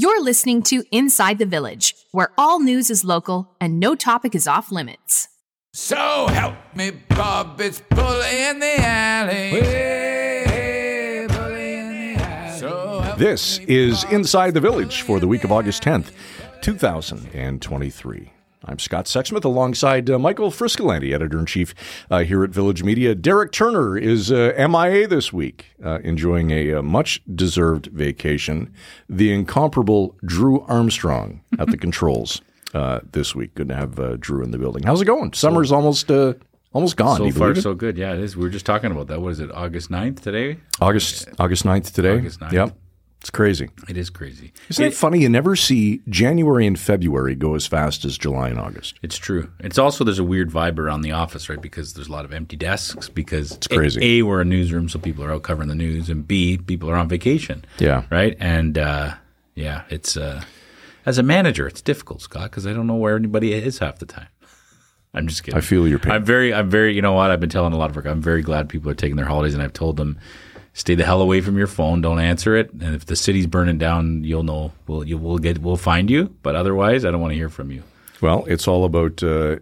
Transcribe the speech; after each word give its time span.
You're 0.00 0.22
listening 0.22 0.62
to 0.62 0.84
Inside 0.92 1.38
the 1.38 1.44
Village, 1.44 1.92
where 2.12 2.28
all 2.38 2.60
news 2.60 2.88
is 2.88 3.04
local 3.04 3.56
and 3.60 3.80
no 3.80 3.96
topic 3.96 4.32
is 4.36 4.46
off 4.46 4.70
limits. 4.70 5.26
So 5.72 6.28
help 6.28 6.54
me, 6.76 6.92
Bob, 6.92 7.60
it's 7.60 7.80
bully 7.80 8.44
in 8.44 8.60
the 8.60 8.76
alley. 8.78 9.48
Hey, 9.60 11.26
bully 11.28 11.74
in 11.74 11.88
the 12.16 12.22
alley. 12.22 12.58
So 12.60 13.14
This 13.18 13.58
me, 13.58 13.64
is 13.66 14.04
Bob, 14.04 14.12
Inside 14.12 14.54
the 14.54 14.60
Village 14.60 15.02
for 15.02 15.18
the 15.18 15.26
week 15.26 15.42
of 15.42 15.50
August 15.50 15.82
10th, 15.82 16.12
2023. 16.62 18.30
I'm 18.64 18.78
Scott 18.78 19.04
Sexsmith 19.04 19.44
alongside 19.44 20.10
uh, 20.10 20.18
Michael 20.18 20.50
Friscolanti, 20.50 21.14
editor 21.14 21.38
in 21.38 21.46
chief 21.46 21.74
uh, 22.10 22.24
here 22.24 22.42
at 22.42 22.50
Village 22.50 22.82
Media. 22.82 23.14
Derek 23.14 23.52
Turner 23.52 23.96
is 23.96 24.32
uh, 24.32 24.52
MIA 24.58 25.06
this 25.06 25.32
week, 25.32 25.66
uh, 25.84 26.00
enjoying 26.02 26.50
a, 26.50 26.74
uh 26.74 26.82
much 26.82 27.22
deserved 27.32 27.86
vacation. 27.86 28.72
The 29.08 29.32
incomparable 29.32 30.16
Drew 30.24 30.62
Armstrong 30.62 31.40
at 31.58 31.68
the 31.68 31.76
controls 31.78 32.42
uh, 32.74 33.00
this 33.12 33.34
week. 33.34 33.54
Good 33.54 33.68
to 33.68 33.74
have 33.76 33.98
uh, 34.00 34.16
Drew 34.18 34.42
in 34.42 34.50
the 34.50 34.58
building. 34.58 34.82
How's 34.82 35.00
it 35.02 35.06
going? 35.06 35.32
Summer's 35.34 35.70
almost 35.70 36.10
uh, 36.10 36.34
almost 36.72 36.96
gone. 36.96 37.16
So 37.16 37.30
far, 37.30 37.54
so 37.54 37.74
good. 37.74 37.96
Yeah, 37.96 38.14
it 38.14 38.20
is. 38.20 38.36
We 38.36 38.42
were 38.42 38.50
just 38.50 38.66
talking 38.66 38.90
about 38.90 39.06
that. 39.06 39.20
What 39.20 39.32
is 39.32 39.40
it, 39.40 39.52
August 39.52 39.90
9th 39.90 40.20
today? 40.20 40.58
August 40.80 41.28
August 41.38 41.64
9th 41.64 41.92
today. 41.92 42.18
August 42.18 42.40
9th. 42.40 42.52
Yep. 42.52 42.76
It's 43.20 43.30
crazy. 43.30 43.68
It 43.88 43.96
is 43.96 44.10
crazy. 44.10 44.52
Isn't 44.68 44.84
it 44.84 44.94
funny? 44.94 45.20
You 45.20 45.28
never 45.28 45.56
see 45.56 46.00
January 46.08 46.66
and 46.66 46.78
February 46.78 47.34
go 47.34 47.56
as 47.56 47.66
fast 47.66 48.04
as 48.04 48.16
July 48.16 48.48
and 48.48 48.60
August. 48.60 48.94
It's 49.02 49.16
true. 49.16 49.50
It's 49.58 49.76
also, 49.76 50.04
there's 50.04 50.20
a 50.20 50.24
weird 50.24 50.50
vibe 50.50 50.78
around 50.78 51.02
the 51.02 51.12
office, 51.12 51.48
right? 51.48 51.60
Because 51.60 51.94
there's 51.94 52.08
a 52.08 52.12
lot 52.12 52.24
of 52.24 52.32
empty 52.32 52.56
desks 52.56 53.08
because 53.08 53.52
it's 53.52 53.66
crazy. 53.66 54.00
A, 54.00 54.20
a, 54.20 54.22
we're 54.22 54.40
a 54.40 54.44
newsroom, 54.44 54.88
so 54.88 55.00
people 55.00 55.24
are 55.24 55.32
out 55.32 55.42
covering 55.42 55.68
the 55.68 55.74
news, 55.74 56.08
and 56.08 56.28
B, 56.28 56.58
people 56.58 56.88
are 56.88 56.96
on 56.96 57.08
vacation. 57.08 57.64
Yeah. 57.78 58.04
Right? 58.08 58.36
And 58.38 58.78
uh, 58.78 59.14
yeah, 59.56 59.82
it's, 59.90 60.16
uh, 60.16 60.44
as 61.04 61.18
a 61.18 61.22
manager, 61.24 61.66
it's 61.66 61.82
difficult, 61.82 62.22
Scott, 62.22 62.50
because 62.50 62.68
I 62.68 62.72
don't 62.72 62.86
know 62.86 62.94
where 62.94 63.16
anybody 63.16 63.52
is 63.52 63.80
half 63.80 63.98
the 63.98 64.06
time. 64.06 64.28
I'm 65.14 65.26
just 65.26 65.42
kidding. 65.42 65.58
I 65.58 65.60
feel 65.60 65.88
your 65.88 65.98
pain. 65.98 66.12
I'm 66.12 66.24
very, 66.24 66.54
I'm 66.54 66.70
very, 66.70 66.94
you 66.94 67.02
know 67.02 67.14
what? 67.14 67.32
I've 67.32 67.40
been 67.40 67.50
telling 67.50 67.72
a 67.72 67.76
lot 67.76 67.90
of 67.90 67.96
work. 67.96 68.06
I'm 68.06 68.22
very 68.22 68.42
glad 68.42 68.68
people 68.68 68.90
are 68.90 68.94
taking 68.94 69.16
their 69.16 69.26
holidays, 69.26 69.54
and 69.54 69.62
I've 69.62 69.72
told 69.72 69.96
them, 69.96 70.20
stay 70.72 70.94
the 70.94 71.04
hell 71.04 71.20
away 71.20 71.40
from 71.40 71.56
your 71.58 71.66
phone. 71.66 72.00
Don't 72.00 72.20
answer 72.20 72.56
it. 72.56 72.72
And 72.72 72.94
if 72.94 73.06
the 73.06 73.16
city's 73.16 73.46
burning 73.46 73.78
down, 73.78 74.24
you'll 74.24 74.42
know. 74.42 74.72
We'll, 74.86 75.04
you, 75.04 75.18
we'll 75.18 75.38
get, 75.38 75.58
we'll 75.58 75.76
find 75.76 76.10
you. 76.10 76.34
But 76.42 76.54
otherwise, 76.54 77.04
I 77.04 77.10
don't 77.10 77.20
want 77.20 77.32
to 77.32 77.36
hear 77.36 77.48
from 77.48 77.70
you. 77.70 77.82
Well, 78.20 78.44
it's 78.46 78.66
all 78.66 78.84
about 78.84 79.22
uh, 79.22 79.56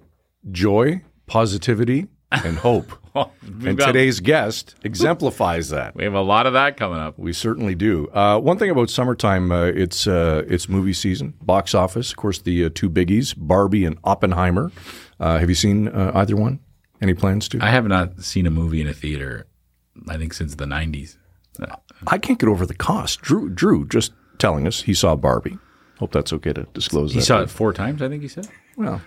joy, 0.50 1.02
positivity, 1.26 2.06
and 2.32 2.56
hope. 2.58 2.92
We've 3.42 3.66
and 3.66 3.78
got- 3.78 3.86
today's 3.86 4.20
guest 4.20 4.74
exemplifies 4.84 5.70
that. 5.70 5.94
we 5.94 6.04
have 6.04 6.14
a 6.14 6.20
lot 6.20 6.46
of 6.46 6.52
that 6.52 6.76
coming 6.76 6.98
up. 6.98 7.18
We 7.18 7.32
certainly 7.32 7.74
do. 7.74 8.08
Uh, 8.08 8.38
one 8.38 8.58
thing 8.58 8.70
about 8.70 8.90
summertime, 8.90 9.50
uh, 9.50 9.64
it's 9.66 10.06
uh, 10.06 10.44
it's 10.46 10.68
movie 10.68 10.92
season, 10.92 11.34
box 11.40 11.74
office. 11.74 12.10
Of 12.10 12.16
course, 12.16 12.40
the 12.40 12.66
uh, 12.66 12.70
two 12.74 12.90
biggies, 12.90 13.34
Barbie 13.36 13.84
and 13.86 13.96
Oppenheimer. 14.04 14.70
Uh, 15.18 15.38
have 15.38 15.48
you 15.48 15.54
seen 15.54 15.88
uh, 15.88 16.12
either 16.14 16.36
one? 16.36 16.60
Any 17.00 17.14
plans 17.14 17.48
to? 17.50 17.58
I 17.62 17.70
have 17.70 17.86
not 17.86 18.22
seen 18.22 18.46
a 18.46 18.50
movie 18.50 18.80
in 18.80 18.88
a 18.88 18.92
theater. 18.94 19.46
I 20.08 20.16
think 20.18 20.32
since 20.34 20.54
the 20.54 20.64
'90s. 20.66 21.16
I 22.06 22.18
can't 22.18 22.38
get 22.38 22.48
over 22.48 22.66
the 22.66 22.74
cost. 22.74 23.22
Drew, 23.22 23.48
Drew, 23.48 23.86
just 23.86 24.12
telling 24.38 24.66
us 24.66 24.82
he 24.82 24.92
saw 24.94 25.16
Barbie. 25.16 25.58
Hope 25.98 26.12
that's 26.12 26.32
okay 26.34 26.52
to 26.52 26.64
disclose. 26.74 27.12
He 27.14 27.20
that. 27.20 27.24
saw 27.24 27.40
it 27.40 27.48
four 27.50 27.72
times. 27.72 28.02
I 28.02 28.08
think 28.08 28.20
he 28.22 28.28
said. 28.28 28.46
Well, 28.76 29.00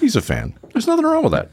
he's 0.00 0.16
a 0.16 0.20
fan. 0.20 0.58
There's 0.74 0.86
nothing 0.86 1.06
wrong 1.06 1.22
with 1.22 1.32
that. 1.32 1.50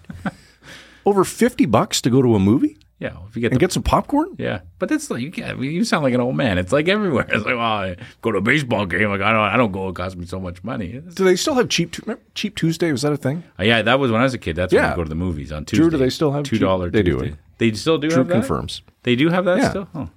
Over 1.06 1.24
fifty 1.24 1.66
bucks 1.66 2.02
to 2.02 2.10
go 2.10 2.22
to 2.22 2.36
a 2.36 2.40
movie 2.40 2.78
Yeah, 3.00 3.16
if 3.30 3.36
you 3.38 3.42
get 3.42 3.54
and 3.54 3.56
the 3.56 3.60
get 3.62 3.72
some 3.72 3.84
popcorn. 3.84 4.36
yeah, 4.38 4.60
but 4.80 4.90
that's 4.90 5.10
like 5.10 5.22
you 5.22 5.32
can't. 5.32 5.58
You 5.62 5.86
sound 5.86 6.04
like 6.04 6.14
an 6.14 6.20
old 6.20 6.36
man. 6.36 6.58
It's 6.58 6.74
like 6.74 6.90
everywhere. 6.90 7.26
It's 7.30 7.46
like, 7.46 7.56
well, 7.56 7.62
I 7.62 7.96
go 8.22 8.34
to 8.34 8.40
a 8.40 8.42
baseball 8.42 8.86
game. 8.86 9.08
Like 9.10 9.22
I 9.22 9.32
don't, 9.32 9.40
I 9.42 9.56
don't 9.56 9.72
go. 9.72 9.88
It 9.88 9.96
costs 9.96 10.18
me 10.18 10.26
so 10.26 10.42
much 10.42 10.62
money. 10.66 10.96
It's- 10.96 11.14
Do 11.16 11.24
they 11.24 11.38
still 11.38 11.54
have 11.56 11.70
cheap 11.70 11.96
cheap 12.36 12.58
Tuesday? 12.58 12.92
Was 12.92 13.04
that 13.04 13.14
a 13.14 13.18
thing? 13.18 13.46
Uh, 13.58 13.64
yeah, 13.64 13.82
that 13.84 13.98
was 14.00 14.12
when 14.12 14.20
I 14.20 14.26
was 14.26 14.34
a 14.34 14.38
kid. 14.38 14.58
That's 14.58 14.74
when 14.74 14.84
Yeah. 14.84 14.92
I 14.92 14.96
go 14.98 15.04
to 15.06 15.10
the 15.10 15.16
movies 15.16 15.54
on 15.54 15.64
Tuesday. 15.64 15.84
Drew, 15.84 15.92
do 15.92 15.98
they 15.98 16.10
still 16.10 16.34
have 16.34 16.44
two 16.44 16.60
dollar? 16.60 16.90
they 16.92 17.04
do 17.04 17.14
Tuesday. 17.20 17.38
They 17.58 17.72
still 17.74 17.98
do 17.98 18.10
Drew 18.10 18.20
have 18.20 18.28
that. 18.28 18.34
confirms. 18.34 18.82
They 19.04 19.16
do 19.16 19.30
have 19.30 19.46
that 19.46 19.58
Yeah. 19.60 19.70
still. 19.70 19.88
Oh. 19.96 20.10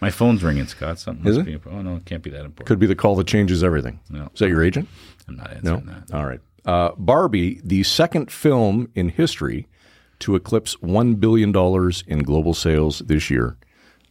My 0.00 0.10
phone's 0.10 0.42
ringing, 0.42 0.66
Scott. 0.66 0.98
Something 0.98 1.26
Is 1.26 1.38
must 1.38 1.48
it? 1.48 1.64
be. 1.64 1.70
Oh 1.70 1.80
no, 1.82 1.96
it 1.96 2.04
can't 2.04 2.22
be 2.22 2.30
that 2.30 2.40
important. 2.44 2.66
Could 2.66 2.78
be 2.78 2.86
the 2.86 2.94
call 2.94 3.16
that 3.16 3.26
changes 3.26 3.62
everything. 3.64 4.00
No. 4.10 4.28
Is 4.34 4.40
that 4.40 4.48
your 4.48 4.62
agent? 4.62 4.88
I'm 5.28 5.36
not 5.36 5.50
No. 5.64 5.74
answering 5.76 5.86
that. 6.08 6.14
All 6.16 6.26
right. 6.26 6.40
Uh, 6.66 6.90
Barbie, 6.96 7.60
the 7.64 7.82
second 7.82 8.30
film 8.30 8.88
in 8.94 9.08
history 9.10 9.66
to 10.20 10.34
eclipse 10.36 10.80
one 10.80 11.14
billion 11.14 11.52
dollars 11.52 12.04
in 12.06 12.20
global 12.22 12.54
sales 12.54 13.00
this 13.00 13.30
year, 13.30 13.56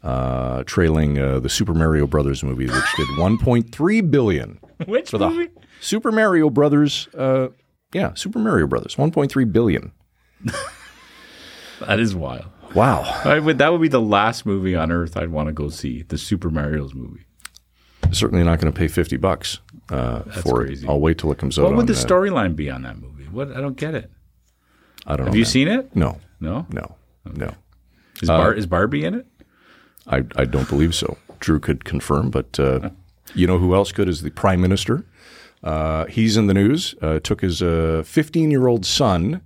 uh, 0.04 0.64
trailing 0.66 1.18
uh, 1.20 1.40
the 1.40 1.50
Super 1.50 1.74
Mario 1.74 2.06
Brothers 2.08 2.44
movie, 2.44 2.66
which 2.68 2.96
did 2.98 3.08
one 3.18 3.38
point 3.38 3.72
three 3.72 4.02
billion. 4.02 4.60
Which 4.86 5.10
For 5.12 5.18
the 5.18 5.30
movie? 5.30 5.50
Super 5.80 6.12
Mario 6.12 6.50
Brothers, 6.50 7.08
uh, 7.18 7.48
yeah, 7.94 8.14
Super 8.16 8.40
Mario 8.40 8.68
Brothers, 8.68 8.98
one 8.98 9.12
point 9.12 9.32
three 9.32 9.46
billion. 9.46 9.92
That 11.88 12.00
is 12.00 12.16
wild. 12.16 12.46
Wow. 12.76 13.02
I 13.24 13.40
would, 13.40 13.58
that 13.60 13.72
would 13.72 13.82
be 13.82 13.88
the 13.88 14.02
last 14.02 14.46
movie 14.46 14.76
on 14.76 14.92
earth 14.92 15.16
I'd 15.16 15.30
want 15.30 15.48
to 15.48 15.54
go 15.54 15.70
see. 15.70 16.02
The 16.04 16.18
Super 16.18 16.50
Mario's 16.50 16.94
movie. 16.94 17.26
Certainly 18.12 18.44
not 18.44 18.60
going 18.60 18.72
to 18.72 18.78
pay 18.78 18.88
fifty 18.88 19.18
bucks 19.18 19.60
uh, 19.90 20.22
for 20.42 20.64
crazy. 20.66 20.86
it. 20.86 20.90
I'll 20.90 21.00
wait 21.00 21.18
till 21.18 21.32
it 21.32 21.38
comes 21.38 21.58
out. 21.58 21.66
What 21.66 21.76
would 21.76 21.88
the 21.88 21.94
uh, 21.94 21.96
storyline 21.96 22.56
be 22.56 22.70
on 22.70 22.82
that 22.84 22.98
movie? 22.98 23.24
What 23.26 23.52
I 23.56 23.62
don't 23.62 23.78
get 23.78 23.96
it. 23.96 24.12
I 25.08 25.12
don't 25.16 25.22
know. 25.22 25.32
Have 25.32 25.36
you 25.36 25.42
man. 25.44 25.50
seen 25.52 25.68
it? 25.68 25.96
No, 25.96 26.20
No. 26.40 26.66
no, 26.72 26.96
no. 27.26 27.52
Is, 28.22 28.30
Uh, 28.30 28.38
Bar- 28.38 28.54
is 28.54 28.66
Barbie 28.68 29.04
in 29.06 29.16
it? 29.16 29.26
I, 30.08 30.18
I 30.36 30.46
don't 30.46 30.68
believe 30.70 30.94
so. 30.94 31.18
Drew 31.40 31.60
could 31.60 31.84
confirm, 31.86 32.30
but 32.30 32.60
uh, 32.60 32.90
you 33.36 33.48
know 33.48 33.58
who 33.58 33.74
else 33.74 33.92
could 33.92 34.08
is 34.08 34.22
the 34.22 34.30
prime 34.32 34.62
minister. 34.62 35.06
Uh, 35.64 36.06
he's 36.06 36.38
in 36.38 36.48
the 36.48 36.54
news. 36.54 36.94
Uh, 37.02 37.20
took 37.20 37.42
his 37.42 37.60
15 37.60 38.52
year 38.52 38.68
old 38.68 38.86
son 38.86 39.42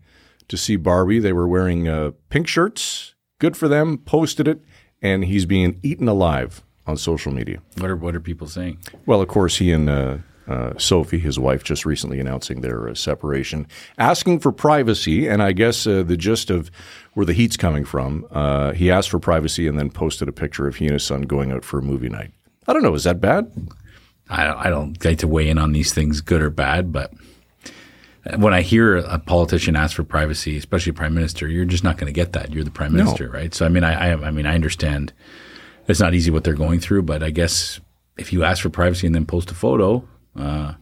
to 0.47 0.57
see 0.57 0.75
Barbie. 0.75 1.19
They 1.19 1.33
were 1.33 1.47
wearing 1.47 1.87
uh, 1.87 2.11
pink 2.29 2.47
shirts. 2.47 3.15
Good 3.39 3.55
for 3.55 3.67
them. 3.67 3.97
Posted 3.99 4.47
it, 4.47 4.61
and 5.01 5.25
he's 5.25 5.45
being 5.45 5.79
eaten 5.83 6.07
alive 6.07 6.63
on 6.85 6.97
social 6.97 7.31
media. 7.31 7.61
What 7.77 7.89
are 7.89 7.95
what 7.95 8.15
are 8.15 8.19
people 8.19 8.47
saying? 8.47 8.79
Well, 9.05 9.21
of 9.21 9.27
course, 9.27 9.57
he 9.57 9.71
and 9.71 9.89
uh, 9.89 10.17
uh, 10.47 10.73
Sophie, 10.77 11.19
his 11.19 11.37
wife, 11.37 11.63
just 11.63 11.85
recently 11.85 12.19
announcing 12.19 12.61
their 12.61 12.89
uh, 12.89 12.93
separation, 12.93 13.67
asking 13.97 14.39
for 14.39 14.51
privacy. 14.51 15.27
And 15.27 15.43
I 15.43 15.51
guess 15.51 15.85
uh, 15.85 16.03
the 16.03 16.17
gist 16.17 16.49
of 16.49 16.71
where 17.13 17.25
the 17.25 17.33
heat's 17.33 17.57
coming 17.57 17.85
from, 17.85 18.25
uh, 18.31 18.71
he 18.71 18.89
asked 18.89 19.09
for 19.09 19.19
privacy 19.19 19.67
and 19.67 19.77
then 19.77 19.89
posted 19.89 20.29
a 20.29 20.31
picture 20.31 20.67
of 20.67 20.77
he 20.77 20.85
and 20.85 20.93
his 20.93 21.03
son 21.03 21.23
going 21.23 21.51
out 21.51 21.65
for 21.65 21.79
a 21.79 21.83
movie 21.83 22.09
night. 22.09 22.31
I 22.67 22.73
don't 22.73 22.83
know. 22.83 22.95
Is 22.95 23.03
that 23.03 23.21
bad? 23.21 23.51
I 24.29 24.45
don't, 24.45 24.57
I 24.57 24.69
don't 24.69 25.05
like 25.05 25.19
to 25.19 25.27
weigh 25.27 25.49
in 25.49 25.57
on 25.57 25.71
these 25.71 25.93
things, 25.93 26.21
good 26.21 26.41
or 26.41 26.49
bad, 26.49 26.91
but 26.91 27.13
when 28.35 28.53
I 28.53 28.61
hear 28.61 28.97
a 28.97 29.19
politician 29.19 29.75
ask 29.75 29.95
for 29.95 30.03
privacy, 30.03 30.57
especially 30.57 30.91
a 30.91 30.93
prime 30.93 31.13
minister, 31.13 31.47
you're 31.47 31.65
just 31.65 31.83
not 31.83 31.97
going 31.97 32.07
to 32.07 32.13
get 32.13 32.33
that. 32.33 32.51
You're 32.51 32.63
the 32.63 32.71
prime 32.71 32.93
minister, 32.93 33.29
right? 33.29 33.53
So 33.53 33.65
I 33.65 33.69
mean, 33.69 33.83
I, 33.83 34.11
I, 34.11 34.27
I 34.27 34.31
mean, 34.31 34.45
I 34.45 34.55
understand 34.55 35.13
it's 35.87 35.99
not 35.99 36.13
easy 36.13 36.31
what 36.31 36.43
they're 36.43 36.53
going 36.53 36.79
through, 36.79 37.03
but 37.03 37.23
I 37.23 37.29
guess 37.29 37.79
if 38.17 38.33
you 38.33 38.43
ask 38.43 38.61
for 38.61 38.69
privacy 38.69 39.07
and 39.07 39.15
then 39.15 39.25
post 39.25 39.51
a 39.51 39.53
photo, 39.53 40.07
uh, 40.35 40.73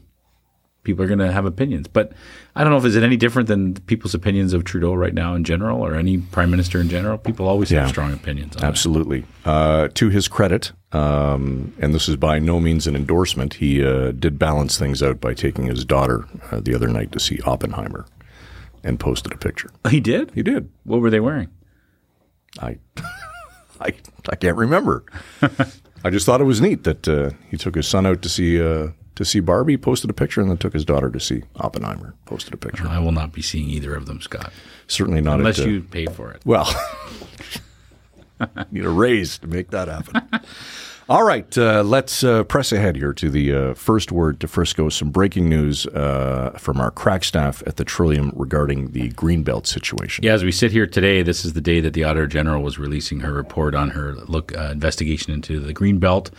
people 0.86 1.04
are 1.04 1.08
going 1.08 1.20
to 1.20 1.32
have 1.32 1.44
opinions. 1.46 1.88
But 1.90 2.14
I 2.56 2.64
don't 2.64 2.72
know 2.72 2.78
if 2.78 2.86
is 2.86 2.96
it 2.96 3.04
any 3.04 3.18
different 3.18 3.50
than 3.50 3.74
people's 3.74 4.14
opinions 4.16 4.54
of 4.54 4.64
Trudeau 4.64 4.94
right 4.94 5.14
now 5.14 5.36
in 5.36 5.44
general, 5.44 5.86
or 5.86 5.96
any 5.96 6.20
prime 6.20 6.50
minister 6.50 6.80
in 6.80 6.88
general. 6.88 7.18
People 7.18 7.48
always 7.50 7.70
Yeah. 7.70 7.82
have 7.82 7.90
strong 7.90 8.14
opinions. 8.14 8.56
On 8.56 8.62
that. 8.62 8.68
Absolutely. 8.68 9.26
Uh, 9.44 9.90
to 9.96 10.10
his 10.10 10.30
credit, 10.30 10.72
um, 10.94 11.74
and 11.82 11.94
this 11.94 12.08
is 12.08 12.16
by 12.16 12.40
no 12.40 12.62
means 12.62 12.88
an 12.88 12.96
endorsement, 12.96 13.56
he 13.56 13.84
uh, 13.84 14.12
did 14.12 14.40
balance 14.40 14.78
things 14.78 15.04
out 15.04 15.20
by 15.20 15.34
taking 15.34 15.66
his 15.66 15.84
daughter 15.84 16.26
uh, 16.52 16.62
the 16.62 16.74
other 16.74 16.88
night 16.88 17.12
to 17.12 17.20
see 17.20 17.40
Oppenheimer 17.46 18.06
and 18.84 19.00
posted 19.00 19.34
a 19.34 19.38
picture. 19.38 19.72
He 19.90 20.00
did. 20.00 20.32
He 20.36 20.44
did. 20.44 20.70
What 20.86 21.02
were 21.02 21.10
they 21.10 21.20
wearing? 21.20 21.50
I, 22.62 22.78
I, 23.82 23.92
I 24.30 24.36
can't 24.36 24.56
remember. 24.56 25.04
I 26.04 26.12
just 26.12 26.26
thought 26.28 26.40
it 26.40 26.46
was 26.46 26.62
neat 26.62 26.84
that 26.84 27.08
uh, 27.08 27.32
he 27.50 27.58
took 27.58 27.74
his 27.76 27.88
son 27.88 28.06
out 28.06 28.22
to 28.22 28.30
see 28.30 28.62
uh, 28.62 28.90
to 29.16 29.26
see 29.26 29.40
Barbie, 29.40 29.78
posted 29.78 30.10
a 30.10 30.14
picture, 30.14 30.42
and 30.42 30.50
then 30.50 30.58
took 30.58 30.74
his 30.74 30.86
daughter 30.86 31.10
to 31.10 31.20
see 31.20 31.44
Oppenheimer, 31.58 32.14
posted 32.26 32.54
a 32.54 32.58
picture. 32.58 32.88
I 32.88 33.00
will 33.00 33.12
not 33.12 33.32
be 33.32 33.42
seeing 33.42 33.70
either 33.70 33.96
of 33.96 34.06
them, 34.06 34.22
Scott, 34.22 34.52
Certainly 34.88 35.22
not 35.22 35.40
unless 35.40 35.60
at, 35.60 35.68
you 35.68 35.82
pay 35.82 36.06
for 36.06 36.32
it. 36.32 36.42
Well, 36.46 36.70
you 38.40 38.48
need 38.72 38.86
a 38.86 38.90
raise 38.90 39.38
to 39.40 39.48
make 39.48 39.72
that 39.72 39.88
happen. 39.88 40.22
All 41.08 41.24
right, 41.24 41.56
uh, 41.56 41.84
let's 41.84 42.24
uh, 42.24 42.44
press 42.46 42.72
ahead 42.72 42.96
here 42.96 43.14
to 43.14 43.30
the 43.30 43.54
uh, 43.54 43.74
first 43.76 44.12
word 44.12 44.40
to 44.40 44.48
Frisco. 44.48 44.90
Some 44.90 45.12
breaking 45.12 45.48
news 45.48 45.86
uh, 45.86 46.58
from 46.58 46.82
our 46.82 46.90
crack 46.90 47.24
staff 47.24 47.62
at 47.68 47.76
the 47.76 47.86
Trillium 47.86 48.32
regarding 48.36 48.92
the 48.92 49.12
Greenbelt 49.12 49.68
situation. 49.68 50.24
Yeah, 50.24 50.34
as 50.34 50.44
we 50.44 50.52
sit 50.52 50.72
here 50.72 50.88
today, 50.88 51.22
this 51.22 51.46
is 51.46 51.54
the 51.54 51.62
day 51.62 51.80
that 51.80 51.94
the 51.94 52.04
Auditor 52.04 52.26
General 52.26 52.64
was 52.64 52.80
releasing 52.80 53.20
her 53.20 53.32
report 53.32 53.76
on 53.76 53.92
her 53.92 54.16
look 54.16 54.58
uh, 54.58 54.72
investigation 54.72 55.32
into 55.32 55.60
the 55.60 55.74
Green 55.74 56.00
Belt. 56.00 56.32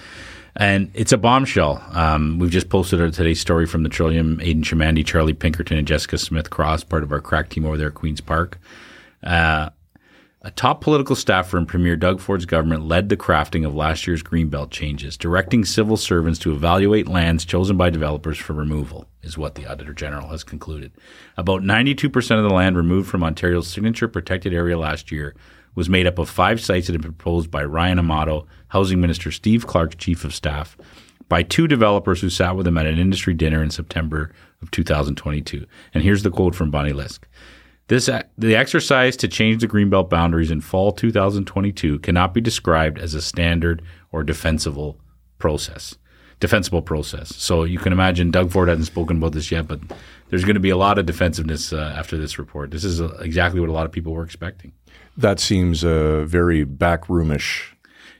And 0.58 0.90
it's 0.94 1.12
a 1.12 1.18
bombshell. 1.18 1.84
Um, 1.92 2.38
we've 2.38 2.50
just 2.50 2.70
posted 2.70 3.00
a 3.00 3.10
today's 3.10 3.40
story 3.40 3.66
from 3.66 3.82
the 3.82 3.88
Trillium. 3.90 4.40
Aidan 4.40 4.62
Chamandy, 4.62 5.04
Charlie 5.04 5.34
Pinkerton, 5.34 5.76
and 5.76 5.86
Jessica 5.86 6.16
Smith 6.16 6.48
Cross, 6.48 6.84
part 6.84 7.02
of 7.02 7.12
our 7.12 7.20
crack 7.20 7.50
team 7.50 7.66
over 7.66 7.76
there 7.76 7.88
at 7.88 7.94
Queen's 7.94 8.22
Park. 8.22 8.58
Uh, 9.22 9.70
A 10.42 10.50
top 10.52 10.80
political 10.80 11.16
staffer 11.16 11.58
in 11.58 11.66
Premier 11.66 11.96
Doug 11.96 12.20
Ford's 12.20 12.46
government 12.46 12.86
led 12.86 13.08
the 13.08 13.16
crafting 13.16 13.66
of 13.66 13.74
last 13.74 14.06
year's 14.06 14.22
Greenbelt 14.22 14.70
changes, 14.70 15.16
directing 15.16 15.64
civil 15.64 15.96
servants 15.96 16.38
to 16.38 16.52
evaluate 16.52 17.08
lands 17.08 17.44
chosen 17.44 17.76
by 17.76 17.90
developers 17.90 18.38
for 18.38 18.52
removal, 18.52 19.08
is 19.22 19.36
what 19.36 19.56
the 19.56 19.66
Auditor 19.66 19.92
General 19.92 20.28
has 20.28 20.44
concluded. 20.44 20.92
About 21.36 21.62
92% 21.62 22.14
of 22.38 22.44
the 22.44 22.54
land 22.54 22.76
removed 22.76 23.10
from 23.10 23.24
Ontario's 23.24 23.66
signature 23.66 24.06
protected 24.08 24.54
area 24.54 24.78
last 24.78 25.10
year 25.10 25.34
was 25.76 25.88
made 25.88 26.06
up 26.08 26.18
of 26.18 26.28
five 26.28 26.60
sites 26.60 26.88
that 26.88 26.94
had 26.94 27.02
been 27.02 27.12
proposed 27.12 27.50
by 27.50 27.62
Ryan 27.62 28.00
Amato, 28.00 28.46
Housing 28.68 29.00
Minister 29.00 29.30
Steve 29.30 29.68
Clark's 29.68 29.94
Chief 29.94 30.24
of 30.24 30.34
Staff, 30.34 30.76
by 31.28 31.44
two 31.44 31.68
developers 31.68 32.20
who 32.20 32.30
sat 32.30 32.56
with 32.56 32.66
him 32.66 32.78
at 32.78 32.86
an 32.86 32.98
industry 32.98 33.34
dinner 33.34 33.62
in 33.62 33.70
September 33.70 34.32
of 34.62 34.70
2022. 34.72 35.64
And 35.94 36.02
here's 36.02 36.24
the 36.24 36.30
quote 36.30 36.56
from 36.56 36.72
Bonnie 36.72 36.92
Lysyk. 36.92 37.24
This 37.88 38.10
the 38.36 38.56
exercise 38.56 39.16
to 39.18 39.28
change 39.28 39.60
the 39.60 39.68
greenbelt 39.68 40.10
boundaries 40.10 40.50
in 40.50 40.60
fall 40.60 40.90
2022 40.90 42.00
cannot 42.00 42.34
be 42.34 42.40
described 42.40 42.98
as 42.98 43.14
a 43.14 43.22
standard 43.22 43.80
or 44.10 44.24
defensible 44.24 44.98
process. 45.38 45.96
Defensible 46.38 46.82
process. 46.82 47.34
So 47.36 47.64
you 47.64 47.78
can 47.78 47.92
imagine 47.92 48.30
Doug 48.30 48.50
Ford 48.50 48.68
hasn't 48.68 48.86
spoken 48.86 49.16
about 49.16 49.32
this 49.32 49.50
yet, 49.50 49.66
but 49.66 49.80
there's 50.28 50.44
going 50.44 50.54
to 50.54 50.60
be 50.60 50.70
a 50.70 50.76
lot 50.76 50.98
of 50.98 51.06
defensiveness 51.06 51.72
uh, 51.72 51.94
after 51.96 52.18
this 52.18 52.38
report. 52.38 52.70
This 52.70 52.84
is 52.84 53.00
uh, 53.00 53.16
exactly 53.20 53.60
what 53.60 53.70
a 53.70 53.72
lot 53.72 53.86
of 53.86 53.92
people 53.92 54.12
were 54.12 54.24
expecting. 54.24 54.72
That 55.16 55.40
seems 55.40 55.82
uh, 55.82 56.24
very 56.26 56.66
backroomish 56.66 57.76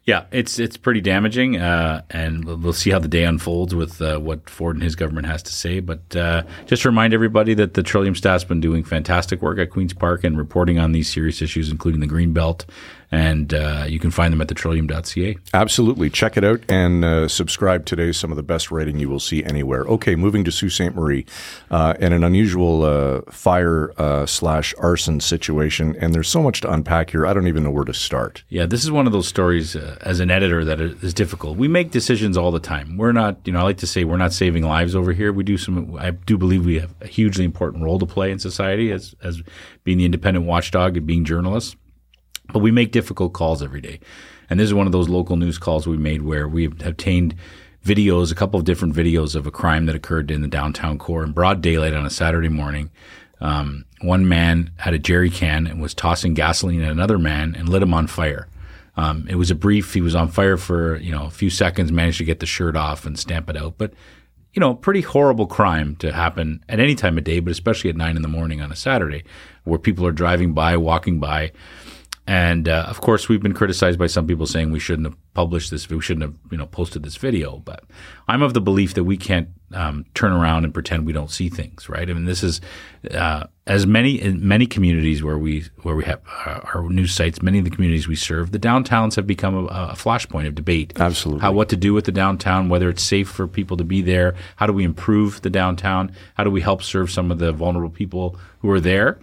yeah, 0.07 0.27
it's 0.31 0.61
it's 0.61 0.77
pretty 0.77 1.01
damaging, 1.01 1.57
uh, 1.57 2.03
and 2.11 2.45
we'll 2.45 2.73
see 2.73 2.91
how 2.91 3.01
the 3.01 3.09
day 3.09 3.25
unfolds 3.25 3.75
with 3.75 4.01
uh, 4.01 4.19
what 4.19 4.49
Ford 4.49 4.77
and 4.77 4.83
his 4.83 4.95
government 4.95 5.27
has 5.27 5.43
to 5.43 5.53
say. 5.53 5.81
But 5.81 6.15
uh, 6.15 6.45
just 6.67 6.83
to 6.83 6.91
remind 6.91 7.13
everybody 7.13 7.55
that 7.55 7.75
the 7.75 7.83
Trillium 7.83 8.15
staff's 8.15 8.45
been 8.45 8.61
doing 8.61 8.85
fantastic 8.85 9.43
work 9.43 9.59
at 9.59 9.71
Queens 9.71 9.93
Park 9.93 10.23
and 10.23 10.39
reporting 10.39 10.79
on 10.79 10.93
these 10.93 11.13
serious 11.13 11.43
issues, 11.43 11.73
including 11.73 12.01
the 12.01 12.07
green 12.07 12.33
belt 12.33 12.67
and 13.17 13.55
uh, 13.55 13.87
you 13.89 13.99
can 13.99 14.11
find 14.11 14.31
them 14.31 14.43
at 14.43 14.49
thetrillium.ca. 14.49 15.39
Absolutely. 15.55 16.11
Check 16.11 16.37
it 16.37 16.45
out 16.45 16.61
and 16.69 17.03
uh, 17.03 17.29
subscribe 17.29 17.87
today. 17.87 18.13
Some 18.13 18.31
of 18.31 18.37
the 18.37 18.43
best 18.43 18.71
writing 18.71 18.99
you 18.99 19.09
will 19.09 19.21
see 19.21 19.43
anywhere. 19.43 19.85
Okay, 19.85 20.15
moving 20.17 20.45
to 20.45 20.53
Sault 20.53 20.73
Ste. 20.73 20.95
Marie 20.95 21.25
uh, 21.71 21.95
and 21.99 22.13
an 22.13 22.23
unusual 22.23 22.83
uh, 22.83 23.23
fire 23.31 23.91
uh, 23.99 24.27
slash 24.27 24.75
arson 24.79 25.21
situation. 25.21 25.97
And 25.99 26.15
there's 26.15 26.29
so 26.29 26.43
much 26.43 26.61
to 26.61 26.71
unpack 26.71 27.09
here. 27.09 27.27
I 27.27 27.33
don't 27.33 27.47
even 27.49 27.63
know 27.63 27.71
where 27.71 27.87
to 27.87 27.95
start. 27.95 28.45
Yeah, 28.51 28.67
this 28.67 28.85
is 28.85 28.91
one 28.91 29.07
of 29.07 29.13
those 29.13 29.27
stories 29.27 29.75
uh, 29.75 29.97
as 30.03 30.21
an 30.21 30.31
editor 30.31 30.63
that 30.67 30.79
is 30.79 31.15
difficult. 31.15 31.57
We 31.57 31.69
make 31.69 31.93
decisions 31.93 32.37
all 32.37 32.51
the 32.51 32.61
time. 32.61 32.99
We're 32.99 33.13
not, 33.13 33.39
you 33.47 33.53
know, 33.55 33.61
I 33.61 33.63
like 33.63 33.79
to 33.79 33.87
say 33.87 34.05
we're 34.05 34.19
not 34.19 34.35
saving 34.35 34.65
lives 34.65 34.95
over 34.95 35.15
here. 35.15 35.33
We 35.33 35.43
do 35.43 35.57
some, 35.57 35.97
I 35.97 36.11
do 36.11 36.37
believe 36.37 36.67
we 36.67 36.81
have 36.81 36.95
a 37.01 37.07
hugely 37.07 37.47
important 37.47 37.83
role 37.83 37.99
to 37.99 38.07
play 38.07 38.31
in 38.31 38.39
society 38.39 38.93
as, 38.93 39.15
as 39.23 39.43
being 39.85 39.97
the 39.97 40.05
independent 40.05 40.45
watchdog 40.45 40.99
and 40.99 41.07
being 41.07 41.25
journalists. 41.25 41.77
But 42.57 42.63
we 42.63 42.71
make 42.71 42.91
difficult 42.91 43.35
calls 43.35 43.63
every 43.63 43.83
day. 43.83 44.01
And 44.49 44.59
this 44.59 44.65
is 44.65 44.73
one 44.73 44.87
of 44.87 44.93
those 44.93 45.11
local 45.11 45.37
news 45.37 45.59
calls 45.59 45.87
we 45.87 45.99
made 45.99 46.23
where 46.23 46.49
we 46.49 46.65
obtained 46.65 47.35
videos, 47.85 48.33
a 48.33 48.35
couple 48.35 48.59
of 48.59 48.65
different 48.65 48.95
videos 48.95 49.37
of 49.37 49.47
a 49.47 49.51
crime 49.51 49.85
that 49.85 49.95
occurred 49.95 50.31
in 50.31 50.41
the 50.41 50.49
downtown 50.49 50.97
core 50.97 51.23
in 51.23 51.33
broad 51.33 51.61
daylight 51.61 51.93
on 51.93 52.07
a 52.07 52.09
Saturday 52.09 52.49
morning. 52.49 52.89
Um, 53.43 53.85
one 54.01 54.27
man 54.27 54.71
had 54.77 54.95
a 54.95 54.99
jerry 54.99 55.29
can 55.29 55.67
and 55.67 55.83
was 55.83 55.93
tossing 55.93 56.33
gasoline 56.33 56.81
at 56.81 56.91
another 56.91 57.19
man 57.19 57.55
and 57.55 57.69
lit 57.69 57.83
him 57.83 57.93
on 57.93 58.07
fire. 58.07 58.49
Um, 58.97 59.27
it 59.29 59.35
was 59.35 59.51
a 59.51 59.55
brief. 59.55 59.93
He 59.93 60.01
was 60.01 60.15
on 60.15 60.29
fire 60.29 60.57
for 60.57 60.97
you 60.97 61.13
know 61.13 61.27
a 61.27 61.31
few 61.31 61.51
seconds, 61.51 61.93
managed 61.93 62.17
to 62.17 62.25
get 62.25 62.41
the 62.41 62.47
shirt 62.47 62.75
off 62.75 63.05
and 63.05 63.19
stamp 63.19 63.51
it 63.51 63.59
out. 63.59 63.75
But 63.77 63.93
you 64.55 64.61
know, 64.61 64.75
pretty 64.75 65.03
horrible 65.03 65.47
crime 65.47 65.95
to 65.97 66.11
happen 66.11 66.65
at 66.71 66.81
any 66.81 66.95
time 66.95 67.19
of 67.19 67.25
day, 67.25 67.41
but 67.41 67.51
especially 67.51 67.91
at 67.91 67.97
nine 67.97 68.17
in 68.17 68.23
the 68.23 68.29
morning 68.29 68.63
on 68.63 68.73
a 68.73 68.77
Saturday, 68.77 69.25
where 69.65 69.79
people 69.79 70.07
are 70.07 70.11
driving 70.11 70.55
by, 70.55 70.79
walking 70.79 71.21
by. 71.21 71.53
And 72.27 72.69
uh, 72.69 72.87
of 72.89 73.01
course, 73.01 73.29
we've 73.29 73.43
been 73.43 73.55
criticized 73.55 73.99
by 73.99 74.09
some 74.09 74.27
people 74.27 74.47
saying 74.47 74.73
we 74.73 74.81
shouldn't 74.81 75.07
have 75.07 75.17
published 75.35 75.71
this, 75.71 75.89
we 75.89 76.01
shouldn't 76.01 76.23
have 76.23 76.35
you 76.51 76.59
know 76.59 76.67
posted 76.67 77.05
this 77.05 77.17
video. 77.17 77.59
But 77.59 77.85
I'm 78.27 78.43
of 78.43 78.53
the 78.53 78.61
belief 78.61 78.95
that 78.95 79.05
we 79.05 79.17
can't 79.17 79.49
um, 79.73 80.07
turn 80.15 80.33
around 80.33 80.65
and 80.65 80.75
pretend 80.75 81.07
we 81.07 81.13
don't 81.13 81.31
see 81.31 81.49
things, 81.49 81.89
right? 81.89 82.09
I 82.09 82.13
mean, 82.13 82.25
this 82.25 82.43
is 82.43 82.61
uh, 83.13 83.45
as 83.69 83.87
many 83.87 84.21
in 84.21 84.47
many 84.47 84.67
communities 84.67 85.23
where 85.23 85.39
we 85.39 85.67
where 85.83 85.95
we 85.95 86.05
have 86.05 86.21
uh, 86.45 86.61
our 86.75 86.89
news 86.89 87.15
sites, 87.15 87.43
many 87.43 87.61
of 87.61 87.65
the 87.65 87.71
communities 87.71 88.09
we 88.09 88.17
serve, 88.17 88.51
the 88.51 88.59
downtowns 88.59 89.15
have 89.15 89.27
become 89.29 89.55
a, 89.55 89.65
a 89.67 89.95
flashpoint 89.95 90.49
of 90.49 90.57
debate. 90.57 90.95
Absolutely, 90.97 91.43
how 91.43 91.53
what 91.53 91.69
to 91.69 91.77
do 91.77 91.95
with 91.95 92.07
the 92.07 92.13
downtown, 92.13 92.69
whether 92.69 92.89
it's 92.89 93.05
safe 93.05 93.29
for 93.29 93.47
people 93.47 93.77
to 93.77 93.85
be 93.85 94.03
there, 94.03 94.35
how 94.57 94.67
do 94.67 94.73
we 94.73 94.83
improve 94.83 95.43
the 95.43 95.51
downtown, 95.51 96.11
how 96.35 96.43
do 96.43 96.51
we 96.51 96.61
help 96.61 96.83
serve 96.83 97.09
some 97.09 97.31
of 97.31 97.39
the 97.39 97.53
vulnerable 97.53 97.95
people 97.95 98.37
who 98.63 98.71
are 98.71 98.81
there 98.81 99.19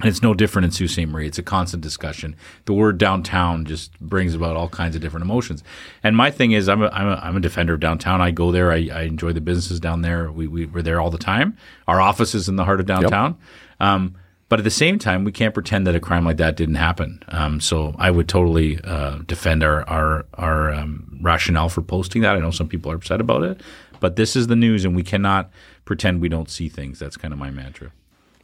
and 0.00 0.08
it's 0.08 0.22
no 0.22 0.34
different 0.34 0.66
in 0.66 0.70
Sault 0.72 0.90
Ste. 0.90 1.08
Marie. 1.08 1.26
It's 1.26 1.38
a 1.38 1.42
constant 1.42 1.82
discussion. 1.82 2.36
The 2.66 2.74
word 2.74 2.98
downtown 2.98 3.64
just 3.64 3.98
brings 3.98 4.34
about 4.34 4.56
all 4.56 4.68
kinds 4.68 4.94
of 4.94 5.00
different 5.00 5.24
emotions. 5.24 5.64
And 6.02 6.14
my 6.14 6.30
thing 6.30 6.52
is, 6.52 6.68
I'm 6.68 6.82
a, 6.82 6.88
I'm 6.88 7.08
a, 7.08 7.14
I'm 7.22 7.36
a 7.36 7.40
defender 7.40 7.74
of 7.74 7.80
downtown. 7.80 8.20
I 8.20 8.30
go 8.30 8.52
there. 8.52 8.70
I, 8.72 8.88
I 8.92 9.02
enjoy 9.02 9.32
the 9.32 9.40
businesses 9.40 9.80
down 9.80 10.02
there. 10.02 10.30
We, 10.30 10.46
we, 10.48 10.66
we're 10.66 10.82
there 10.82 11.00
all 11.00 11.10
the 11.10 11.16
time. 11.18 11.56
Our 11.88 12.00
office 12.00 12.34
is 12.34 12.48
in 12.48 12.56
the 12.56 12.64
heart 12.64 12.80
of 12.80 12.86
downtown. 12.86 13.38
Yep. 13.80 13.88
Um, 13.88 14.16
but 14.48 14.60
at 14.60 14.64
the 14.64 14.70
same 14.70 14.98
time, 14.98 15.24
we 15.24 15.32
can't 15.32 15.54
pretend 15.54 15.86
that 15.86 15.96
a 15.96 16.00
crime 16.00 16.24
like 16.24 16.36
that 16.36 16.56
didn't 16.56 16.76
happen. 16.76 17.22
Um, 17.28 17.60
so 17.60 17.96
I 17.98 18.10
would 18.10 18.28
totally 18.28 18.78
uh, 18.84 19.18
defend 19.26 19.64
our 19.64 19.88
our, 19.88 20.26
our 20.34 20.72
um, 20.72 21.18
rationale 21.20 21.68
for 21.68 21.82
posting 21.82 22.22
that. 22.22 22.36
I 22.36 22.38
know 22.38 22.52
some 22.52 22.68
people 22.68 22.92
are 22.92 22.96
upset 22.96 23.20
about 23.20 23.42
it, 23.42 23.60
but 23.98 24.16
this 24.16 24.36
is 24.36 24.46
the 24.46 24.54
news, 24.56 24.84
and 24.84 24.94
we 24.94 25.02
cannot 25.02 25.50
pretend 25.84 26.20
we 26.20 26.28
don't 26.28 26.50
see 26.50 26.68
things. 26.68 26.98
That's 26.98 27.16
kind 27.16 27.32
of 27.32 27.40
my 27.40 27.50
mantra. 27.50 27.90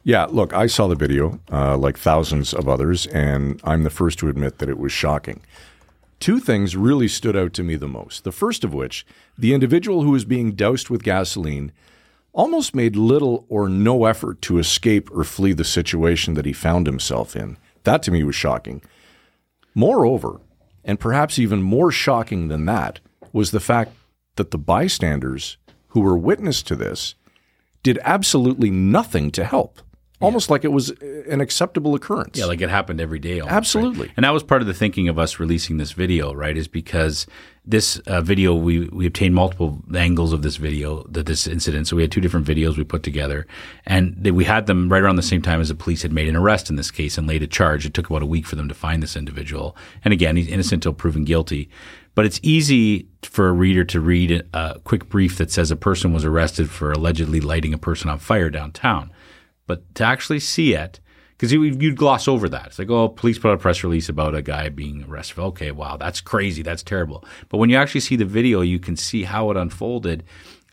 Yeah, 0.05 0.25
look, 0.25 0.53
I 0.53 0.67
saw 0.67 0.87
the 0.87 0.95
video, 0.95 1.39
uh, 1.49 1.77
like 1.77 1.97
thousands 1.97 2.53
of 2.53 2.67
others, 2.67 3.07
and 3.07 3.61
I'm 3.63 3.83
the 3.83 3.89
first 3.89 4.19
to 4.19 4.27
admit 4.27 4.57
that 4.57 4.67
it 4.67 4.77
was 4.77 4.91
shocking. 4.91 5.39
Two 6.19 6.39
things 6.39 6.75
really 6.75 7.07
stood 7.07 7.37
out 7.37 7.53
to 7.53 7.63
me 7.63 7.77
the 7.77 7.87
most. 7.87 8.25
The 8.25 8.33
first 8.33 8.65
of 8.65 8.73
which, 8.73 9.05
the 9.37 9.53
individual 9.53 10.03
who 10.03 10.11
was 10.11 10.25
being 10.25 10.55
doused 10.55 10.89
with 10.89 11.03
gasoline 11.03 11.71
almost 12.33 12.75
made 12.75 12.97
little 12.97 13.45
or 13.47 13.69
no 13.69 14.03
effort 14.03 14.41
to 14.41 14.57
escape 14.57 15.09
or 15.11 15.23
flee 15.23 15.53
the 15.53 15.63
situation 15.63 16.33
that 16.33 16.45
he 16.45 16.53
found 16.53 16.85
himself 16.85 17.33
in. 17.33 17.55
That 17.83 18.03
to 18.03 18.11
me 18.11 18.23
was 18.23 18.35
shocking. 18.35 18.81
Moreover, 19.73 20.41
and 20.83 20.99
perhaps 20.99 21.39
even 21.39 21.61
more 21.61 21.91
shocking 21.91 22.49
than 22.49 22.65
that, 22.65 22.99
was 23.31 23.51
the 23.51 23.61
fact 23.61 23.93
that 24.35 24.51
the 24.51 24.57
bystanders 24.57 25.55
who 25.89 26.01
were 26.01 26.17
witness 26.17 26.61
to 26.63 26.75
this 26.75 27.15
did 27.83 27.99
absolutely 28.03 28.69
nothing 28.69 29.31
to 29.31 29.45
help 29.45 29.79
almost 30.23 30.49
like 30.49 30.63
it 30.63 30.71
was 30.71 30.89
an 31.01 31.41
acceptable 31.41 31.95
occurrence. 31.95 32.37
Yeah, 32.37 32.45
like 32.45 32.61
it 32.61 32.69
happened 32.69 33.01
every 33.01 33.19
day. 33.19 33.39
Almost, 33.39 33.53
Absolutely. 33.53 34.07
Right? 34.07 34.13
And 34.17 34.23
that 34.23 34.31
was 34.31 34.43
part 34.43 34.61
of 34.61 34.67
the 34.67 34.73
thinking 34.73 35.07
of 35.09 35.19
us 35.19 35.39
releasing 35.39 35.77
this 35.77 35.91
video, 35.91 36.33
right? 36.33 36.55
Is 36.55 36.67
because 36.67 37.27
this 37.65 37.97
uh, 37.99 38.21
video, 38.21 38.53
we, 38.53 38.87
we 38.89 39.05
obtained 39.05 39.33
multiple 39.33 39.81
angles 39.95 40.33
of 40.33 40.41
this 40.41 40.57
video, 40.57 41.03
that 41.09 41.25
this 41.25 41.47
incident. 41.47 41.87
So 41.87 41.95
we 41.95 42.01
had 42.01 42.11
two 42.11 42.19
different 42.19 42.45
videos 42.45 42.77
we 42.77 42.83
put 42.83 43.03
together 43.03 43.47
and 43.85 44.15
they, 44.17 44.31
we 44.31 44.43
had 44.43 44.65
them 44.65 44.89
right 44.89 45.01
around 45.01 45.15
the 45.15 45.21
same 45.21 45.41
time 45.41 45.61
as 45.61 45.69
the 45.69 45.75
police 45.75 46.01
had 46.01 46.11
made 46.11 46.27
an 46.27 46.35
arrest 46.35 46.69
in 46.69 46.75
this 46.75 46.91
case 46.91 47.17
and 47.17 47.27
laid 47.27 47.41
a 47.41 47.47
charge. 47.47 47.85
It 47.85 47.93
took 47.93 48.09
about 48.09 48.21
a 48.21 48.25
week 48.25 48.45
for 48.45 48.55
them 48.57 48.67
to 48.67 48.75
find 48.75 49.01
this 49.01 49.15
individual. 49.15 49.77
And 50.03 50.13
again, 50.13 50.35
he's 50.35 50.47
innocent 50.47 50.85
until 50.85 50.93
proven 50.93 51.23
guilty. 51.23 51.69
But 52.15 52.25
it's 52.25 52.39
easy 52.43 53.07
for 53.23 53.47
a 53.47 53.53
reader 53.53 53.83
to 53.85 53.99
read 53.99 54.43
a 54.53 54.79
quick 54.83 55.09
brief 55.09 55.37
that 55.37 55.51
says 55.51 55.71
a 55.71 55.75
person 55.75 56.13
was 56.13 56.25
arrested 56.25 56.69
for 56.69 56.91
allegedly 56.91 57.39
lighting 57.39 57.73
a 57.73 57.77
person 57.77 58.09
on 58.09 58.19
fire 58.19 58.49
downtown. 58.49 59.11
But 59.67 59.95
to 59.95 60.03
actually 60.03 60.39
see 60.39 60.73
it, 60.73 60.99
because 61.37 61.51
you'd 61.51 61.97
gloss 61.97 62.27
over 62.27 62.47
that. 62.47 62.67
It's 62.67 62.79
like, 62.79 62.89
oh, 62.89 63.09
police 63.09 63.37
put 63.37 63.49
out 63.49 63.55
a 63.55 63.57
press 63.57 63.83
release 63.83 64.07
about 64.07 64.35
a 64.35 64.41
guy 64.41 64.69
being 64.69 65.03
arrested. 65.09 65.39
Okay, 65.39 65.71
wow, 65.71 65.97
that's 65.97 66.21
crazy. 66.21 66.61
That's 66.61 66.83
terrible. 66.83 67.25
But 67.49 67.57
when 67.57 67.69
you 67.69 67.75
actually 67.75 68.01
see 68.01 68.15
the 68.15 68.23
video, 68.23 68.61
you 68.61 68.79
can 68.79 68.95
see 68.95 69.23
how 69.23 69.49
it 69.51 69.57
unfolded 69.57 70.23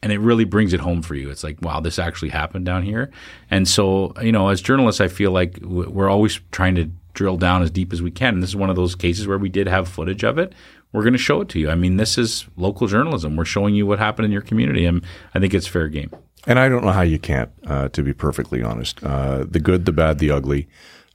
and 0.02 0.12
it 0.12 0.18
really 0.18 0.44
brings 0.44 0.72
it 0.72 0.80
home 0.80 1.02
for 1.02 1.14
you. 1.14 1.30
It's 1.30 1.44
like, 1.44 1.60
wow, 1.60 1.80
this 1.80 1.98
actually 1.98 2.30
happened 2.30 2.64
down 2.64 2.82
here. 2.82 3.10
And 3.50 3.68
so, 3.68 4.14
you 4.22 4.32
know, 4.32 4.48
as 4.48 4.62
journalists, 4.62 5.00
I 5.00 5.08
feel 5.08 5.30
like 5.30 5.58
we're 5.62 6.08
always 6.08 6.40
trying 6.52 6.74
to 6.76 6.90
drill 7.12 7.36
down 7.36 7.62
as 7.62 7.70
deep 7.70 7.92
as 7.92 8.00
we 8.00 8.10
can. 8.10 8.34
And 8.34 8.42
this 8.42 8.50
is 8.50 8.56
one 8.56 8.70
of 8.70 8.76
those 8.76 8.94
cases 8.94 9.26
where 9.26 9.38
we 9.38 9.48
did 9.48 9.66
have 9.66 9.88
footage 9.88 10.24
of 10.24 10.38
it. 10.38 10.54
We're 10.92 11.02
going 11.02 11.12
to 11.12 11.18
show 11.18 11.40
it 11.42 11.48
to 11.50 11.60
you. 11.60 11.70
I 11.70 11.74
mean, 11.74 11.98
this 11.98 12.16
is 12.16 12.46
local 12.56 12.86
journalism. 12.86 13.36
We're 13.36 13.44
showing 13.44 13.74
you 13.74 13.86
what 13.86 13.98
happened 13.98 14.26
in 14.26 14.32
your 14.32 14.42
community, 14.42 14.86
and 14.86 15.04
I 15.34 15.38
think 15.38 15.54
it's 15.54 15.66
fair 15.66 15.88
game. 15.88 16.10
And 16.46 16.58
I 16.58 16.68
don't 16.68 16.84
know 16.84 16.92
how 16.92 17.02
you 17.02 17.18
can't, 17.18 17.50
uh, 17.66 17.88
to 17.90 18.02
be 18.02 18.12
perfectly 18.12 18.62
honest. 18.62 19.02
Uh, 19.04 19.44
the 19.44 19.60
good, 19.60 19.84
the 19.84 19.92
bad, 19.92 20.18
the 20.18 20.30
ugly. 20.30 20.68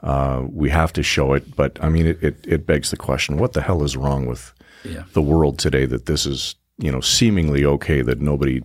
Uh, 0.03 0.46
we 0.51 0.70
have 0.70 0.94
to 0.94 1.01
show 1.01 1.34
it, 1.34 1.55
but 1.55 1.79
I 1.82 1.89
mean, 1.89 2.05
it, 2.05 2.22
it, 2.22 2.36
it, 2.48 2.65
begs 2.67 2.91
the 2.91 2.98
question: 2.98 3.38
What 3.38 3.53
the 3.53 3.62
hell 3.62 3.84
is 3.84 3.98
wrong 3.98 4.27
with 4.27 4.53
yeah. 4.84 5.03
the 5.13 5.22
world 5.22 5.58
today 5.58 5.86
that 5.86 6.05
this 6.05 6.27
is, 6.27 6.53
you 6.77 6.91
know, 6.91 7.01
seemingly 7.01 7.65
okay 7.65 8.03
that 8.03 8.22
nobody 8.22 8.62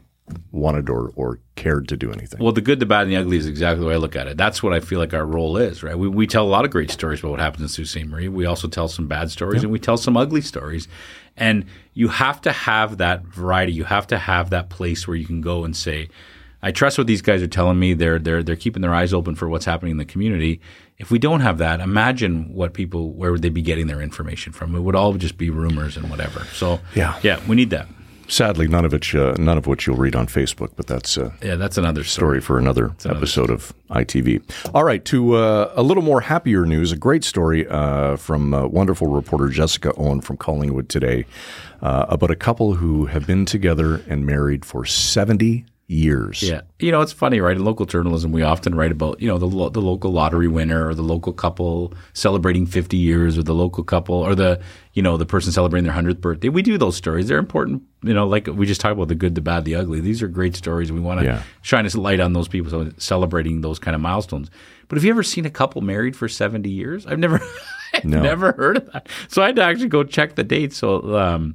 wanted 0.53 0.91
or, 0.91 1.13
or 1.17 1.39
cared 1.57 1.89
to 1.89 1.97
do 1.97 2.13
anything? 2.13 2.43
Well, 2.43 2.53
the 2.53 2.61
good, 2.61 2.79
the 2.79 2.87
bad, 2.87 3.03
and 3.03 3.13
the 3.13 3.17
ugly 3.17 3.39
is 3.39 3.47
exactly 3.47 3.81
the 3.81 3.87
way 3.87 3.95
I 3.95 3.99
look 3.99 4.17
at 4.17 4.27
it. 4.27 4.37
That's 4.37 4.63
what 4.63 4.75
I 4.75 4.81
feel 4.81 4.99
like 4.99 5.15
our 5.15 5.25
role 5.25 5.57
is, 5.57 5.83
right? 5.83 5.99
We, 5.99 6.09
we 6.09 6.27
tell 6.27 6.45
a 6.45 6.49
lot 6.49 6.65
of 6.65 6.71
great 6.71 6.91
stories 6.91 7.21
about 7.21 7.31
what 7.31 7.41
happens 7.41 7.63
in 7.63 7.69
Sault 7.69 7.89
Ste. 7.89 8.07
Marie. 8.07 8.29
We 8.29 8.45
also 8.45 8.69
tell 8.69 8.89
some 8.89 9.07
bad 9.07 9.31
stories, 9.31 9.63
yeah. 9.63 9.67
and 9.67 9.73
we 9.73 9.79
tell 9.79 9.97
some 9.97 10.17
ugly 10.17 10.41
stories. 10.41 10.89
And 11.37 11.65
you 11.95 12.09
have 12.09 12.41
to 12.43 12.53
have 12.53 12.99
that 12.99 13.25
variety. 13.25 13.73
You 13.73 13.85
have 13.85 14.07
to 14.09 14.19
have 14.19 14.51
that 14.51 14.69
place 14.69 15.09
where 15.09 15.17
you 15.17 15.27
can 15.27 15.41
go 15.41 15.65
and 15.65 15.75
say 15.75 16.11
I 16.63 16.71
trust 16.73 16.99
what 16.99 17.07
these 17.07 17.23
guys 17.23 17.43
are 17.43 17.47
telling 17.49 17.79
me. 17.79 17.95
They're 17.95 18.19
they're 18.19 18.43
they're 18.43 18.57
keeping 18.57 18.83
their 18.83 18.95
eyes 18.95 19.13
open 19.15 19.35
for 19.35 19.49
what's 19.49 19.65
happening 19.65 19.93
in 19.93 19.97
the 19.99 20.05
community. 20.05 20.61
if 20.99 21.11
we 21.11 21.19
don't 21.19 21.41
have 21.41 21.57
that, 21.59 21.81
imagine 21.81 22.53
what 22.53 22.75
people 22.75 23.13
where 23.13 23.33
would 23.33 23.41
they 23.43 23.49
be 23.49 23.63
getting 23.63 23.87
their 23.87 24.03
information 24.03 24.53
from? 24.53 24.75
It 24.75 24.81
would 24.81 24.95
all 24.95 25.15
just 25.15 25.39
be 25.39 25.49
rumors 25.49 25.97
and 25.97 26.11
whatever. 26.11 26.45
So 26.53 26.81
Yeah. 26.95 27.19
yeah, 27.23 27.41
we 27.49 27.57
need 27.57 27.71
that. 27.71 27.87
Sadly, 28.29 28.69
none 28.69 28.85
of 28.85 28.95
it, 28.95 29.13
uh, 29.13 29.35
none 29.39 29.59
of 29.59 29.67
which 29.67 29.87
you'll 29.89 29.97
read 29.97 30.15
on 30.15 30.27
Facebook, 30.29 30.71
but 30.77 30.87
that's 30.87 31.19
uh, 31.19 31.31
Yeah, 31.43 31.57
that's 31.57 31.77
another 31.79 32.05
story. 32.05 32.39
story 32.39 32.41
for 32.41 32.59
another 32.59 32.93
episode 33.05 33.51
of 33.51 33.73
ITV. 33.91 34.41
All 34.73 34.85
right, 34.85 35.05
to 35.07 35.35
uh, 35.35 35.73
a 35.75 35.83
little 35.83 36.03
more 36.05 36.21
happier 36.21 36.65
news, 36.65 36.93
a 36.93 36.97
great 36.97 37.25
story 37.25 37.67
uh, 37.67 38.15
from 38.17 38.55
uh, 38.55 38.67
wonderful 38.69 39.09
reporter 39.09 39.49
Jessica 39.49 39.93
Owen 39.97 40.21
from 40.21 40.37
Collingwood 40.37 40.89
today 40.89 41.25
uh, 41.83 42.07
about 42.09 42.31
a 42.31 42.37
couple 42.37 42.75
who 42.75 43.07
have 43.07 43.27
been 43.27 43.47
together 43.47 43.97
and 44.09 44.25
married 44.27 44.65
for 44.65 44.85
70 44.85 45.65
years. 45.91 46.43
Yeah, 46.43 46.61
you 46.79 46.93
know 46.93 47.01
it's 47.01 47.13
funny, 47.13 47.41
right? 47.41 47.57
In 47.57 47.65
local 47.65 47.85
journalism, 47.85 48.31
we 48.33 48.43
often 48.43 48.75
write 48.75 48.93
about 48.93 49.21
you 49.21 49.27
know 49.29 49.39
the 49.39 49.47
lo- 49.47 49.69
the 49.69 49.83
local 49.83 50.13
lottery 50.13 50.47
winner 50.49 50.87
or 50.87 50.95
the 50.95 51.03
local 51.03 51.33
couple 51.33 51.93
celebrating 52.13 52.65
50 52.67 52.97
years, 52.97 53.37
or 53.37 53.43
the 53.43 53.55
local 53.55 53.83
couple 53.83 54.15
or 54.15 54.35
the 54.35 54.61
you 54.93 55.03
know 55.03 55.17
the 55.17 55.27
person 55.27 55.53
celebrating 55.53 55.85
their 55.85 55.93
hundredth 55.93 56.21
birthday. 56.21 56.49
We 56.49 56.63
do 56.63 56.79
those 56.79 56.97
stories; 56.97 57.27
they're 57.29 57.39
important. 57.39 57.83
You 58.03 58.15
know, 58.15 58.27
like 58.27 58.47
we 58.47 58.67
just 58.67 58.81
talked 58.81 58.93
about 58.95 59.09
the 59.09 59.15
good, 59.15 59.35
the 59.35 59.41
bad, 59.41 59.65
the 59.65 59.75
ugly. 59.75 60.01
These 60.01 60.23
are 60.23 60.29
great 60.29 60.55
stories. 60.57 60.93
We 60.93 61.01
want 61.01 61.21
to 61.21 61.27
Yeah. 61.27 61.43
shine 61.63 61.85
a 61.87 62.01
light 62.01 62.21
on 62.21 62.33
those 62.33 62.49
people 62.49 62.71
so 62.71 62.91
celebrating 62.99 63.61
those 63.61 63.79
kind 63.79 63.95
of 63.95 64.01
milestones. 64.01 64.51
But 64.89 64.97
have 64.97 65.05
you 65.05 65.11
ever 65.11 65.23
seen 65.23 65.45
a 65.47 65.51
couple 65.51 65.83
married 65.83 66.17
for 66.17 66.29
70 66.29 66.69
years? 66.71 67.07
I've 67.07 67.19
never, 67.19 67.41
I've 67.95 68.05
No. 68.05 68.23
never 68.23 68.53
heard 68.53 68.77
of 68.79 68.93
that. 68.93 69.09
So 69.29 69.43
I 69.43 69.47
had 69.47 69.57
to 69.57 69.63
actually 69.63 69.89
go 69.89 70.03
check 70.03 70.35
the 70.35 70.43
dates. 70.45 70.77
So 70.79 71.17
um, 71.17 71.55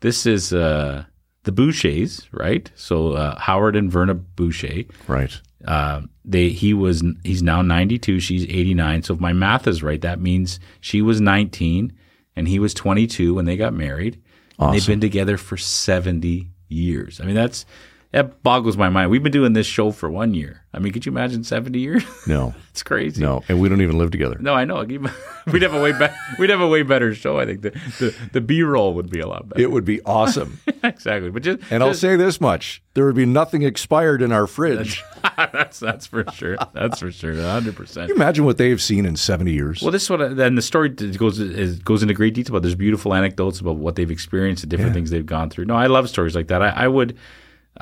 this 0.00 0.26
is 0.26 0.52
uh, 0.52 1.04
the 1.44 1.52
Bouchers, 1.52 2.28
right? 2.32 2.70
So 2.74 3.12
uh, 3.12 3.38
Howard 3.38 3.76
and 3.76 3.90
Verna 3.90 4.14
Boucher. 4.14 4.84
Right. 5.08 5.40
Uh, 5.66 6.02
they 6.24 6.48
he 6.50 6.74
was 6.74 7.02
he's 7.24 7.42
now 7.42 7.62
92. 7.62 8.20
She's 8.20 8.44
89. 8.44 9.02
So 9.02 9.14
if 9.14 9.20
my 9.20 9.32
math 9.32 9.66
is 9.66 9.82
right, 9.82 10.00
that 10.00 10.20
means 10.20 10.60
she 10.80 11.02
was 11.02 11.20
19 11.20 11.92
and 12.36 12.48
he 12.48 12.58
was 12.58 12.74
22 12.74 13.34
when 13.34 13.44
they 13.44 13.56
got 13.56 13.72
married. 13.72 14.20
And 14.58 14.74
they've 14.74 14.86
been 14.86 15.00
together 15.00 15.36
for 15.36 15.56
70 15.56 16.50
years. 16.68 17.20
I 17.20 17.24
mean, 17.24 17.34
that's 17.34 17.66
that 18.12 18.42
boggles 18.42 18.76
my 18.76 18.88
mind. 18.88 19.10
We've 19.10 19.22
been 19.22 19.32
doing 19.32 19.54
this 19.54 19.66
show 19.66 19.90
for 19.90 20.10
one 20.10 20.34
year. 20.34 20.62
I 20.74 20.78
mean, 20.78 20.92
could 20.92 21.04
you 21.04 21.12
imagine 21.12 21.44
70 21.44 21.78
years? 21.78 22.04
No, 22.26 22.54
it's 22.70 22.82
crazy. 22.84 23.20
no, 23.20 23.42
and 23.48 23.60
we 23.60 23.68
don't 23.68 23.82
even 23.82 23.98
live 23.98 24.12
together. 24.12 24.36
No, 24.38 24.54
I 24.54 24.64
know. 24.64 24.84
We'd 25.52 25.62
have 25.62 25.74
a 25.74 25.82
way 25.82 25.92
better. 25.92 26.14
We'd 26.38 26.50
have 26.50 26.60
a 26.60 26.68
way 26.68 26.82
better 26.82 27.14
show. 27.14 27.40
I 27.40 27.46
think 27.46 27.62
the 27.62 27.70
the, 27.98 28.14
the 28.32 28.40
B 28.40 28.62
roll 28.62 28.94
would 28.94 29.10
be 29.10 29.18
a 29.18 29.26
lot 29.26 29.48
better. 29.48 29.60
It 29.60 29.72
would 29.72 29.84
be 29.84 30.00
awesome. 30.02 30.60
exactly. 30.84 31.30
But 31.30 31.42
just 31.42 31.60
And 31.70 31.82
I'll 31.82 31.94
say 31.94 32.14
this 32.16 32.40
much 32.40 32.80
there 32.94 33.06
would 33.06 33.16
be 33.16 33.26
nothing 33.26 33.62
expired 33.62 34.20
in 34.22 34.32
our 34.32 34.46
fridge. 34.46 35.02
that's 35.36 35.80
that's 35.80 36.06
for 36.06 36.24
sure. 36.32 36.56
That's 36.72 37.00
for 37.00 37.10
sure. 37.10 37.34
hundred 37.34 37.74
percent. 37.74 38.08
Can 38.08 38.16
you 38.16 38.22
imagine 38.22 38.44
what 38.44 38.58
they've 38.58 38.80
seen 38.80 39.06
in 39.06 39.16
70 39.16 39.50
years? 39.50 39.82
Well, 39.82 39.90
this 39.90 40.02
is 40.04 40.10
what 40.10 40.36
then 40.36 40.54
the 40.54 40.62
story 40.62 40.90
goes 40.90 41.38
is, 41.40 41.78
goes 41.80 42.02
into 42.02 42.14
great 42.14 42.34
detail. 42.34 42.52
But 42.52 42.62
there's 42.62 42.74
beautiful 42.74 43.14
anecdotes 43.14 43.60
about 43.60 43.76
what 43.76 43.96
they've 43.96 44.10
experienced, 44.10 44.62
the 44.62 44.68
different 44.68 44.92
things 44.94 45.10
they've 45.10 45.26
gone 45.26 45.50
through. 45.50 45.64
No, 45.64 45.74
I 45.74 45.86
love 45.86 46.08
stories 46.08 46.34
like 46.34 46.48
that. 46.48 46.62
I, 46.62 46.68
I 46.68 46.88
would, 46.88 47.16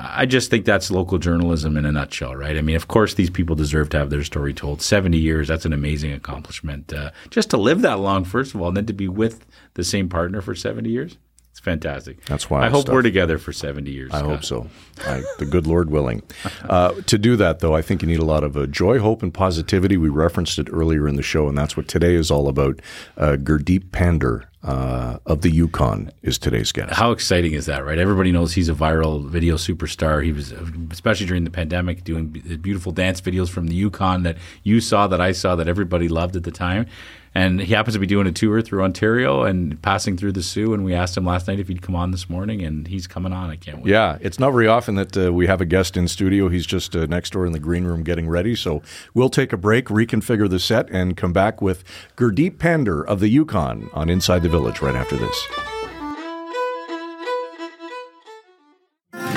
I 0.03 0.25
just 0.25 0.49
think 0.49 0.65
that's 0.65 0.89
local 0.89 1.17
journalism 1.17 1.77
in 1.77 1.85
a 1.85 1.91
nutshell, 1.91 2.35
right? 2.35 2.57
I 2.57 2.61
mean, 2.61 2.75
of 2.75 2.87
course, 2.87 3.13
these 3.13 3.29
people 3.29 3.55
deserve 3.55 3.89
to 3.89 3.97
have 3.99 4.09
their 4.09 4.23
story 4.23 4.53
told. 4.53 4.81
Seventy 4.81 5.17
years, 5.17 5.47
that's 5.47 5.65
an 5.65 5.73
amazing 5.73 6.13
accomplishment. 6.13 6.91
Uh, 6.91 7.11
just 7.29 7.49
to 7.51 7.57
live 7.57 7.81
that 7.81 7.99
long, 7.99 8.23
first 8.23 8.55
of 8.55 8.61
all, 8.61 8.69
and 8.69 8.77
then 8.77 8.85
to 8.87 8.93
be 8.93 9.07
with 9.07 9.45
the 9.75 9.83
same 9.83 10.09
partner 10.09 10.41
for 10.41 10.55
seventy 10.55 10.89
years, 10.89 11.13
it's 11.13 11.30
fantastic. 11.61 12.25
That's 12.25 12.49
why 12.49 12.65
I 12.65 12.69
hope 12.69 12.81
stuff. 12.81 12.93
we're 12.93 13.01
together 13.01 13.37
for 13.37 13.53
seventy 13.53 13.91
years. 13.91 14.11
I 14.11 14.19
Scott. 14.19 14.29
hope 14.29 14.43
so. 14.43 14.69
I, 15.05 15.23
the 15.39 15.45
good 15.45 15.65
Lord 15.65 15.89
willing. 15.89 16.21
Uh, 16.63 16.91
to 17.07 17.17
do 17.17 17.35
that, 17.37 17.59
though, 17.59 17.75
I 17.75 17.81
think 17.81 18.01
you 18.01 18.07
need 18.07 18.19
a 18.19 18.25
lot 18.25 18.43
of 18.43 18.57
uh, 18.57 18.65
joy, 18.65 18.99
hope, 18.99 19.23
and 19.23 19.33
positivity. 19.33 19.97
We 19.97 20.09
referenced 20.09 20.59
it 20.59 20.67
earlier 20.71 21.07
in 21.07 21.15
the 21.15 21.23
show, 21.23 21.47
and 21.47 21.57
that's 21.57 21.75
what 21.77 21.87
today 21.87 22.15
is 22.15 22.29
all 22.29 22.47
about. 22.47 22.81
Uh, 23.17 23.37
Gurdeep 23.37 23.91
Pandher 23.91 24.43
uh, 24.63 25.17
of 25.25 25.41
the 25.41 25.49
Yukon 25.49 26.11
is 26.21 26.37
today's 26.37 26.71
guest. 26.71 26.93
How 26.93 27.11
exciting 27.11 27.53
is 27.53 27.65
that, 27.65 27.83
right? 27.83 27.97
Everybody 27.97 28.31
knows 28.31 28.53
he's 28.53 28.69
a 28.69 28.73
viral 28.75 29.25
video 29.25 29.55
superstar. 29.55 30.23
He 30.23 30.31
was, 30.31 30.53
especially 30.91 31.25
during 31.25 31.45
the 31.45 31.49
pandemic, 31.49 32.03
doing 32.03 32.27
beautiful 32.27 32.91
dance 32.91 33.21
videos 33.21 33.49
from 33.49 33.67
the 33.67 33.75
Yukon 33.75 34.23
that 34.23 34.37
you 34.63 34.79
saw, 34.79 35.07
that 35.07 35.21
I 35.21 35.31
saw, 35.31 35.55
that 35.55 35.67
everybody 35.67 36.07
loved 36.07 36.35
at 36.35 36.43
the 36.43 36.51
time. 36.51 36.85
And 37.33 37.61
he 37.61 37.73
happens 37.73 37.95
to 37.95 37.99
be 37.99 38.07
doing 38.07 38.27
a 38.27 38.31
tour 38.31 38.61
through 38.61 38.83
Ontario 38.83 39.43
and 39.43 39.81
passing 39.81 40.17
through 40.17 40.33
the 40.33 40.43
Soo. 40.43 40.73
And 40.73 40.83
we 40.83 40.93
asked 40.93 41.15
him 41.15 41.25
last 41.25 41.47
night 41.47 41.59
if 41.59 41.69
he'd 41.69 41.81
come 41.81 41.95
on 41.95 42.11
this 42.11 42.29
morning, 42.29 42.61
and 42.61 42.87
he's 42.87 43.07
coming 43.07 43.31
on. 43.31 43.49
I 43.49 43.55
can't 43.55 43.77
wait. 43.77 43.87
Yeah, 43.87 44.17
it's 44.19 44.37
not 44.39 44.51
very 44.51 44.67
often 44.67 44.95
that 44.95 45.15
uh, 45.15 45.31
we 45.31 45.47
have 45.47 45.61
a 45.61 45.65
guest 45.65 45.95
in 45.95 46.07
studio. 46.09 46.49
He's 46.49 46.65
just 46.65 46.95
uh, 46.95 47.05
next 47.05 47.31
door 47.31 47.45
in 47.45 47.53
the 47.53 47.59
green 47.59 47.85
room 47.85 48.03
getting 48.03 48.27
ready. 48.27 48.55
So 48.55 48.81
we'll 49.13 49.29
take 49.29 49.53
a 49.53 49.57
break, 49.57 49.85
reconfigure 49.85 50.49
the 50.49 50.59
set, 50.59 50.89
and 50.89 51.15
come 51.15 51.31
back 51.31 51.61
with 51.61 51.83
Gurdeep 52.17 52.57
Pandher 52.57 53.05
of 53.05 53.21
the 53.21 53.29
Yukon 53.29 53.89
on 53.93 54.09
Inside 54.09 54.43
the 54.43 54.49
Village 54.49 54.81
right 54.81 54.95
after 54.95 55.15
this. 55.15 55.47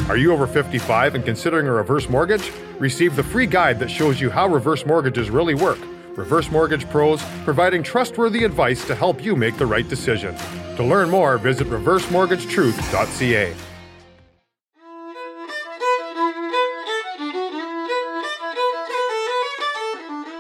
Are 0.08 0.16
you 0.16 0.32
over 0.32 0.46
55 0.46 1.14
and 1.14 1.24
considering 1.24 1.66
a 1.66 1.72
reverse 1.72 2.08
mortgage? 2.08 2.52
Receive 2.78 3.16
the 3.16 3.22
free 3.22 3.46
guide 3.46 3.78
that 3.78 3.90
shows 3.90 4.20
you 4.20 4.30
how 4.30 4.48
reverse 4.48 4.84
mortgages 4.84 5.30
really 5.30 5.54
work. 5.54 5.78
Reverse 6.16 6.50
Mortgage 6.50 6.88
Pros, 6.90 7.23
providing 7.44 7.83
trustworthy 7.83 8.44
advice 8.44 8.87
to 8.87 8.94
help 8.94 9.25
you 9.25 9.37
make 9.37 9.56
the 9.56 9.66
right 9.66 9.88
decision. 9.88 10.35
To 10.76 10.85
learn 10.85 11.11
more, 11.11 11.38
visit 11.38 11.68
reversemortgagetruth.ca. 11.68 13.74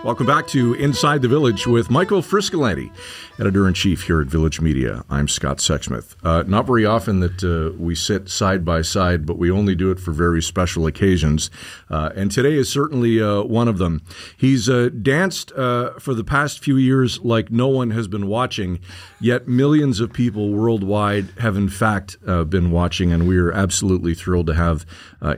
Welcome 0.04 0.26
back 0.26 0.46
to 0.48 0.74
Inside 0.74 1.22
the 1.22 1.28
Village 1.28 1.66
with 1.66 1.90
Michael 1.90 2.20
Friscolanti, 2.20 2.92
editor 3.40 3.66
in 3.66 3.72
chief 3.72 4.02
here 4.02 4.20
at 4.20 4.26
Village 4.26 4.60
Media. 4.60 5.02
I'm 5.08 5.28
Scott 5.28 5.58
Sexsmith. 5.58 6.14
Uh, 6.22 6.42
not 6.46 6.66
very 6.66 6.84
often 6.84 7.20
that 7.20 7.42
uh, 7.42 7.74
we 7.78 7.94
sit 7.94 8.28
side 8.28 8.66
by 8.66 8.82
side, 8.82 9.24
but 9.24 9.38
we 9.38 9.50
only 9.50 9.74
do 9.74 9.90
it 9.90 9.98
for 9.98 10.12
very 10.12 10.42
special 10.42 10.86
occasions. 10.86 11.50
Uh, 11.88 12.10
and 12.14 12.30
today 12.30 12.52
is 12.52 12.68
certainly 12.68 13.18
uh, 13.18 13.44
one 13.44 13.66
of 13.66 13.78
them. 13.78 14.02
He's 14.36 14.68
uh, 14.68 14.90
danced 14.90 15.52
uh, 15.52 15.98
for 15.98 16.12
the 16.12 16.22
past 16.22 16.62
few 16.62 16.76
years 16.76 17.18
like 17.20 17.50
no 17.50 17.68
one 17.68 17.92
has 17.92 18.06
been 18.06 18.26
watching, 18.26 18.80
yet 19.22 19.48
millions 19.48 20.00
of 20.00 20.12
people 20.12 20.50
worldwide 20.50 21.30
have, 21.38 21.56
in 21.56 21.70
fact, 21.70 22.18
been 22.50 22.70
watching. 22.70 23.10
And 23.10 23.26
we 23.26 23.38
are 23.38 23.52
absolutely 23.52 24.12
thrilled 24.12 24.48
to 24.48 24.54
have 24.54 24.84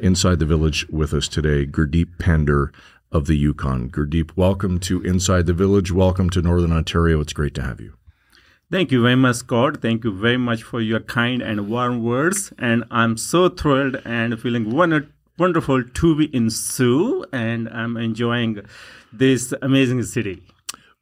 Inside 0.00 0.40
the 0.40 0.44
Village 0.44 0.88
with 0.88 1.14
us 1.14 1.28
today, 1.28 1.66
Gurdeep 1.66 2.18
Pandher 2.18 2.72
of 3.12 3.26
the 3.26 3.36
Yukon. 3.36 3.90
Gurdeep, 3.90 4.36
welcome 4.36 4.78
to 4.80 5.02
Inside 5.02 5.46
the 5.46 5.52
Village. 5.52 5.92
Welcome 5.92 6.30
to 6.30 6.42
Northern 6.42 6.72
Ontario. 6.72 7.20
It's 7.20 7.32
great 7.32 7.54
to 7.54 7.62
have 7.62 7.80
you. 7.80 7.94
Thank 8.70 8.90
you 8.90 9.00
very 9.00 9.14
much, 9.14 9.36
Scott. 9.36 9.80
Thank 9.80 10.02
you 10.04 10.12
very 10.12 10.36
much 10.36 10.64
for 10.64 10.80
your 10.80 11.00
kind 11.00 11.40
and 11.40 11.68
warm 11.68 12.02
words. 12.02 12.52
And 12.58 12.84
I'm 12.90 13.16
so 13.16 13.48
thrilled 13.48 14.02
and 14.04 14.40
feeling 14.40 14.70
wonder- 14.70 15.08
wonderful 15.38 15.84
to 15.84 16.16
be 16.16 16.24
in 16.34 16.50
Soo, 16.50 17.24
and 17.32 17.68
I'm 17.68 17.96
enjoying 17.96 18.62
this 19.12 19.54
amazing 19.62 20.02
city. 20.02 20.42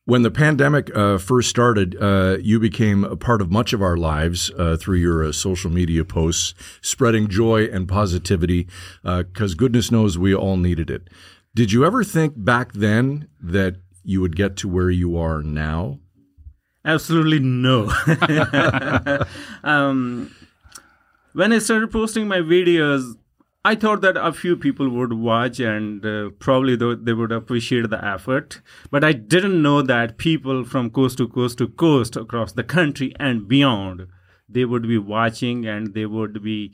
When 0.06 0.20
the 0.20 0.30
pandemic 0.30 0.94
uh, 0.94 1.16
first 1.16 1.48
started, 1.48 1.96
uh, 1.98 2.36
you 2.38 2.60
became 2.60 3.04
a 3.04 3.16
part 3.16 3.40
of 3.40 3.50
much 3.50 3.72
of 3.72 3.80
our 3.80 3.96
lives 3.96 4.50
uh, 4.58 4.76
through 4.76 4.98
your 4.98 5.24
uh, 5.24 5.32
social 5.32 5.70
media 5.70 6.04
posts, 6.04 6.52
spreading 6.82 7.26
joy 7.26 7.64
and 7.64 7.88
positivity, 7.88 8.68
because 9.02 9.54
goodness 9.54 9.90
knows 9.90 10.18
we 10.18 10.34
all 10.34 10.58
needed 10.58 10.90
it. 10.90 11.08
Did 11.54 11.70
you 11.70 11.84
ever 11.84 12.02
think 12.02 12.34
back 12.36 12.72
then 12.72 13.28
that 13.40 13.76
you 14.02 14.20
would 14.20 14.34
get 14.34 14.56
to 14.56 14.68
where 14.68 14.90
you 14.90 15.16
are 15.16 15.40
now? 15.40 16.00
Absolutely 16.84 17.38
no. 17.38 17.92
um, 19.64 20.34
when 21.32 21.52
I 21.52 21.58
started 21.58 21.92
posting 21.92 22.26
my 22.26 22.38
videos, 22.38 23.14
I 23.64 23.76
thought 23.76 24.00
that 24.00 24.16
a 24.16 24.32
few 24.32 24.56
people 24.56 24.90
would 24.90 25.12
watch 25.12 25.60
and 25.60 26.04
uh, 26.04 26.30
probably 26.40 26.76
th- 26.76 26.98
they 27.02 27.12
would 27.12 27.32
appreciate 27.32 27.88
the 27.88 28.04
effort. 28.04 28.60
But 28.90 29.04
I 29.04 29.12
didn't 29.12 29.62
know 29.62 29.80
that 29.80 30.18
people 30.18 30.64
from 30.64 30.90
coast 30.90 31.18
to 31.18 31.28
coast 31.28 31.58
to 31.58 31.68
coast 31.68 32.16
across 32.16 32.52
the 32.52 32.64
country 32.64 33.14
and 33.18 33.46
beyond 33.46 34.08
they 34.54 34.64
would 34.64 34.88
be 34.88 34.98
watching 34.98 35.66
and 35.66 35.92
they 35.94 36.06
would 36.06 36.42
be 36.42 36.72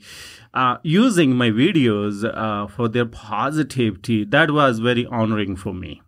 uh, 0.53 0.77
using 0.83 1.35
my 1.35 1.49
videos 1.49 2.23
uh, 2.23 2.67
for 2.67 2.87
their 2.87 3.05
positivity. 3.05 4.23
That 4.23 4.51
was 4.51 4.79
very 4.79 5.05
honoring 5.05 5.55
for 5.55 5.73
me. 5.73 6.01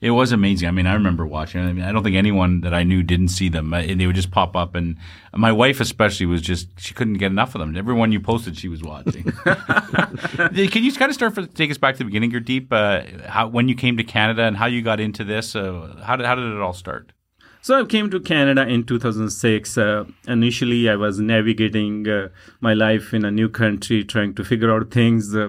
It 0.00 0.10
was 0.10 0.30
amazing. 0.30 0.68
I 0.68 0.70
mean, 0.70 0.86
I 0.86 0.94
remember 0.94 1.26
watching. 1.26 1.60
I 1.60 1.72
mean, 1.72 1.84
I 1.84 1.90
don't 1.90 2.04
think 2.04 2.14
anyone 2.14 2.60
that 2.60 2.72
I 2.72 2.84
knew 2.84 3.02
didn't 3.02 3.28
see 3.28 3.48
them. 3.48 3.74
Uh, 3.74 3.82
They 3.82 4.06
would 4.06 4.14
just 4.14 4.30
pop 4.30 4.54
up, 4.54 4.76
and 4.76 4.96
my 5.34 5.50
wife 5.50 5.80
especially 5.80 6.26
was 6.26 6.42
just 6.42 6.68
she 6.78 6.94
couldn't 6.94 7.14
get 7.14 7.32
enough 7.32 7.56
of 7.56 7.58
them. 7.60 7.76
Everyone 7.76 8.12
you 8.12 8.20
posted, 8.20 8.56
she 8.56 8.68
was 8.68 8.82
watching. 8.82 9.24
Can 9.44 10.84
you 10.84 10.92
kind 10.92 11.10
of 11.10 11.14
start 11.14 11.34
for 11.34 11.46
take 11.46 11.70
us 11.72 11.78
back 11.78 11.94
to 11.96 11.98
the 11.98 12.04
beginning, 12.04 12.30
Gurdeep 12.30 12.72
uh, 12.72 13.28
how 13.28 13.48
when 13.48 13.68
you 13.68 13.74
came 13.74 13.96
to 13.96 14.04
Canada 14.04 14.42
and 14.42 14.56
how 14.56 14.66
you 14.66 14.80
got 14.82 15.00
into 15.00 15.24
this? 15.24 15.56
Uh, 15.56 16.00
how 16.04 16.14
did 16.16 16.26
how 16.26 16.34
did 16.36 16.44
it 16.52 16.60
all 16.60 16.72
start? 16.72 17.12
So 17.64 17.80
I 17.80 17.84
came 17.86 18.10
to 18.10 18.20
Canada 18.20 18.68
in 18.68 18.84
2006. 18.84 19.78
Uh, 19.78 20.04
initially, 20.28 20.86
I 20.90 20.96
was 20.96 21.18
navigating 21.18 22.06
uh, 22.06 22.28
my 22.60 22.74
life 22.74 23.14
in 23.14 23.24
a 23.24 23.30
new 23.30 23.48
country, 23.48 24.04
trying 24.04 24.34
to 24.34 24.44
figure 24.44 24.70
out 24.70 24.90
things, 24.90 25.34
uh, 25.34 25.48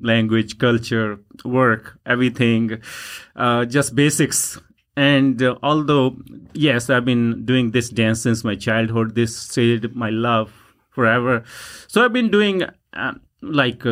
language, 0.00 0.58
culture, 0.58 1.18
work, 1.44 1.98
everything, 2.06 2.80
uh, 3.34 3.64
just 3.64 3.96
basics. 3.96 4.60
and 4.96 5.42
uh, 5.42 5.54
although 5.70 6.04
yes 6.66 6.84
i've 6.92 7.04
been 7.08 7.24
doing 7.48 7.66
this 7.72 7.88
dance 7.98 8.22
since 8.26 8.38
my 8.50 8.54
childhood 8.66 9.10
this 9.18 9.32
stayed 9.40 9.84
my 10.04 10.08
love 10.26 10.54
forever 10.98 11.34
so 11.92 12.02
i've 12.02 12.14
been 12.14 12.30
doing 12.36 12.62
uh, 13.02 13.12
like 13.62 13.82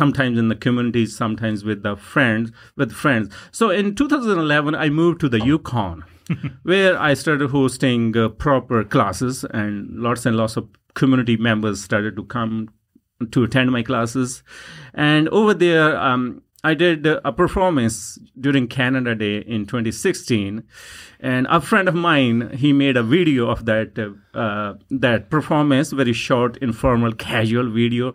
sometimes 0.00 0.42
in 0.42 0.50
the 0.52 0.58
community 0.66 1.06
sometimes 1.06 1.64
with 1.70 1.80
the 1.86 1.94
friends 2.12 2.52
with 2.82 2.92
friends 3.04 3.32
so 3.60 3.70
in 3.84 3.94
2011 4.02 4.74
i 4.86 4.90
moved 5.00 5.18
to 5.26 5.30
the 5.36 5.40
yukon 5.52 6.04
where 6.62 6.98
i 7.00 7.14
started 7.14 7.50
hosting 7.50 8.16
uh, 8.16 8.28
proper 8.28 8.84
classes 8.84 9.44
and 9.50 9.88
lots 9.90 10.26
and 10.26 10.36
lots 10.36 10.56
of 10.56 10.68
community 10.94 11.36
members 11.36 11.82
started 11.82 12.16
to 12.16 12.24
come 12.24 12.68
to 13.30 13.44
attend 13.44 13.70
my 13.70 13.82
classes 13.82 14.42
and 14.94 15.28
over 15.28 15.54
there 15.54 15.96
um, 15.96 16.42
I 16.64 16.72
did 16.72 17.06
a 17.06 17.30
performance 17.30 18.18
during 18.40 18.68
Canada 18.68 19.14
Day 19.14 19.36
in 19.36 19.66
2016, 19.66 20.62
and 21.20 21.46
a 21.50 21.60
friend 21.60 21.88
of 21.88 21.94
mine 21.94 22.56
he 22.56 22.72
made 22.72 22.96
a 22.96 23.02
video 23.02 23.50
of 23.50 23.66
that 23.66 23.98
uh, 24.32 24.72
that 24.90 25.28
performance, 25.28 25.92
very 25.92 26.14
short, 26.14 26.56
informal, 26.62 27.12
casual 27.12 27.68
video. 27.70 28.14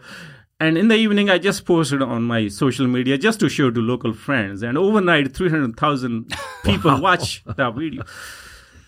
And 0.59 0.77
in 0.77 0.89
the 0.89 0.95
evening, 0.95 1.29
I 1.29 1.37
just 1.37 1.65
posted 1.65 2.01
on 2.01 2.23
my 2.23 2.49
social 2.49 2.85
media 2.85 3.17
just 3.17 3.39
to 3.39 3.49
show 3.49 3.71
to 3.71 3.79
local 3.79 4.13
friends. 4.13 4.61
And 4.61 4.77
overnight, 4.77 5.33
300,000 5.33 6.33
people 6.65 6.91
wow. 6.91 7.01
watch 7.01 7.43
that 7.45 7.75
video. 7.75 8.03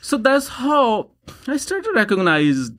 So 0.01 0.18
that's 0.18 0.48
how 0.48 1.12
I 1.48 1.58
started 1.58 1.86
to 1.86 1.94
recognize 1.94 2.72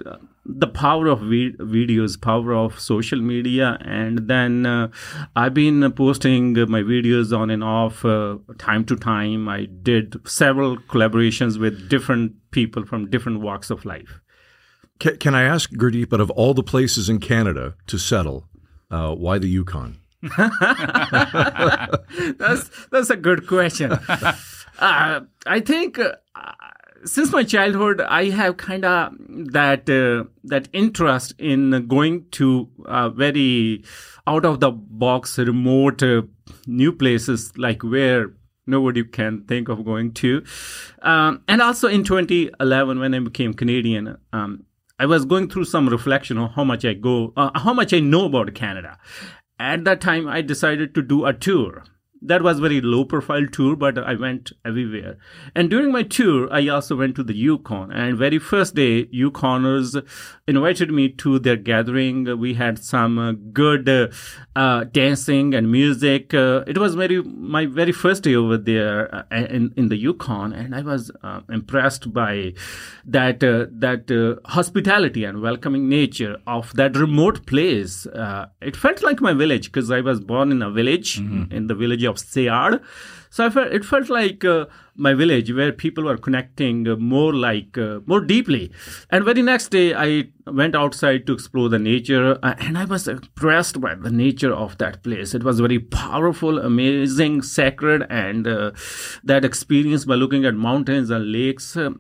the 0.45 0.67
power 0.67 1.07
of 1.07 1.21
vi- 1.21 1.53
videos, 1.53 2.21
power 2.21 2.53
of 2.53 2.79
social 2.79 3.21
media, 3.21 3.79
and 3.81 4.27
then 4.29 4.67
uh, 4.67 4.89
I've 5.37 5.55
been 5.55 5.91
posting 5.93 6.53
my 6.69 6.83
videos 6.83 7.37
on 7.37 7.49
and 7.51 7.63
off 7.63 8.05
uh, 8.05 8.39
time 8.59 8.85
to 8.87 8.97
time. 8.97 9.49
I 9.49 9.67
did 9.67 10.17
several 10.27 10.77
collaborations 10.77 11.59
with 11.59 11.89
different 11.89 12.35
people 12.51 12.85
from 12.85 13.09
different 13.09 13.41
walks 13.41 13.71
of 13.71 13.85
life. 13.85 14.21
Can, 14.99 15.17
can 15.19 15.35
I 15.35 15.43
ask 15.43 15.71
Gurdeep, 15.71 16.09
but 16.09 16.21
of 16.21 16.31
all 16.33 16.55
the 16.55 16.63
places 16.65 17.09
in 17.09 17.21
Canada 17.21 17.75
to 17.87 17.99
settle, 17.99 18.49
uh, 18.93 19.15
why 19.15 19.39
the 19.39 19.49
Yukon? 19.49 19.99
that's 22.39 22.71
that's 22.91 23.11
a 23.11 23.17
good 23.17 23.47
question. 23.49 23.99
Uh, 24.79 25.21
I 25.47 25.61
think 25.61 25.99
uh, 25.99 26.13
since 27.05 27.31
my 27.31 27.45
childhood, 27.45 28.01
I 28.01 28.31
have 28.31 28.57
kind 28.57 28.85
of 28.85 29.13
that 29.53 29.89
uh, 29.89 30.25
that 30.45 30.69
interest 30.73 31.35
in 31.39 31.87
going 31.87 32.27
to 32.33 32.69
uh, 32.87 33.11
very 33.11 33.85
out 34.27 34.45
of 34.45 34.61
the 34.61 34.71
box, 34.71 35.39
remote, 35.39 36.03
uh, 36.03 36.23
new 36.67 36.91
places 36.91 37.53
like 37.57 37.83
where 37.83 38.33
nobody 38.67 39.05
can 39.05 39.45
think 39.45 39.69
of 39.69 39.85
going 39.85 40.13
to. 40.15 40.43
Um, 41.03 41.43
and 41.49 41.61
also 41.61 41.89
in 41.89 42.05
2011, 42.05 42.99
when 42.99 43.15
I 43.15 43.19
became 43.19 43.55
Canadian, 43.55 44.17
um, 44.33 44.65
I 45.03 45.07
was 45.07 45.25
going 45.25 45.49
through 45.49 45.65
some 45.65 45.89
reflection 45.89 46.39
on 46.39 46.51
how 46.51 46.63
much 46.63 46.85
I 46.85 46.95
go, 46.95 47.33
uh, 47.37 47.51
how 47.59 47.75
much 47.75 47.93
I 47.93 47.99
know 47.99 48.27
about 48.27 48.55
Canada. 48.55 48.99
At 49.59 49.83
that 49.83 50.01
time, 50.01 50.29
I 50.29 50.43
decided 50.43 50.95
to 50.95 51.03
do 51.03 51.25
a 51.25 51.33
tour 51.33 51.83
that 52.23 52.43
was 52.43 52.61
very 52.61 52.81
low 52.81 53.05
profile 53.05 53.47
tour 53.47 53.77
but 53.77 53.99
i 53.99 54.15
went 54.15 54.53
everywhere. 54.65 55.17
And 55.55 55.71
during 55.71 55.93
my 55.93 56.03
tour 56.03 56.53
i 56.53 56.69
also 56.69 56.97
went 56.97 57.17
to 57.17 57.23
the 57.23 57.35
yukon. 57.35 57.93
And 57.93 58.17
very 58.17 58.39
first 58.39 58.75
day 58.75 59.07
yukoners 59.07 60.03
invited 60.47 60.91
me 60.91 61.09
to 61.09 61.39
their 61.39 61.57
gathering. 61.57 62.39
We 62.39 62.55
had 62.55 62.79
some 62.79 63.19
uh, 63.19 63.33
good 63.53 63.89
uh, 63.89 64.09
uh, 64.57 64.85
dancing 64.85 65.55
and 65.55 65.71
music. 65.71 66.35
Uh, 66.35 66.65
it 66.67 66.79
was 66.79 66.95
very 66.95 67.23
my 67.23 67.67
very 67.67 67.93
first 67.93 68.23
day 68.23 68.35
over 68.35 68.57
there 68.57 69.15
uh, 69.15 69.23
in, 69.31 69.73
in 69.77 69.89
the 69.89 69.97
yukon. 69.97 70.53
And 70.53 70.75
i 70.75 70.83
was 70.83 71.11
uh, 71.23 71.41
impressed 71.51 72.13
by 72.13 72.55
that 73.05 73.41
that 73.41 74.39
hospitality 74.45 75.25
and 75.25 75.41
welcoming 75.41 75.89
nature 75.89 76.37
of 76.47 76.73
that 76.75 76.97
remote 76.97 77.47
place. 77.47 78.07
It 78.61 78.77
felt 78.77 79.03
like 79.03 79.21
my 79.21 79.33
village 79.33 79.67
because 79.67 79.91
i 79.91 80.01
was 80.01 80.21
born 80.21 80.53
in 80.53 80.63
a 80.63 80.71
village 80.71 81.21
mm-hmm. 81.21 81.53
in 81.53 81.67
the 81.67 81.75
village 81.75 82.05
of 82.13 82.19
So 83.31 83.47
I 83.47 83.51
felt, 83.51 83.73
it 83.73 83.85
felt 83.85 84.11
like 84.11 84.45
uh, 84.45 84.67
my 84.95 85.15
village 85.15 85.51
where 85.53 85.73
people 85.73 86.05
were 86.05 86.19
connecting 86.19 86.87
uh, 86.87 86.97
more 86.97 87.35
like 87.35 87.79
uh, 87.79 88.01
more 88.07 88.21
deeply. 88.21 88.71
And 89.11 89.25
very 89.25 89.43
next 89.43 89.69
day, 89.69 89.95
I 89.95 90.29
went 90.47 90.75
outside 90.75 91.27
to 91.27 91.33
explore 91.33 91.69
the 91.71 91.79
nature, 91.79 92.39
uh, 92.43 92.55
and 92.59 92.77
I 92.77 92.85
was 92.85 93.09
impressed 93.09 93.81
by 93.81 93.95
the 93.95 94.11
nature 94.11 94.53
of 94.53 94.77
that 94.79 95.03
place. 95.03 95.35
It 95.35 95.45
was 95.45 95.61
very 95.61 95.79
powerful, 95.79 96.59
amazing, 96.59 97.43
sacred, 97.43 98.07
and 98.11 98.47
uh, 98.47 98.73
that 99.25 99.45
experience 99.45 100.05
by 100.05 100.15
looking 100.17 100.45
at 100.45 100.55
mountains 100.55 101.11
and 101.11 101.33
lakes. 101.33 101.77
Uh, 101.77 101.93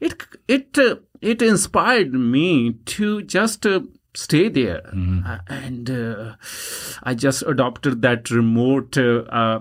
it 0.00 0.22
it 0.46 0.78
it 1.20 1.42
inspired 1.42 2.12
me 2.12 2.72
to 2.86 3.22
just 3.22 3.66
stay 4.18 4.48
there. 4.48 4.82
Uh, 5.26 5.38
and 5.48 5.90
uh, 5.90 6.34
I 7.04 7.14
just 7.14 7.42
adopted 7.46 8.02
that 8.02 8.30
remote, 8.30 8.98
uh, 8.98 9.60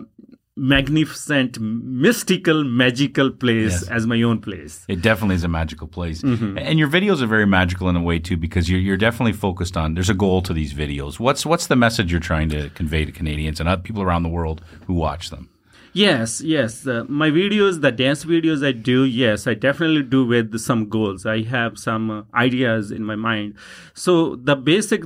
magnificent, 0.60 1.60
mystical, 1.60 2.64
magical 2.64 3.30
place 3.30 3.84
yes. 3.84 3.90
as 3.90 4.08
my 4.08 4.20
own 4.24 4.42
place. 4.42 4.84
It 4.88 5.04
definitely 5.04 5.36
is 5.36 5.44
a 5.44 5.48
magical 5.48 5.88
place. 5.88 6.24
Mm-hmm. 6.24 6.58
And 6.58 6.80
your 6.80 6.88
videos 6.88 7.22
are 7.22 7.28
very 7.28 7.46
magical 7.46 7.88
in 7.90 7.96
a 7.96 8.02
way 8.02 8.18
too, 8.18 8.38
because 8.38 8.68
you're, 8.68 8.80
you're 8.80 8.98
definitely 8.98 9.34
focused 9.34 9.78
on. 9.78 9.94
There's 9.94 10.10
a 10.10 10.16
goal 10.16 10.42
to 10.42 10.54
these 10.54 10.74
videos. 10.74 11.20
What's 11.20 11.46
what's 11.46 11.68
the 11.68 11.76
message 11.76 12.12
you're 12.12 12.20
trying 12.20 12.50
to 12.50 12.70
convey 12.72 13.06
to 13.06 13.12
Canadians 13.12 13.60
and 13.60 13.70
other 13.70 13.84
people 13.84 14.02
around 14.02 14.24
the 14.24 14.30
world 14.30 14.64
who 14.88 14.96
watch 14.96 15.30
them? 15.30 15.50
Yes, 15.98 16.42
yes. 16.42 16.86
Uh, 16.86 17.06
my 17.10 17.32
videos, 17.32 17.82
the 17.82 17.92
dance 17.92 18.24
videos 18.24 18.64
I 18.64 18.72
do, 18.72 19.04
yes, 19.04 19.48
I 19.48 19.56
definitely 19.56 20.04
do 20.04 20.24
with 20.26 20.60
some 20.60 20.90
goals. 20.90 21.26
I 21.26 21.42
have 21.42 21.80
some 21.80 22.12
uh, 22.12 22.22
ideas 22.36 22.92
in 22.92 23.04
my 23.04 23.16
mind. 23.16 23.56
So 23.96 24.36
the 24.36 24.56
basic 24.56 25.06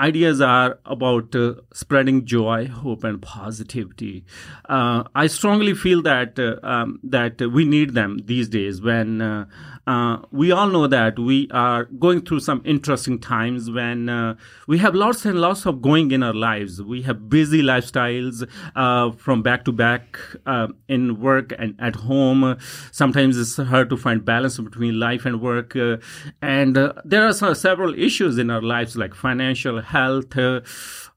ideas 0.00 0.40
are 0.40 0.80
about 0.84 1.36
uh, 1.36 1.54
spreading 1.72 2.24
joy, 2.24 2.66
hope, 2.66 3.04
and 3.04 3.22
positivity. 3.22 4.24
Uh, 4.68 5.04
I 5.14 5.28
strongly 5.28 5.74
feel 5.74 6.02
that 6.02 6.36
uh, 6.40 6.56
um, 6.66 6.98
that 7.04 7.40
we 7.40 7.64
need 7.64 7.94
them 7.94 8.18
these 8.24 8.48
days 8.48 8.82
when 8.82 9.46
uh, 9.86 10.18
we 10.30 10.52
all 10.52 10.68
know 10.68 10.86
that 10.86 11.18
we 11.18 11.48
are 11.50 11.84
going 11.84 12.20
through 12.22 12.40
some 12.40 12.62
interesting 12.64 13.18
times 13.18 13.70
when 13.70 14.08
uh, 14.08 14.36
we 14.68 14.78
have 14.78 14.94
lots 14.94 15.24
and 15.24 15.40
lots 15.40 15.66
of 15.66 15.82
going 15.82 16.12
in 16.12 16.22
our 16.22 16.34
lives. 16.34 16.80
We 16.80 17.02
have 17.02 17.28
busy 17.28 17.62
lifestyles 17.62 18.48
uh, 18.76 19.10
from 19.12 19.42
back 19.42 19.64
to 19.64 19.72
back 19.72 20.18
uh, 20.46 20.68
in 20.88 21.20
work 21.20 21.52
and 21.58 21.74
at 21.80 21.96
home. 21.96 22.56
Sometimes 22.92 23.36
it's 23.36 23.56
hard 23.56 23.90
to 23.90 23.96
find 23.96 24.24
balance 24.24 24.58
between 24.58 25.00
life 25.00 25.26
and 25.26 25.40
work. 25.40 25.74
Uh, 25.74 25.96
and 26.40 26.76
there 27.04 27.26
are 27.26 27.32
some, 27.32 27.54
several 27.54 27.98
issues 27.98 28.38
in 28.38 28.50
our 28.50 28.62
lives 28.62 28.96
like 28.96 29.14
financial 29.14 29.80
health 29.80 30.36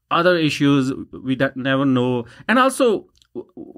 other 0.08 0.36
issues 0.36 0.92
we 1.24 1.36
never 1.56 1.84
know 1.84 2.24
and 2.46 2.60
also 2.60 3.08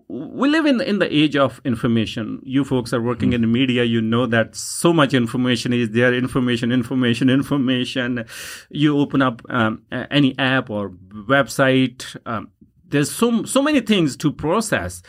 we 0.08 0.48
live 0.48 0.66
in 0.66 0.80
in 0.80 0.98
the 0.98 1.14
age 1.14 1.36
of 1.36 1.60
information. 1.64 2.40
You 2.42 2.64
folks 2.64 2.92
are 2.92 3.00
working 3.00 3.30
mm. 3.30 3.34
in 3.34 3.40
the 3.42 3.46
media. 3.46 3.84
You 3.84 4.00
know 4.00 4.26
that 4.26 4.54
so 4.54 4.92
much 4.92 5.14
information 5.14 5.72
is 5.72 5.90
there. 5.90 6.14
Information, 6.14 6.72
information, 6.72 7.30
information. 7.30 8.24
You 8.70 8.98
open 8.98 9.22
up 9.22 9.42
um, 9.48 9.82
any 10.10 10.38
app 10.38 10.70
or 10.70 10.90
website. 11.28 12.16
Um, 12.26 12.50
there's 12.86 13.10
so 13.10 13.44
so 13.44 13.62
many 13.62 13.80
things 13.80 14.16
to 14.18 14.32
process, 14.32 15.02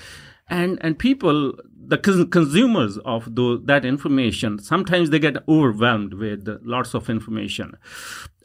and 0.48 0.78
and 0.82 0.98
people 0.98 1.54
the 1.90 1.98
consumers 1.98 3.00
of 3.00 3.34
those, 3.34 3.66
that 3.66 3.84
information 3.84 4.60
sometimes 4.60 5.10
they 5.10 5.18
get 5.18 5.38
overwhelmed 5.48 6.14
with 6.14 6.48
lots 6.64 6.94
of 6.94 7.10
information 7.10 7.76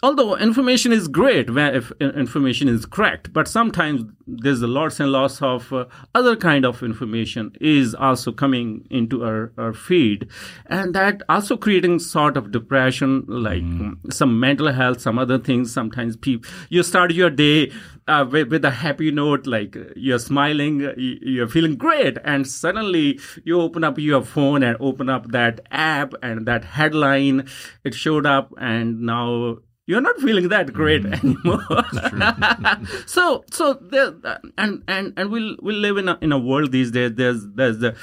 although 0.05 0.37
information 0.37 0.93
is 0.93 1.09
great 1.09 1.49
if 1.81 1.90
information 2.01 2.69
is 2.69 2.87
correct 2.87 3.33
but 3.33 3.47
sometimes 3.49 4.05
there's 4.27 4.62
a 4.62 4.67
lots 4.67 5.01
and 5.01 5.12
lots 5.12 5.43
of 5.43 5.73
uh, 5.73 5.85
other 6.14 6.35
kind 6.37 6.64
of 6.64 6.83
information 6.83 7.53
is 7.61 7.95
also 7.95 8.33
coming 8.33 8.87
into 8.90 9.25
our, 9.25 9.53
our 9.59 9.73
feed. 9.73 10.29
And 10.67 10.95
that 10.95 11.23
also 11.29 11.57
creating 11.57 11.99
sort 11.99 12.37
of 12.37 12.51
depression 12.51 13.25
like 13.29 13.62
mm. 13.62 14.12
some 14.12 14.40
mental 14.40 14.73
health 14.73 15.01
some 15.01 15.19
other 15.19 15.38
things. 15.38 15.73
Sometimes 15.73 16.17
people 16.17 16.51
you 16.69 16.83
start 16.83 17.12
your 17.12 17.31
day 17.31 17.73
uh, 18.07 18.27
with, 18.31 18.49
with, 18.49 18.64
a 18.64 18.71
happy 18.71 19.11
note 19.11 19.47
like 19.47 19.77
you're 19.97 20.19
smiling 20.19 20.93
you're 20.97 21.49
feeling 21.49 21.77
great 21.77 22.19
and 22.25 22.47
suddenly 22.47 23.19
you 23.45 23.61
open 23.61 23.83
up 23.83 23.99
your 23.99 24.23
phone 24.23 24.62
and 24.62 24.77
open 24.81 25.09
up 25.09 25.31
that 25.33 25.61
app 25.71 26.14
and 26.23 26.47
that 26.47 26.64
headline. 26.64 27.49
It 27.85 27.95
showed 27.95 28.27
up 28.27 28.53
and 28.59 29.03
now 29.03 29.59
you're 29.87 30.01
not 30.01 30.18
feeling 30.18 30.49
that 30.49 30.73
great 30.73 31.03
mm. 31.03 31.12
anymore. 31.23 32.87
so 33.07 33.44
so 33.51 33.75
there 33.75 34.14
and 34.57 34.83
and 34.88 35.12
and 35.16 35.31
we 35.31 35.57
we 35.62 35.73
live 35.73 35.97
in 35.97 36.09
a 36.09 36.18
in 36.20 36.33
a 36.33 36.38
world 36.38 36.73
these 36.73 36.90
days. 36.90 37.12
There's 37.14 37.47
there's 37.55 37.79
the 37.79 37.97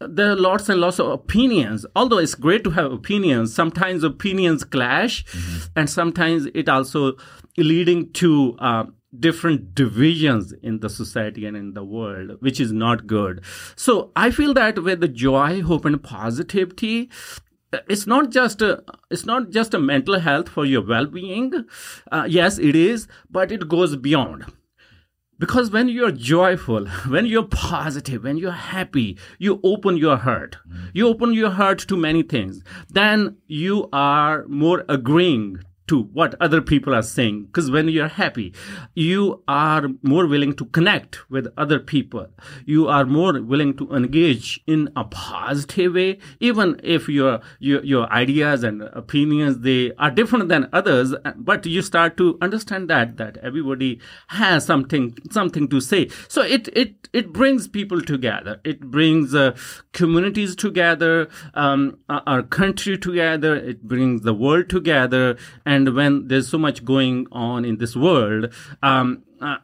there 0.00 0.30
are 0.30 0.36
lots 0.36 0.68
and 0.68 0.80
lots 0.80 0.98
of 0.98 1.08
opinions. 1.08 1.86
Although 1.96 2.18
it's 2.18 2.34
great 2.34 2.64
to 2.64 2.70
have 2.70 2.92
opinions, 2.92 3.54
sometimes 3.54 4.04
opinions 4.04 4.64
clash, 4.64 5.24
mm-hmm. 5.24 5.78
and 5.78 5.88
sometimes 5.88 6.46
it 6.54 6.68
also 6.68 7.14
leading 7.56 8.12
to 8.12 8.56
uh, 8.58 8.84
different 9.18 9.74
divisions 9.74 10.52
in 10.62 10.80
the 10.80 10.90
society 10.90 11.46
and 11.46 11.56
in 11.56 11.72
the 11.72 11.84
world, 11.84 12.36
which 12.40 12.60
is 12.60 12.72
not 12.72 13.06
good. 13.06 13.42
So 13.74 14.12
I 14.14 14.30
feel 14.30 14.52
that 14.54 14.82
with 14.82 15.00
the 15.00 15.08
joy, 15.08 15.62
hope, 15.62 15.84
and 15.84 16.02
positivity, 16.02 17.10
it's 17.88 18.06
not 18.06 18.30
just 18.30 18.62
a, 18.62 18.82
it's 19.10 19.26
not 19.26 19.50
just 19.50 19.74
a 19.74 19.78
mental 19.78 20.18
health 20.18 20.48
for 20.48 20.64
your 20.64 20.86
well-being. 20.86 21.64
Uh, 22.10 22.26
yes, 22.28 22.58
it 22.58 22.76
is, 22.76 23.08
but 23.30 23.52
it 23.52 23.68
goes 23.68 23.96
beyond. 23.96 24.44
Because 25.38 25.70
when 25.70 25.88
you're 25.88 26.12
joyful, 26.12 26.86
when 27.08 27.26
you're 27.26 27.44
positive, 27.44 28.24
when 28.24 28.38
you're 28.38 28.52
happy, 28.52 29.18
you 29.38 29.60
open 29.62 29.96
your 29.96 30.16
heart. 30.16 30.56
You 30.94 31.08
open 31.08 31.34
your 31.34 31.50
heart 31.50 31.78
to 31.88 31.96
many 31.96 32.22
things. 32.22 32.62
Then 32.88 33.36
you 33.46 33.88
are 33.92 34.46
more 34.46 34.84
agreeing 34.88 35.58
to 35.88 36.02
what 36.12 36.34
other 36.40 36.60
people 36.60 36.94
are 36.94 37.02
saying. 37.02 37.44
Because 37.46 37.70
when 37.70 37.88
you're 37.88 38.08
happy 38.08 38.54
you 38.94 39.42
are 39.48 39.88
more 40.02 40.26
willing 40.26 40.54
to 40.54 40.64
connect 40.66 41.30
with 41.30 41.46
other 41.56 41.78
people. 41.78 42.26
You 42.64 42.88
are 42.88 43.04
more 43.04 43.40
willing 43.40 43.76
to 43.78 43.92
engage 43.94 44.60
in 44.66 44.90
a 44.96 45.04
positive 45.04 45.94
way 45.94 46.18
even 46.40 46.80
if 46.82 47.08
your 47.08 47.40
your, 47.58 47.82
your 47.84 48.12
ideas 48.12 48.62
and 48.62 48.82
opinions 48.82 49.60
they 49.60 49.92
are 49.98 50.10
different 50.10 50.48
than 50.48 50.68
others. 50.72 51.14
But 51.36 51.66
you 51.66 51.82
start 51.82 52.16
to 52.18 52.38
understand 52.40 52.88
that 52.90 53.16
that 53.18 53.36
everybody 53.38 54.00
has 54.28 54.64
something 54.64 55.16
something 55.30 55.68
to 55.68 55.80
say. 55.80 56.08
So 56.28 56.42
it 56.42 56.68
it 56.68 57.08
it 57.12 57.32
brings 57.32 57.68
people 57.68 58.00
together. 58.00 58.60
It 58.64 58.80
brings 58.80 59.34
uh, 59.34 59.56
communities 59.92 60.56
together 60.56 61.28
um, 61.54 61.98
our 62.08 62.42
country 62.42 62.98
together. 62.98 63.54
It 63.56 63.82
brings 63.82 64.22
the 64.22 64.34
world 64.34 64.68
together. 64.68 65.36
And 65.64 65.75
and 65.76 65.94
when 65.94 66.28
there's 66.28 66.48
so 66.48 66.58
much 66.58 66.84
going 66.84 67.26
on 67.30 67.64
in 67.64 67.76
this 67.78 67.94
world 67.94 68.52
um, 68.82 69.22
uh, 69.40 69.56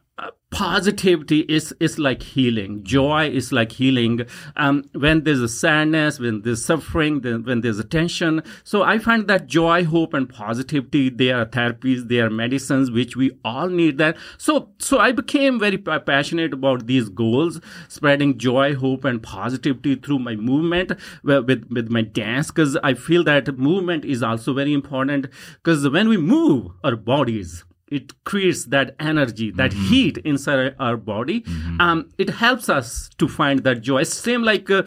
positivity 0.53 1.40
is 1.48 1.75
is 1.81 1.98
like 1.98 2.22
healing. 2.22 2.85
Joy 2.85 3.31
is 3.31 3.53
like 3.53 3.72
healing. 3.72 4.27
Um, 4.57 4.85
when 4.92 5.25
there's 5.25 5.40
a 5.40 5.48
sadness 5.48 6.20
when 6.20 6.42
there's 6.42 6.64
suffering 6.64 7.22
then 7.22 7.42
when 7.44 7.62
there's 7.62 7.79
a 7.79 7.85
tension. 7.85 8.42
So 8.62 8.83
i 8.83 8.98
find 8.98 9.27
that 9.29 9.46
joy 9.46 9.85
hope 9.85 10.14
and 10.14 10.29
positivity 10.29 11.09
they 11.09 11.31
are 11.31 11.46
therapies 11.46 12.07
they 12.09 12.20
are 12.20 12.31
medicines 12.31 12.90
which 12.90 13.16
we 13.16 13.31
all 13.44 13.68
need 13.68 13.98
that. 13.98 14.16
So 14.37 14.68
so 14.79 14.98
i 14.98 15.11
became 15.11 15.59
very 15.59 15.79
passionate 15.79 16.53
about 16.53 16.87
these 16.87 17.09
goals 17.09 17.61
spreading 17.88 18.38
joy 18.38 18.75
hope 18.75 19.05
and 19.05 19.22
positivity 19.22 19.96
through 19.96 20.18
my 20.18 20.37
movement 20.37 20.92
with 21.25 21.66
with 21.70 21.90
my 21.90 22.03
dance 22.03 22.48
because 22.48 22.77
i 22.85 22.94
feel 22.94 23.25
that 23.25 23.57
movement 23.57 24.05
is 24.05 24.22
also 24.22 24.53
very 24.53 24.75
important. 24.75 25.29
Because 25.55 25.88
when 25.88 26.09
we 26.09 26.16
move 26.18 26.72
our 26.85 26.96
bodies 26.96 27.64
it 27.92 28.24
creates 28.24 28.64
that 28.66 28.94
energy, 28.98 29.50
that 29.52 29.70
mm-hmm. 29.70 29.88
heat 29.88 30.18
inside 30.18 30.74
our 30.78 30.96
body. 30.96 31.42
Mm-hmm. 31.42 31.81
Um, 31.81 32.11
it 32.18 32.31
helps 32.31 32.68
us 32.68 33.11
to 33.18 33.28
find 33.28 33.64
that 33.64 33.83
joy. 33.83 34.02
Same 34.05 34.42
like 34.42 34.70
uh, 34.70 34.83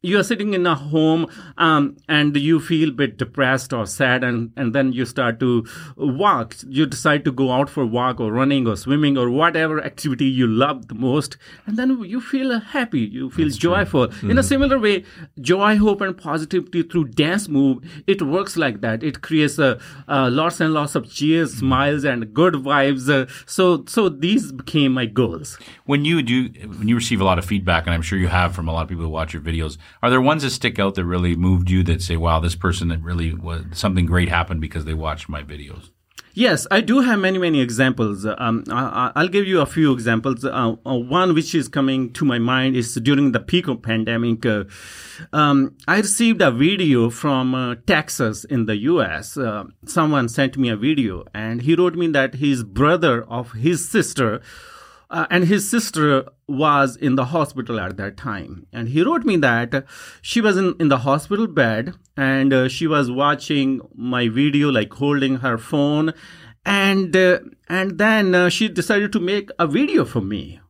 you 0.00 0.16
are 0.18 0.22
sitting 0.22 0.54
in 0.54 0.64
a 0.64 0.76
home 0.76 1.26
um, 1.56 1.96
and 2.08 2.36
you 2.36 2.60
feel 2.60 2.90
a 2.90 2.92
bit 2.92 3.16
depressed 3.16 3.72
or 3.72 3.84
sad 3.84 4.22
and, 4.22 4.52
and 4.56 4.72
then 4.72 4.92
you 4.92 5.04
start 5.04 5.40
to 5.40 5.66
walk 5.96 6.54
you 6.68 6.86
decide 6.86 7.24
to 7.24 7.32
go 7.32 7.50
out 7.50 7.68
for 7.68 7.82
a 7.82 7.86
walk 7.86 8.20
or 8.20 8.30
running 8.30 8.66
or 8.68 8.76
swimming 8.76 9.18
or 9.18 9.28
whatever 9.28 9.82
activity 9.82 10.24
you 10.24 10.46
love 10.46 10.86
the 10.86 10.94
most 10.94 11.36
and 11.66 11.76
then 11.76 11.98
you 12.04 12.20
feel 12.20 12.60
happy 12.60 13.00
you 13.00 13.28
feel 13.30 13.48
That's 13.48 13.56
joyful 13.56 14.08
mm-hmm. 14.08 14.30
in 14.30 14.38
a 14.38 14.40
mm-hmm. 14.40 14.48
similar 14.48 14.78
way 14.78 15.04
joy 15.40 15.76
hope 15.76 16.00
and 16.00 16.16
positivity 16.16 16.84
through 16.84 17.08
dance 17.08 17.48
move 17.48 17.84
it 18.06 18.22
works 18.22 18.56
like 18.56 18.80
that 18.82 19.02
it 19.02 19.20
creates 19.20 19.58
a, 19.58 19.80
uh, 20.06 20.28
lots 20.30 20.60
and 20.60 20.72
lots 20.72 20.94
of 20.94 21.10
cheers 21.10 21.50
mm-hmm. 21.50 21.60
smiles 21.60 22.04
and 22.04 22.32
good 22.32 22.54
vibes 22.54 23.08
uh, 23.08 23.26
so 23.46 23.84
so 23.88 24.08
these 24.08 24.52
became 24.52 24.92
my 24.92 25.06
goals 25.06 25.58
when 25.86 26.04
you 26.04 26.22
do 26.22 26.48
when 26.78 26.86
you 26.86 26.94
receive 26.94 27.20
a 27.20 27.24
lot 27.24 27.38
of 27.38 27.44
feedback 27.44 27.84
and 27.86 27.94
i'm 27.94 28.02
sure 28.02 28.18
you 28.18 28.28
have 28.28 28.54
from 28.54 28.68
a 28.68 28.72
lot 28.72 28.82
of 28.82 28.88
people 28.88 29.02
who 29.04 29.10
watch 29.10 29.32
your 29.32 29.42
videos 29.42 29.76
are 30.02 30.10
there 30.10 30.20
ones 30.20 30.42
that 30.42 30.50
stick 30.50 30.78
out 30.78 30.94
that 30.94 31.04
really 31.04 31.36
moved 31.36 31.70
you 31.70 31.82
that 31.84 32.02
say, 32.02 32.16
wow, 32.16 32.40
this 32.40 32.54
person 32.54 32.88
that 32.88 33.02
really 33.02 33.34
was 33.34 33.64
something 33.72 34.06
great 34.06 34.28
happened 34.28 34.60
because 34.60 34.84
they 34.84 34.94
watched 34.94 35.28
my 35.28 35.42
videos? 35.42 35.90
Yes, 36.38 36.68
I 36.70 36.82
do 36.82 37.00
have 37.00 37.18
many, 37.18 37.36
many 37.36 37.60
examples. 37.60 38.24
Um, 38.24 38.62
I, 38.70 39.10
will 39.16 39.26
give 39.26 39.48
you 39.48 39.60
a 39.60 39.66
few 39.66 39.92
examples. 39.92 40.44
Uh, 40.44 40.76
uh, 40.86 40.94
one 40.94 41.34
which 41.34 41.52
is 41.52 41.66
coming 41.66 42.12
to 42.12 42.24
my 42.24 42.38
mind 42.38 42.76
is 42.76 42.94
during 42.94 43.32
the 43.32 43.40
peak 43.40 43.66
of 43.66 43.82
pandemic. 43.82 44.46
Uh, 44.46 44.62
um, 45.32 45.76
I 45.88 45.96
received 45.96 46.40
a 46.40 46.52
video 46.52 47.10
from 47.10 47.56
uh, 47.56 47.74
Texas 47.88 48.44
in 48.44 48.66
the 48.66 48.76
U.S. 48.76 49.36
Uh, 49.36 49.64
someone 49.84 50.28
sent 50.28 50.56
me 50.56 50.68
a 50.68 50.76
video, 50.76 51.24
and 51.34 51.62
he 51.62 51.74
wrote 51.74 51.96
me 51.96 52.06
that 52.12 52.34
his 52.34 52.62
brother 52.62 53.24
of 53.24 53.54
his 53.54 53.88
sister 53.88 54.40
uh, 55.10 55.26
and 55.30 55.44
his 55.44 55.68
sister 55.68 56.24
was 56.46 56.96
in 56.96 57.14
the 57.16 57.26
hospital 57.26 57.80
at 57.80 57.96
that 57.96 58.16
time. 58.16 58.66
And 58.72 58.88
he 58.88 59.02
wrote 59.02 59.24
me 59.24 59.36
that 59.38 59.86
she 60.22 60.40
was 60.40 60.56
in, 60.56 60.74
in 60.78 60.88
the 60.88 60.98
hospital 60.98 61.46
bed 61.46 61.94
and 62.16 62.52
uh, 62.52 62.68
she 62.68 62.86
was 62.86 63.10
watching 63.10 63.80
my 63.94 64.28
video, 64.28 64.70
like 64.70 64.92
holding 64.92 65.36
her 65.36 65.58
phone. 65.58 66.12
And, 66.64 67.16
uh, 67.16 67.40
and 67.68 67.98
then 67.98 68.34
uh, 68.34 68.48
she 68.50 68.68
decided 68.68 69.12
to 69.12 69.20
make 69.20 69.50
a 69.58 69.66
video 69.66 70.04
for 70.04 70.20
me 70.20 70.60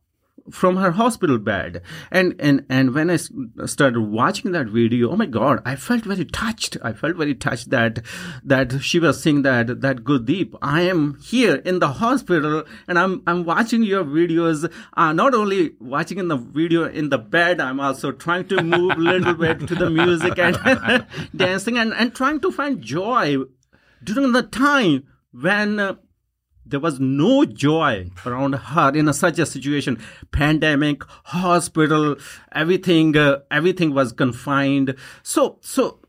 from 0.51 0.77
her 0.77 0.91
hospital 0.91 1.37
bed. 1.37 1.81
And 2.11 2.35
and 2.39 2.65
and 2.69 2.93
when 2.93 3.09
i 3.09 3.17
started 3.65 3.99
watching 3.99 4.51
that 4.51 4.67
video 4.67 5.11
oh 5.11 5.15
my 5.15 5.25
god 5.25 5.61
i 5.65 5.75
felt 5.75 6.03
very 6.03 6.25
touched. 6.25 6.77
I 6.83 6.93
felt 6.93 7.15
very 7.15 7.35
touched 7.35 7.69
that 7.69 8.01
that 8.43 8.81
she 8.81 8.99
was 8.99 9.21
saying 9.21 9.43
that 9.43 9.81
that 9.81 10.03
Gurdeep 10.03 10.55
i 10.61 10.81
am 10.81 11.17
here 11.21 11.55
in 11.55 11.79
the 11.79 11.89
hospital 11.89 12.63
and 12.87 12.99
i'm 12.99 13.21
i'm 13.27 13.43
watching 13.43 13.83
your 13.83 14.03
videos. 14.03 14.71
Uh, 14.95 15.13
not 15.13 15.33
only 15.33 15.71
watching 15.79 16.19
in 16.19 16.27
the 16.27 16.37
video 16.37 16.87
in 16.87 17.09
the 17.09 17.17
bed 17.17 17.59
i'm 17.59 17.79
also 17.79 18.11
trying 18.11 18.47
to 18.47 18.61
move 18.61 18.91
a 18.91 18.95
little 18.95 19.33
bit 19.33 19.67
to 19.67 19.75
the 19.75 19.89
music 19.89 20.37
and 20.39 21.05
dancing 21.35 21.77
and 21.77 21.93
and 21.93 22.15
trying 22.15 22.39
to 22.39 22.51
find 22.51 22.81
joy 22.81 23.37
during 24.03 24.31
the 24.31 24.43
time 24.43 25.03
when 25.31 25.79
uh, 25.79 25.95
there 26.69 26.79
was 26.79 26.99
no 26.99 27.45
joy 27.45 28.09
around 28.25 28.53
her 28.53 28.89
in 28.95 29.07
a, 29.07 29.13
such 29.13 29.39
a 29.39 29.45
situation 29.45 29.97
pandemic 30.31 31.03
hospital 31.25 32.15
everything 32.51 33.15
uh, 33.17 33.39
everything 33.51 33.93
was 33.93 34.11
confined 34.11 34.95
so 35.23 35.57
so 35.61 35.99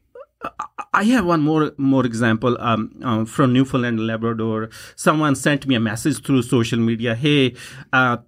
I 0.94 1.05
have 1.05 1.27
one 1.27 1.42
more 1.42 1.73
more 1.77 2.07
example 2.07 2.57
um, 2.61 2.99
um, 3.03 3.27
from 3.27 3.53
Newfoundland 3.53 4.07
Labrador. 4.07 4.70
Someone 4.96 5.37
sent 5.37 5.66
me 5.66 5.75
a 5.75 5.81
message 5.81 6.23
through 6.25 6.42
social 6.42 6.79
media. 6.79 7.14
Hey, 7.14 7.57
uh, 7.92 8.18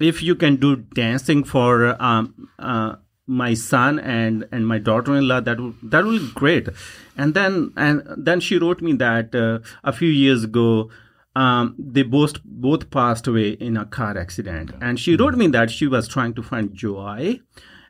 if 0.00 0.22
you 0.22 0.36
can 0.36 0.56
do 0.56 0.76
dancing 0.76 1.42
for 1.42 2.00
um, 2.00 2.48
uh, 2.58 2.96
my 3.26 3.54
son 3.54 3.98
and 3.98 4.46
and 4.52 4.66
my 4.66 4.78
daughter-in-law, 4.78 5.40
that 5.40 5.58
that 5.82 6.04
would 6.04 6.20
be 6.20 6.32
great. 6.34 6.68
And 7.16 7.34
then 7.34 7.72
and 7.76 8.02
then 8.16 8.40
she 8.40 8.58
wrote 8.58 8.80
me 8.80 8.92
that 8.94 9.34
uh, 9.34 9.58
a 9.82 9.92
few 9.92 10.08
years 10.08 10.44
ago 10.44 10.90
um, 11.40 11.74
they 11.78 12.02
both 12.02 12.42
both 12.44 12.90
passed 12.90 13.26
away 13.26 13.50
in 13.68 13.76
a 13.76 13.86
car 13.86 14.16
accident. 14.18 14.72
And 14.80 15.00
she 15.00 15.16
wrote 15.16 15.36
me 15.36 15.46
that 15.58 15.70
she 15.70 15.86
was 15.86 16.06
trying 16.06 16.34
to 16.34 16.42
find 16.42 16.74
joy, 16.74 17.40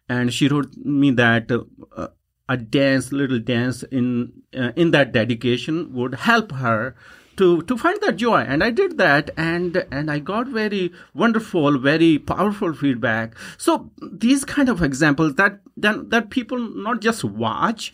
and 0.08 0.32
she 0.32 0.48
wrote 0.48 0.76
me 0.76 1.10
that 1.22 1.50
uh, 1.50 2.08
a 2.48 2.56
dance, 2.56 3.10
little 3.12 3.40
dance 3.40 3.82
in 3.82 4.32
uh, 4.56 4.70
in 4.76 4.92
that 4.92 5.12
dedication 5.12 5.92
would 5.94 6.14
help 6.14 6.52
her 6.52 6.94
to 7.38 7.62
to 7.62 7.76
find 7.76 8.00
that 8.02 8.16
joy. 8.16 8.38
And 8.38 8.62
I 8.62 8.70
did 8.70 8.98
that, 8.98 9.30
and 9.36 9.84
and 9.90 10.12
I 10.12 10.20
got 10.20 10.46
very 10.46 10.92
wonderful, 11.12 11.78
very 11.78 12.18
powerful 12.18 12.72
feedback. 12.72 13.36
So 13.58 13.90
these 14.00 14.44
kind 14.44 14.68
of 14.68 14.80
examples 14.80 15.34
that 15.34 15.60
that, 15.76 16.10
that 16.10 16.30
people 16.30 16.58
not 16.58 17.00
just 17.00 17.24
watch 17.24 17.92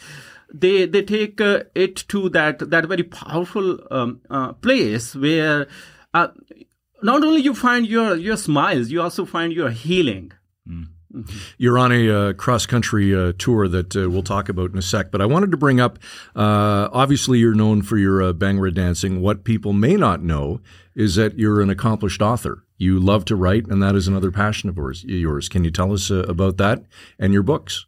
they 0.53 0.87
they 0.87 1.03
take 1.03 1.41
uh, 1.41 1.65
it 1.75 1.97
to 2.09 2.29
that 2.31 2.71
that 2.71 2.87
very 2.87 3.03
powerful 3.03 3.79
um, 3.91 4.21
uh, 4.31 4.53
place 4.55 5.15
where 5.15 5.67
uh, 6.15 6.29
not 7.03 7.23
only 7.25 7.41
you 7.41 7.55
find 7.55 7.87
your 7.87 8.17
your 8.17 8.37
smiles, 8.37 8.91
you 8.91 9.03
also 9.03 9.25
find 9.25 9.53
your 9.53 9.71
healing. 9.71 10.33
Mm. 10.69 10.87
Mm-hmm. 11.17 11.37
You're 11.57 11.79
on 11.79 11.93
a 11.93 12.11
uh, 12.11 12.33
cross 12.35 12.67
country 12.67 13.15
uh, 13.15 13.33
tour 13.39 13.69
that 13.69 13.97
uh, 13.97 14.11
we'll 14.11 14.23
talk 14.23 14.49
about 14.49 14.73
in 14.73 14.79
a 14.79 14.83
sec, 14.83 15.11
but 15.11 15.23
I 15.23 15.27
wanted 15.27 15.51
to 15.53 15.57
bring 15.57 15.81
up 15.81 15.99
uh, 16.35 16.89
obviously, 16.93 17.39
you're 17.39 17.55
known 17.55 17.83
for 17.83 17.97
your 17.97 18.23
uh, 18.23 18.33
Bhangra 18.33 18.75
dancing. 18.75 19.23
What 19.23 19.45
people 19.45 19.73
may 19.73 19.95
not 19.95 20.23
know 20.23 20.61
is 20.95 21.15
that 21.15 21.39
you're 21.39 21.63
an 21.63 21.71
accomplished 21.71 22.21
author. 22.21 22.65
You 22.77 22.99
love 22.99 23.25
to 23.27 23.37
write, 23.37 23.67
and 23.67 23.83
that 23.83 23.95
is 23.95 24.09
another 24.09 24.31
passion 24.31 24.69
of 24.69 24.77
yours. 24.77 25.05
yours. 25.05 25.49
Can 25.49 25.65
you 25.65 25.71
tell 25.71 25.93
us 25.93 26.11
uh, 26.11 26.25
about 26.29 26.59
that 26.59 26.85
and 27.19 27.33
your 27.33 27.43
books? 27.43 27.87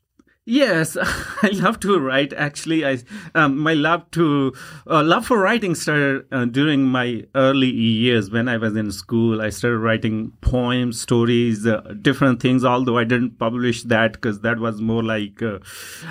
Yes, 0.50 0.96
I 1.42 1.48
love 1.48 1.78
to 1.80 1.98
write. 1.98 2.32
Actually, 2.32 2.82
I 2.82 3.00
um, 3.34 3.58
my 3.58 3.74
love 3.74 4.10
to 4.12 4.54
uh, 4.86 5.02
love 5.02 5.26
for 5.26 5.38
writing 5.38 5.74
started 5.74 6.24
uh, 6.32 6.46
during 6.46 6.84
my 6.84 7.24
early 7.34 7.68
years 7.68 8.30
when 8.30 8.48
I 8.48 8.56
was 8.56 8.74
in 8.74 8.90
school. 8.90 9.42
I 9.42 9.50
started 9.50 9.76
writing 9.80 10.32
poems, 10.40 10.98
stories, 11.02 11.66
uh, 11.66 11.82
different 12.00 12.40
things. 12.40 12.64
Although 12.64 12.96
I 12.96 13.04
didn't 13.04 13.38
publish 13.38 13.82
that 13.84 14.14
because 14.14 14.40
that 14.40 14.58
was 14.58 14.80
more 14.80 15.02
like 15.02 15.42
uh, 15.42 15.58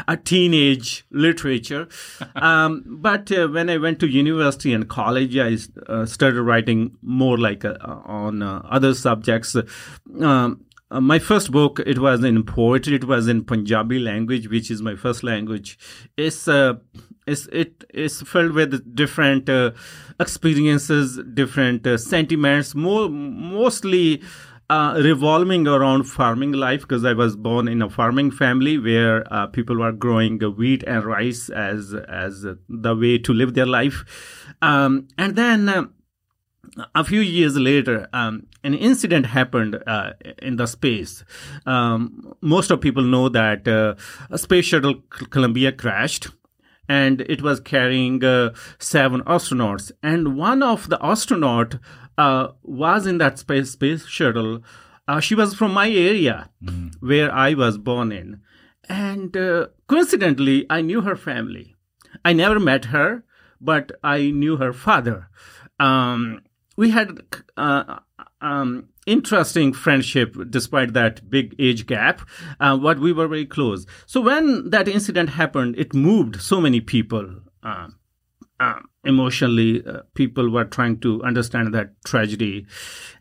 a 0.07 0.17
teenage 0.17 1.03
literature. 1.09 1.87
um, 2.35 2.83
but 2.85 3.31
uh, 3.31 3.47
when 3.47 3.71
I 3.71 3.77
went 3.77 3.99
to 4.01 4.07
university 4.07 4.71
and 4.71 4.87
college, 4.87 5.35
I 5.35 5.57
uh, 5.87 6.05
started 6.05 6.43
writing 6.43 6.95
more 7.01 7.39
like 7.39 7.65
on 7.65 8.43
other 8.43 8.93
subjects. 8.93 9.55
Um, 10.21 10.66
uh, 10.89 11.01
my 11.01 11.19
first 11.19 11.51
book 11.51 11.79
it 11.85 11.99
was 11.99 12.23
in 12.23 12.43
poetry 12.43 12.95
it 12.95 13.03
was 13.03 13.27
in 13.27 13.43
punjabi 13.43 13.99
language 13.99 14.47
which 14.49 14.71
is 14.71 14.81
my 14.81 14.95
first 14.95 15.23
language. 15.23 15.77
It's 16.15 16.47
uh, 16.47 16.75
it's 17.25 17.47
it 17.51 17.83
is 17.93 18.21
filled 18.21 18.53
with 18.53 18.95
different 18.95 19.49
uh, 19.49 19.71
experiences 20.19 21.19
different 21.33 21.85
uh, 21.85 21.97
sentiments 21.97 22.73
more 22.73 23.09
mostly 23.09 24.21
uh, 24.69 24.99
revolving 25.01 25.65
around 25.67 26.03
farming 26.03 26.51
life 26.51 26.81
because 26.81 27.05
I 27.05 27.13
was 27.13 27.35
born 27.35 27.67
in 27.67 27.81
a 27.81 27.89
farming 27.89 28.31
family 28.31 28.77
where 28.77 29.31
uh, 29.33 29.47
people 29.47 29.77
were 29.77 29.93
growing 29.93 30.39
wheat 30.39 30.83
and 30.85 31.05
rice 31.05 31.49
as 31.49 31.93
as 31.93 32.45
the 32.67 32.95
way 32.95 33.17
to 33.17 33.33
live 33.33 33.53
their 33.53 33.65
life, 33.65 34.03
um, 34.61 35.07
and 35.17 35.35
then 35.35 35.69
uh, 35.69 35.85
a 36.95 37.03
few 37.03 37.21
years 37.21 37.57
later, 37.57 38.07
um, 38.13 38.47
an 38.63 38.73
incident 38.73 39.27
happened 39.27 39.81
uh, 39.87 40.13
in 40.41 40.57
the 40.57 40.65
space. 40.65 41.23
Um, 41.65 42.33
most 42.41 42.71
of 42.71 42.81
people 42.81 43.03
know 43.03 43.29
that 43.29 43.67
uh, 43.67 43.95
a 44.29 44.37
space 44.37 44.65
shuttle 44.65 44.95
Columbia 45.29 45.71
crashed, 45.71 46.27
and 46.87 47.21
it 47.21 47.41
was 47.41 47.59
carrying 47.59 48.23
uh, 48.23 48.53
seven 48.79 49.21
astronauts. 49.21 49.91
And 50.01 50.37
one 50.37 50.63
of 50.63 50.89
the 50.89 51.03
astronaut 51.03 51.77
uh, 52.17 52.49
was 52.63 53.05
in 53.05 53.17
that 53.19 53.39
space 53.39 53.71
space 53.71 54.05
shuttle. 54.05 54.63
Uh, 55.07 55.19
she 55.19 55.35
was 55.35 55.53
from 55.53 55.73
my 55.73 55.89
area, 55.89 56.49
mm. 56.63 56.93
where 56.99 57.33
I 57.33 57.53
was 57.53 57.77
born 57.77 58.11
in, 58.11 58.41
and 58.89 59.35
uh, 59.37 59.67
coincidentally, 59.87 60.65
I 60.69 60.81
knew 60.81 61.01
her 61.01 61.15
family. 61.15 61.75
I 62.25 62.33
never 62.33 62.59
met 62.59 62.85
her, 62.85 63.23
but 63.61 63.91
I 64.03 64.31
knew 64.31 64.57
her 64.57 64.73
father. 64.73 65.29
Um, 65.79 66.41
we 66.77 66.91
had 66.91 67.19
uh, 67.57 67.99
um, 68.39 68.87
interesting 69.05 69.73
friendship 69.73 70.37
despite 70.49 70.93
that 70.93 71.29
big 71.29 71.55
age 71.59 71.85
gap 71.85 72.21
uh, 72.59 72.77
but 72.77 72.99
we 72.99 73.11
were 73.11 73.27
very 73.27 73.45
close. 73.45 73.85
So 74.05 74.21
when 74.21 74.69
that 74.69 74.87
incident 74.87 75.29
happened 75.31 75.75
it 75.77 75.93
moved 75.93 76.41
so 76.41 76.61
many 76.61 76.79
people 76.79 77.41
uh, 77.63 77.87
uh, 78.59 78.79
emotionally 79.03 79.83
people 80.15 80.49
were 80.49 80.65
trying 80.65 80.99
to 80.99 81.23
understand 81.23 81.73
that 81.73 81.91
tragedy. 82.05 82.65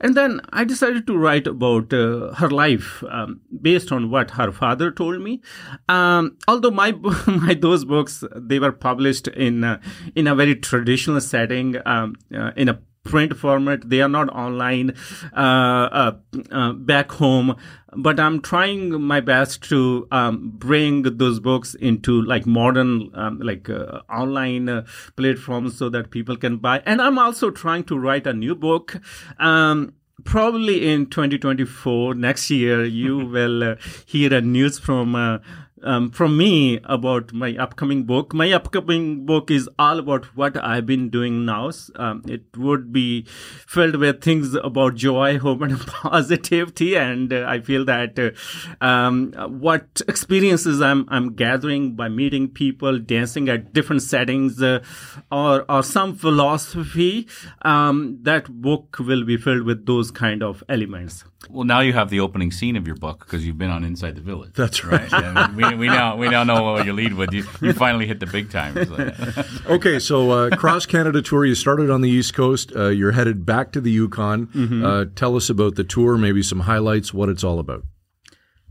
And 0.01 0.17
then 0.17 0.41
i 0.53 0.65
decided 0.65 1.07
to 1.07 1.17
write 1.17 1.47
about 1.47 1.93
uh, 1.93 2.33
her 2.35 2.51
life 2.51 3.05
um, 3.11 3.41
based 3.61 3.93
on 3.93 4.11
what 4.11 4.33
her 4.33 4.51
father 4.51 4.91
told 4.91 5.21
me. 5.21 5.43
Um, 5.89 6.37
although 6.49 6.71
my 6.71 6.93
my 7.27 7.55
those 7.55 7.85
books 7.85 8.25
they 8.35 8.59
were 8.59 8.73
published 8.73 9.29
in 9.29 9.65
uh, 9.65 9.81
in 10.15 10.27
a 10.27 10.35
very 10.35 10.57
traditional 10.57 11.21
setting 11.21 11.77
um, 11.87 12.15
uh, 12.35 12.53
in 12.57 12.69
a 12.69 12.81
print 13.07 13.37
format. 13.37 13.89
They 13.89 14.03
are 14.03 14.09
not 14.09 14.29
online 14.31 14.95
uh, 15.35 15.39
uh, 15.41 16.13
uh, 16.51 16.73
back 16.73 17.13
home. 17.13 17.57
But 17.99 18.21
I'm 18.21 18.43
trying 18.43 19.01
my 19.01 19.21
best 19.21 19.63
to 19.71 20.07
um, 20.11 20.53
bring 20.55 21.03
those 21.03 21.41
books 21.41 21.75
into 21.75 22.21
like 22.21 22.45
modern, 22.45 23.11
um, 23.15 23.41
like 23.41 23.71
uh, 23.71 24.01
online 24.11 24.69
uh, 24.69 24.85
platforms 25.17 25.79
so 25.79 25.89
that 25.89 26.11
people 26.11 26.37
can 26.37 26.59
buy. 26.59 26.83
And 26.85 27.01
I'm 27.01 27.19
also 27.19 27.51
trying 27.51 27.85
to 27.85 27.99
write 27.99 28.27
a 28.27 28.35
new 28.35 28.55
book. 28.55 29.01
Um, 29.39 29.95
probably 30.25 30.91
in 30.91 31.07
2024 31.07 32.15
next 32.15 32.51
year 32.51 32.85
you 32.85 33.19
will 33.35 33.63
uh, 33.63 33.77
hear 34.07 34.35
a 34.35 34.41
news 34.41 34.79
from 34.79 35.15
uh, 35.15 35.39
um, 35.83 36.11
from 36.11 36.37
me 36.37 36.81
about 36.85 37.33
my 37.33 37.57
upcoming 37.57 38.05
book. 38.05 38.33
My 38.33 38.53
upcoming 38.53 39.27
book 39.27 39.51
is 39.51 39.69
all 39.79 39.99
about 39.99 40.25
what 40.37 40.57
I've 40.57 40.87
been 40.87 41.11
doing 41.11 41.45
now. 41.45 41.71
Um, 41.97 42.23
it 42.27 42.45
would 42.57 42.93
be 42.93 43.27
filled 43.67 43.97
with 43.97 44.23
things 44.23 44.55
about 44.55 44.95
joy, 44.95 45.39
hope, 45.47 45.63
and 45.63 45.79
positivity. 45.87 46.97
And 46.97 47.33
uh, 47.33 47.45
I 47.47 47.61
feel 47.61 47.85
that 47.87 48.19
uh, 48.19 48.85
um, 48.85 49.33
what 49.61 50.01
experiences 50.09 50.81
I'm 50.81 51.07
I'm 51.09 51.35
gathering 51.35 51.95
by 51.95 52.09
meeting 52.09 52.49
people, 52.49 52.99
dancing 52.99 53.49
at 53.49 53.73
different 53.73 54.03
settings, 54.03 54.63
uh, 54.63 54.83
or 55.31 55.71
or 55.71 55.83
some 55.83 56.15
philosophy, 56.15 57.29
um, 57.63 58.19
that 58.23 58.49
book 58.49 58.97
will 58.99 59.25
be 59.25 59.37
filled 59.37 59.63
with 59.63 59.87
those 59.87 60.11
kind 60.11 60.43
of 60.43 60.63
elements. 60.69 61.25
Well, 61.51 61.65
now 61.65 61.81
you 61.81 61.93
have 61.93 62.11
the 62.11 62.21
opening 62.21 62.51
scene 62.51 62.77
of 62.77 62.87
your 62.87 62.97
book 62.97 63.21
because 63.21 63.47
you've 63.47 63.59
been 63.59 63.71
on 63.71 63.85
Inside 63.85 64.17
the 64.17 64.21
Village. 64.21 64.53
That's 64.55 64.85
right. 64.85 65.11
right? 65.13 65.55
we, 65.55 65.75
we 65.75 65.87
now 65.87 66.17
we 66.17 66.29
now 66.29 66.45
know 66.45 66.63
what 66.73 66.87
you 66.87 66.93
lead 66.93 67.15
with. 67.15 67.33
You, 67.33 67.45
you 67.61 67.73
finally 67.73 68.07
hit 68.07 68.21
the 68.21 68.27
big 68.27 68.51
time. 68.51 68.77
okay, 69.67 69.99
so 69.99 70.31
uh, 70.31 70.57
cross 70.57 70.87
Canada 70.87 71.23
tour. 71.23 71.45
You 71.45 71.55
started 71.55 71.91
on 71.91 72.01
the 72.01 72.11
East 72.11 72.35
Coast. 72.35 72.73
Uh, 72.75 72.89
you're 72.89 73.13
headed 73.13 73.47
back 73.47 73.73
to 73.73 73.81
the 73.81 73.91
Yukon. 73.91 74.49
Mm-hmm. 74.49 74.85
Uh, 74.85 75.05
tell 75.15 75.37
us 75.37 75.49
about 75.49 75.77
the 75.77 75.85
tour. 75.85 76.17
Maybe 76.17 76.43
some 76.43 76.61
highlights. 76.61 77.15
What 77.15 77.29
it's 77.29 77.45
all 77.45 77.59
about. 77.59 77.85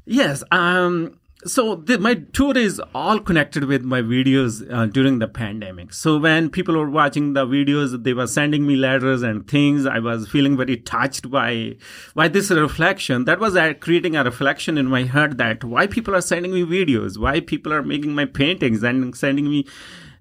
Yes. 0.06 0.44
Um, 0.52 1.20
so 1.46 1.76
the, 1.76 2.00
my 2.00 2.16
tour 2.34 2.58
is 2.58 2.82
all 2.94 3.20
connected 3.20 3.66
with 3.66 3.84
my 3.84 4.02
videos 4.02 4.66
uh, 4.74 4.88
during 4.88 5.20
the 5.20 5.28
pandemic. 5.28 5.94
So 5.94 6.18
when 6.18 6.50
people 6.50 6.76
were 6.76 6.90
watching 6.90 7.34
the 7.34 7.46
videos 7.46 8.04
they 8.04 8.14
were 8.14 8.28
sending 8.28 8.66
me 8.66 8.76
letters 8.76 9.22
and 9.22 9.48
things. 9.48 9.86
I 9.86 10.00
was 10.00 10.28
feeling 10.28 10.58
very 10.58 10.78
touched 10.78 11.30
by 11.30 11.76
by 12.16 12.28
this 12.28 12.50
reflection. 12.50 13.26
That 13.26 13.40
was 13.40 13.56
uh, 13.56 13.74
creating 13.80 14.16
a 14.16 14.24
reflection 14.24 14.78
in 14.78 14.88
my 14.88 15.04
heart 15.04 15.38
that 15.38 15.64
why 15.64 15.88
people 15.88 16.16
are 16.16 16.22
sending 16.22 16.54
me 16.54 16.64
videos 16.64 17.18
why 17.18 17.40
people 17.40 17.72
are 17.74 17.84
making 17.84 18.16
my 18.16 18.26
paintings 18.26 18.84
and 18.84 19.16
sending 19.16 19.50
me 19.50 19.66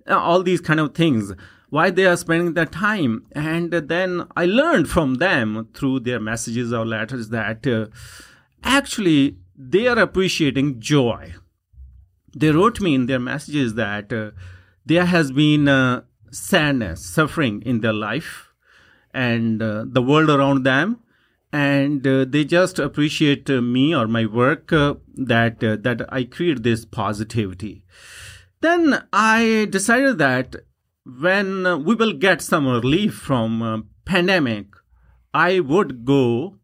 uh, 0.08 0.18
all 0.18 0.42
these 0.42 0.60
kind 0.60 0.80
of 0.80 0.94
things 0.94 1.32
why 1.70 1.90
they 1.90 2.06
are 2.06 2.16
spending 2.16 2.54
their 2.54 2.66
time. 2.66 3.26
And 3.32 3.72
then 3.72 4.26
i 4.36 4.44
learned 4.44 4.88
from 4.88 5.14
them 5.14 5.68
through 5.74 6.00
their 6.00 6.20
messages 6.20 6.72
or 6.72 6.84
letters 6.84 7.30
that 7.30 7.66
uh, 7.66 7.86
actually 8.62 9.36
they 9.56 9.86
are 9.86 9.98
appreciating 9.98 10.80
joy. 10.80 11.34
They 12.36 12.50
wrote 12.50 12.80
me 12.80 12.94
in 12.94 13.06
their 13.06 13.20
messages 13.20 13.74
that 13.74 14.12
uh, 14.12 14.32
there 14.84 15.06
has 15.06 15.30
been 15.30 15.68
uh, 15.68 16.02
sadness, 16.30 17.04
suffering 17.04 17.62
in 17.62 17.80
their 17.80 17.92
life 17.92 18.52
and 19.12 19.62
uh, 19.62 19.84
the 19.86 20.02
world 20.02 20.30
around 20.30 20.64
them. 20.64 21.00
And 21.52 22.04
uh, 22.04 22.24
they 22.28 22.44
just 22.44 22.80
appreciate 22.80 23.48
uh, 23.48 23.60
me 23.60 23.94
or 23.94 24.08
my 24.08 24.26
work 24.26 24.72
uh, 24.72 24.94
that 25.14 25.60
that 25.60 26.04
I 26.08 26.24
create 26.24 26.64
this 26.64 26.84
positivity. 26.84 27.84
Then 28.60 29.04
I 29.12 29.68
decided 29.70 30.18
that 30.18 30.56
when 31.04 31.84
we 31.84 31.94
will 31.94 32.12
get 32.12 32.42
some 32.42 32.66
relief 32.66 33.14
from 33.14 33.88
pandemic, 34.04 34.66
I 35.32 35.60
would 35.60 36.04
go 36.04 36.56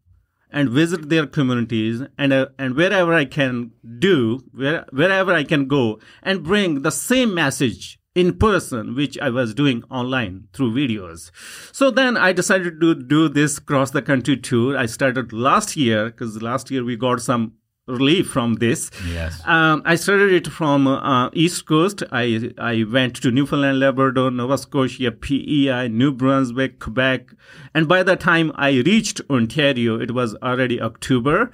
and 0.51 0.69
visit 0.69 1.09
their 1.09 1.25
communities 1.25 2.01
and 2.17 2.33
uh, 2.33 2.47
and 2.57 2.75
wherever 2.75 3.13
I 3.13 3.25
can 3.25 3.71
do 3.99 4.43
where, 4.51 4.85
wherever 4.91 5.33
I 5.33 5.43
can 5.43 5.67
go 5.67 5.99
and 6.21 6.43
bring 6.43 6.81
the 6.81 6.91
same 6.91 7.33
message 7.33 7.99
in 8.13 8.37
person 8.37 8.95
which 8.95 9.17
I 9.19 9.29
was 9.29 9.53
doing 9.53 9.83
online 9.89 10.47
through 10.53 10.73
videos. 10.73 11.31
So 11.71 11.89
then 11.89 12.17
I 12.17 12.33
decided 12.33 12.81
to 12.81 12.95
do 12.95 13.29
this 13.29 13.59
cross 13.59 13.91
the 13.91 14.01
country 14.01 14.37
tour. 14.37 14.77
I 14.77 14.85
started 14.85 15.31
last 15.31 15.77
year 15.77 16.05
because 16.05 16.41
last 16.41 16.69
year 16.69 16.83
we 16.83 16.97
got 16.97 17.21
some 17.21 17.53
relief 17.87 18.27
from 18.27 18.55
this. 18.55 18.89
Yes. 19.07 19.41
Um, 19.45 19.81
I 19.85 19.95
started 19.95 20.31
it 20.31 20.47
from 20.47 20.87
uh, 20.87 21.29
East 21.33 21.65
Coast. 21.65 22.03
I 22.11 22.51
I 22.57 22.83
went 22.83 23.15
to 23.17 23.31
Newfoundland, 23.31 23.79
Labrador, 23.79 24.31
Nova 24.31 24.57
Scotia, 24.57 25.11
PEI, 25.11 25.87
New 25.87 26.11
Brunswick, 26.11 26.79
Quebec, 26.79 27.33
and 27.73 27.87
by 27.87 28.03
the 28.03 28.15
time 28.15 28.51
I 28.55 28.71
reached 28.71 29.21
Ontario, 29.29 29.99
it 29.99 30.11
was 30.11 30.35
already 30.35 30.81
October 30.81 31.51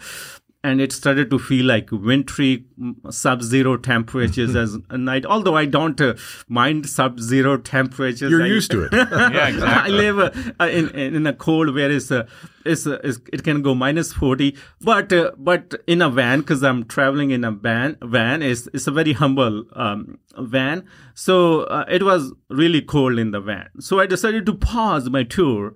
and 0.63 0.81
it 0.81 0.91
started 0.91 1.29
to 1.29 1.39
feel 1.39 1.65
like 1.65 1.91
wintry 1.91 2.65
mm, 2.79 2.95
sub-zero 3.13 3.77
temperatures 3.77 4.55
as 4.63 4.77
a 4.89 4.97
night. 4.97 5.25
Although 5.25 5.55
i 5.55 5.65
don't 5.65 5.99
uh, 6.01 6.15
mind 6.47 6.89
sub-zero 6.89 7.57
temperatures. 7.57 8.31
You're 8.31 8.43
I, 8.43 8.47
used 8.47 8.71
to 8.71 8.83
it. 8.83 8.93
Yeah 8.93 9.47
exactly. 9.47 9.93
I 9.93 9.97
live 9.97 10.55
uh, 10.59 10.63
in, 10.65 10.89
in 10.89 11.27
a 11.27 11.33
cold 11.33 11.73
where 11.73 11.91
it's, 11.91 12.11
uh, 12.11 12.27
it's, 12.65 12.87
uh, 12.87 12.99
it's, 13.03 13.19
it 13.31 13.43
can 13.43 13.61
go 13.61 13.75
minus 13.75 14.11
40 14.13 14.55
but 14.81 15.13
uh, 15.13 15.31
but 15.37 15.75
in 15.87 16.01
a 16.01 16.09
van 16.09 16.39
because 16.39 16.63
i'm 16.63 16.83
traveling 16.85 17.31
in 17.31 17.43
a 17.43 17.51
van 17.51 17.95
van 18.01 18.41
is 18.41 18.69
it's 18.73 18.87
a 18.87 18.91
very 18.91 19.13
humble 19.13 19.63
um, 19.73 20.19
van. 20.37 20.85
So 21.13 21.61
uh, 21.63 21.85
it 21.89 22.03
was 22.03 22.33
really 22.49 22.81
cold 22.81 23.17
in 23.17 23.31
the 23.31 23.39
van. 23.39 23.69
So 23.79 23.99
i 23.99 24.05
decided 24.05 24.45
to 24.47 24.53
pause 24.53 25.09
my 25.09 25.23
tour 25.23 25.73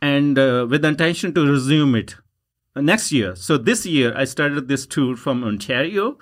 and 0.00 0.36
with 0.36 0.82
the 0.82 0.88
intention 0.88 1.32
to 1.34 1.46
resume 1.46 1.94
it 1.94 2.16
next 2.76 3.12
year. 3.12 3.36
So 3.36 3.58
this 3.58 3.86
year 3.86 4.16
I 4.16 4.24
started 4.24 4.68
this 4.68 4.86
tour 4.86 5.16
from 5.16 5.44
Ontario 5.44 6.18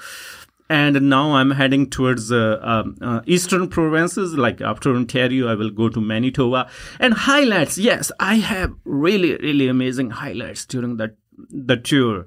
and 0.71 1.03
now 1.03 1.35
I'm 1.35 1.51
heading 1.51 1.91
towards 1.91 2.31
uh, 2.31 2.61
um, 2.63 2.97
uh, 3.03 3.21
eastern 3.27 3.69
provinces. 3.69 4.35
Like 4.35 4.61
after 4.61 4.95
Ontario, 4.95 5.49
I 5.49 5.57
will 5.57 5.71
go 5.71 5.89
to 5.89 6.01
Manitoba. 6.01 6.71
And 7.01 7.13
highlights, 7.13 7.77
yes, 7.77 8.13
I 8.21 8.37
have 8.37 8.73
really, 8.85 9.37
really 9.37 9.67
amazing 9.67 10.11
highlights 10.11 10.65
during 10.65 10.97
that 10.99 11.17
the 11.49 11.77
tour. 11.77 12.27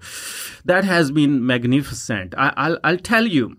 That 0.66 0.84
has 0.84 1.12
been 1.12 1.46
magnificent. 1.46 2.34
I, 2.38 2.54
I'll, 2.58 2.80
I'll 2.84 2.98
tell 2.98 3.26
you. 3.26 3.58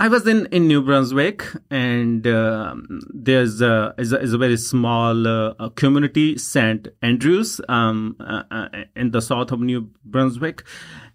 I 0.00 0.08
was 0.08 0.26
in, 0.26 0.46
in 0.46 0.66
New 0.66 0.82
Brunswick, 0.82 1.46
and 1.70 2.26
uh, 2.26 2.74
there's 3.12 3.60
a, 3.60 3.94
is 3.96 4.12
a, 4.12 4.20
is 4.20 4.32
a 4.32 4.38
very 4.38 4.56
small 4.56 5.26
uh, 5.26 5.68
community, 5.76 6.36
St. 6.36 6.88
Andrews, 7.00 7.60
um, 7.68 8.16
uh, 8.18 8.42
uh, 8.50 8.68
in 8.96 9.12
the 9.12 9.22
south 9.22 9.52
of 9.52 9.60
New 9.60 9.90
Brunswick. 10.04 10.64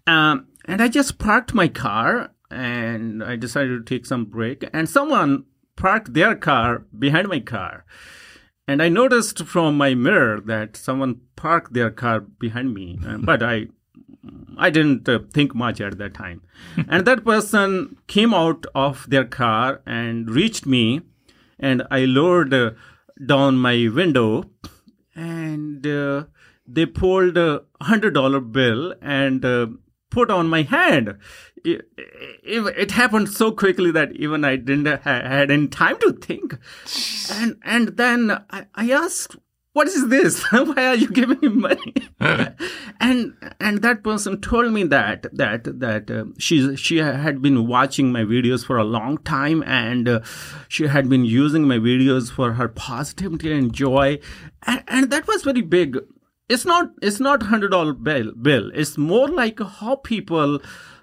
Um, 0.06 0.48
and 0.64 0.80
I 0.80 0.88
just 0.88 1.18
parked 1.18 1.52
my 1.52 1.68
car 1.68 2.30
and 2.50 3.22
I 3.22 3.36
decided 3.36 3.86
to 3.86 3.94
take 3.94 4.06
some 4.06 4.24
break. 4.24 4.64
And 4.72 4.88
someone 4.88 5.44
parked 5.76 6.14
their 6.14 6.34
car 6.34 6.84
behind 6.98 7.28
my 7.28 7.40
car. 7.40 7.84
And 8.66 8.82
I 8.82 8.88
noticed 8.88 9.44
from 9.44 9.76
my 9.76 9.94
mirror 9.94 10.40
that 10.40 10.76
someone 10.76 11.20
parked 11.36 11.74
their 11.74 11.90
car 11.90 12.20
behind 12.20 12.72
me, 12.72 12.98
uh, 13.06 13.18
but 13.18 13.42
I 13.42 13.66
I 14.58 14.70
didn't 14.70 15.08
uh, 15.08 15.20
think 15.32 15.54
much 15.54 15.80
at 15.80 15.98
that 15.98 16.14
time. 16.14 16.42
and 16.88 17.06
that 17.06 17.24
person 17.24 17.96
came 18.06 18.34
out 18.34 18.66
of 18.74 19.08
their 19.08 19.24
car 19.24 19.80
and 19.86 20.30
reached 20.30 20.66
me, 20.66 21.02
and 21.58 21.82
I 21.90 22.04
lowered 22.04 22.52
uh, 22.52 22.72
down 23.24 23.56
my 23.56 23.88
window, 23.92 24.50
and 25.14 25.86
uh, 25.86 26.24
they 26.66 26.86
pulled 26.86 27.36
a 27.36 27.62
hundred 27.80 28.14
dollar 28.14 28.40
bill 28.40 28.94
and 29.00 29.44
uh, 29.44 29.66
put 30.10 30.30
on 30.30 30.48
my 30.48 30.62
hand. 30.62 31.16
It, 31.64 31.82
it, 31.96 32.74
it, 32.78 32.90
happened 32.92 33.28
so 33.28 33.52
quickly 33.52 33.90
that 33.90 34.12
even 34.12 34.44
I 34.44 34.56
didn't 34.56 34.86
ha- 34.86 35.00
had 35.04 35.50
any 35.50 35.68
time 35.68 35.98
to 36.00 36.12
think. 36.12 36.56
And 37.30 37.58
and 37.62 37.96
then 37.98 38.30
I, 38.50 38.66
I 38.74 38.90
asked, 38.90 39.36
"What 39.72 39.88
is 39.88 40.08
this? 40.08 40.42
Why 40.50 40.86
are 40.86 40.94
you 40.94 41.08
giving 41.08 41.38
me 41.40 41.48
money?" 41.48 41.94
and 42.20 43.34
and 43.60 43.82
that 43.82 44.02
person 44.02 44.40
told 44.40 44.72
me 44.72 44.84
that 44.84 45.26
that 45.32 45.64
that 45.80 46.10
uh, 46.10 46.24
she 46.38 46.76
she 46.76 46.98
had 46.98 47.42
been 47.42 47.66
watching 47.66 48.12
my 48.12 48.22
videos 48.22 48.64
for 48.64 48.76
a 48.78 48.84
long 48.84 49.18
time 49.18 49.62
and 49.64 50.08
uh, 50.08 50.20
she 50.68 50.86
had 50.86 51.08
been 51.08 51.24
using 51.24 51.66
my 51.66 51.78
videos 51.78 52.30
for 52.30 52.54
her 52.54 52.68
positivity 52.68 53.52
and 53.52 53.72
joy, 53.72 54.18
and, 54.62 54.82
and 54.88 55.10
that 55.10 55.26
was 55.26 55.42
very 55.42 55.62
big 55.62 55.98
it's 56.50 56.64
not 56.64 56.90
it's 57.00 57.20
not 57.20 57.44
hundred 57.44 57.70
dollar 57.70 57.92
bill 57.92 58.32
bill 58.32 58.70
it's 58.74 58.98
more 58.98 59.28
like 59.28 59.60
how 59.78 59.94
people 59.96 60.60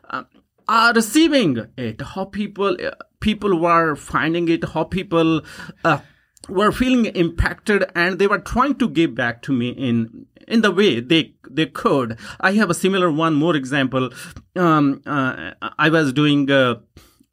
uh, 0.10 0.24
are 0.68 0.94
receiving 0.94 1.66
it 1.78 2.02
how 2.14 2.26
people 2.26 2.76
uh, 2.86 2.92
people 3.22 3.58
were 3.60 3.96
finding 3.96 4.50
it 4.50 4.64
how 4.74 4.84
people 4.84 5.42
uh, 5.86 6.00
were 6.48 6.72
feeling 6.72 7.06
impacted 7.06 7.86
and 7.96 8.20
they 8.20 8.28
were 8.28 8.40
trying 8.40 8.76
to 8.76 8.90
give 8.90 9.16
back 9.16 9.42
to 9.44 9.52
me 9.52 9.70
in 9.70 10.26
in 10.48 10.62
the 10.62 10.72
way 10.72 11.00
they 11.00 11.34
they 11.50 11.66
could. 11.66 12.18
I 12.40 12.54
have 12.54 12.70
a 12.70 12.74
similar 12.74 13.12
one 13.12 13.34
more 13.34 13.56
example. 13.56 14.12
Um, 14.56 15.02
uh, 15.06 15.52
i 15.78 15.90
was 15.90 16.14
doing 16.14 16.50
uh, 16.50 16.76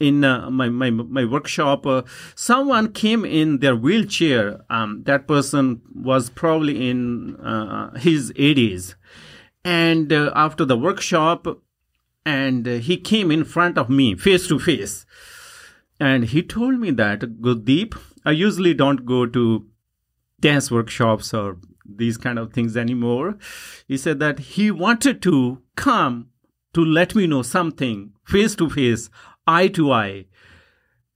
in 0.00 0.24
uh, 0.24 0.50
my, 0.50 0.68
my 0.68 0.90
my 0.90 1.24
workshop 1.24 1.86
uh, 1.86 2.02
someone 2.34 2.92
came 2.92 3.24
in 3.24 3.60
their 3.60 3.76
wheelchair. 3.76 4.60
Um, 4.68 5.02
that 5.04 5.28
person 5.28 5.80
was 5.94 6.30
probably 6.30 6.88
in 6.90 7.36
uh, 7.36 7.96
his 7.98 8.32
80s 8.32 8.94
and 9.64 10.12
uh, 10.12 10.32
after 10.34 10.64
the 10.64 10.76
workshop 10.76 11.46
and 12.26 12.66
he 12.66 12.96
came 12.96 13.30
in 13.30 13.44
front 13.44 13.78
of 13.78 13.90
me 13.90 14.16
face 14.16 14.48
to 14.48 14.58
face. 14.58 15.06
And 16.00 16.24
he 16.24 16.42
told 16.42 16.80
me 16.80 16.90
that 16.92 17.20
Gurdeep 17.40 17.94
I 18.24 18.32
usually 18.32 18.74
don't 18.74 19.04
go 19.04 19.26
to 19.26 19.66
dance 20.40 20.70
workshops 20.70 21.32
or 21.34 21.58
these 21.86 22.16
kind 22.16 22.38
of 22.38 22.52
things 22.52 22.76
anymore 22.76 23.36
he 23.86 23.96
said 23.96 24.18
that 24.18 24.38
he 24.38 24.70
wanted 24.70 25.20
to 25.22 25.60
come 25.76 26.28
to 26.72 26.84
let 26.84 27.14
me 27.14 27.26
know 27.26 27.42
something 27.42 28.12
face 28.24 28.56
to 28.56 28.68
face 28.70 29.10
eye 29.46 29.68
to 29.68 29.92
eye 29.92 30.24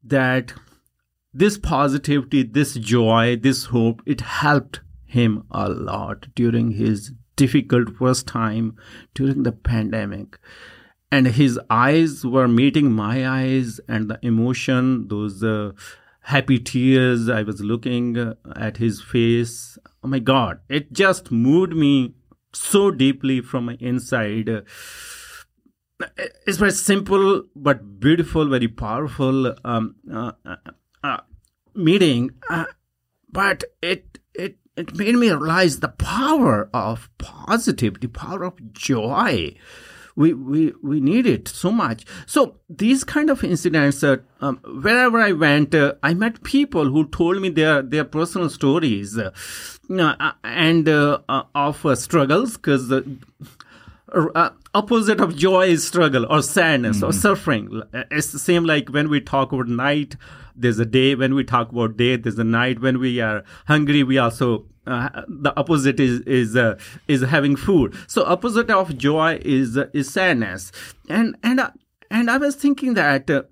that 0.05 0.53
this 1.33 1.59
positivity, 1.59 2.43
this 2.43 2.75
joy, 2.75 3.37
this 3.37 3.67
hope, 3.67 4.03
it 4.07 4.21
helped 4.23 4.81
him 5.05 5.45
a 5.51 5.69
lot 5.69 6.27
during 6.35 6.73
his 6.73 7.13
difficult 7.37 7.97
first 7.97 8.27
time 8.27 8.77
during 9.15 9.43
the 9.43 9.53
pandemic. 9.53 10.39
And 11.11 11.29
his 11.29 11.59
eyes 11.71 12.25
were 12.25 12.49
meeting 12.49 12.93
my 12.93 13.27
eyes, 13.27 13.81
and 13.89 14.11
the 14.11 14.19
emotion, 14.21 15.09
those 15.09 15.43
uh, 15.43 15.73
happy 16.29 16.59
tears, 16.59 17.29
I 17.29 17.43
was 17.43 17.61
looking 17.61 18.35
at 18.57 18.77
his 18.77 19.03
face. 19.03 19.79
Oh 20.03 20.09
my 20.09 20.19
God, 20.19 20.61
it 20.69 20.93
just 20.93 21.31
moved 21.31 21.75
me 21.75 22.15
so 22.53 22.91
deeply 22.91 23.41
from 23.41 23.67
my 23.67 23.77
inside 23.81 24.65
it's 26.47 26.59
very 26.59 26.71
simple 26.71 27.45
but 27.55 28.01
beautiful, 28.01 28.49
very 28.49 28.69
powerful 28.69 29.55
um, 29.65 29.97
uh, 30.13 30.33
uh, 30.45 30.57
uh 31.03 31.19
meeting. 31.75 32.31
Uh, 32.49 32.67
but 33.31 33.65
it 33.83 34.19
it 34.35 34.59
it 34.77 34.95
made 34.97 35.15
me 35.15 35.31
realize 35.31 35.81
the 35.81 35.89
power 35.89 36.71
of 36.73 37.11
positivity, 37.19 38.07
power 38.07 38.45
of 38.45 38.73
joy. 38.73 39.55
We, 40.19 40.35
we, 40.35 40.73
we 40.83 40.99
need 41.01 41.27
it 41.27 41.47
so 41.47 41.71
much. 41.71 42.05
So 42.27 42.57
these 42.69 43.05
kind 43.05 43.31
of 43.31 43.45
incidents, 43.45 44.03
uh, 44.03 44.17
um, 44.41 44.57
wherever 44.83 45.21
I 45.21 45.31
went, 45.31 45.77
uh, 45.77 45.95
I 46.03 46.13
met 46.15 46.43
people 46.43 46.87
who 46.87 47.07
told 47.07 47.41
me 47.41 47.51
their, 47.51 47.83
their 47.83 48.05
personal 48.05 48.51
stories 48.51 49.17
uh, 49.17 49.31
and 50.43 50.89
of 50.89 51.99
struggles 51.99 52.57
because 52.57 52.91
uh, 52.91 54.51
opposite 54.75 55.21
of 55.21 55.37
joy 55.37 55.67
is 55.69 55.87
struggle 55.87 56.27
or 56.29 56.43
sadness 56.43 56.97
mm-hmm. 56.97 57.07
or 57.07 57.13
suffering. 57.13 57.83
It's 58.11 58.33
the 58.33 58.41
same 58.41 58.65
like 58.65 58.89
when 58.89 59.09
we 59.09 59.21
talk 59.21 59.53
about 59.53 59.69
night, 59.69 60.17
there's 60.57 60.81
a 60.81 60.87
day. 60.87 61.15
When 61.15 61.35
we 61.35 61.45
talk 61.45 61.71
about 61.71 61.97
day, 61.97 62.17
there's 62.17 62.39
a 62.39 62.45
night. 62.45 62.81
When 62.81 62.99
we 62.99 63.21
are 63.21 63.45
hungry, 63.67 64.03
we 64.03 64.19
also 64.19 64.65
uh, 64.89 65.23
the 65.29 65.53
opposite 65.57 66.01
is 66.01 66.21
is 66.21 66.57
uh, 66.57 66.79
is 67.07 67.23
having 67.23 67.57
food. 67.57 67.95
So 68.07 68.25
opposite 68.25 68.71
of 68.71 68.97
joy 68.97 69.41
is 69.43 69.77
uh, 69.77 69.87
is 69.93 70.11
sadness. 70.11 70.73
And 71.09 71.37
and 71.43 71.61
and 72.11 72.31
I 72.31 72.39
was 72.39 72.57
thinking 72.57 72.95
that 72.95 73.31
uh, 73.31 73.43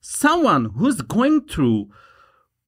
someone 0.00 0.66
who's 0.76 1.00
going 1.02 1.46
through 1.46 1.90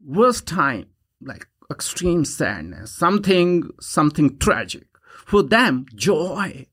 worst 0.05 0.47
time, 0.47 0.87
like 1.23 1.47
extreme 1.71 2.25
sadness, 2.25 2.93
something 2.93 3.71
something 3.81 4.39
tragic, 4.39 4.87
for 5.25 5.43
them 5.43 5.87
joy 5.95 6.67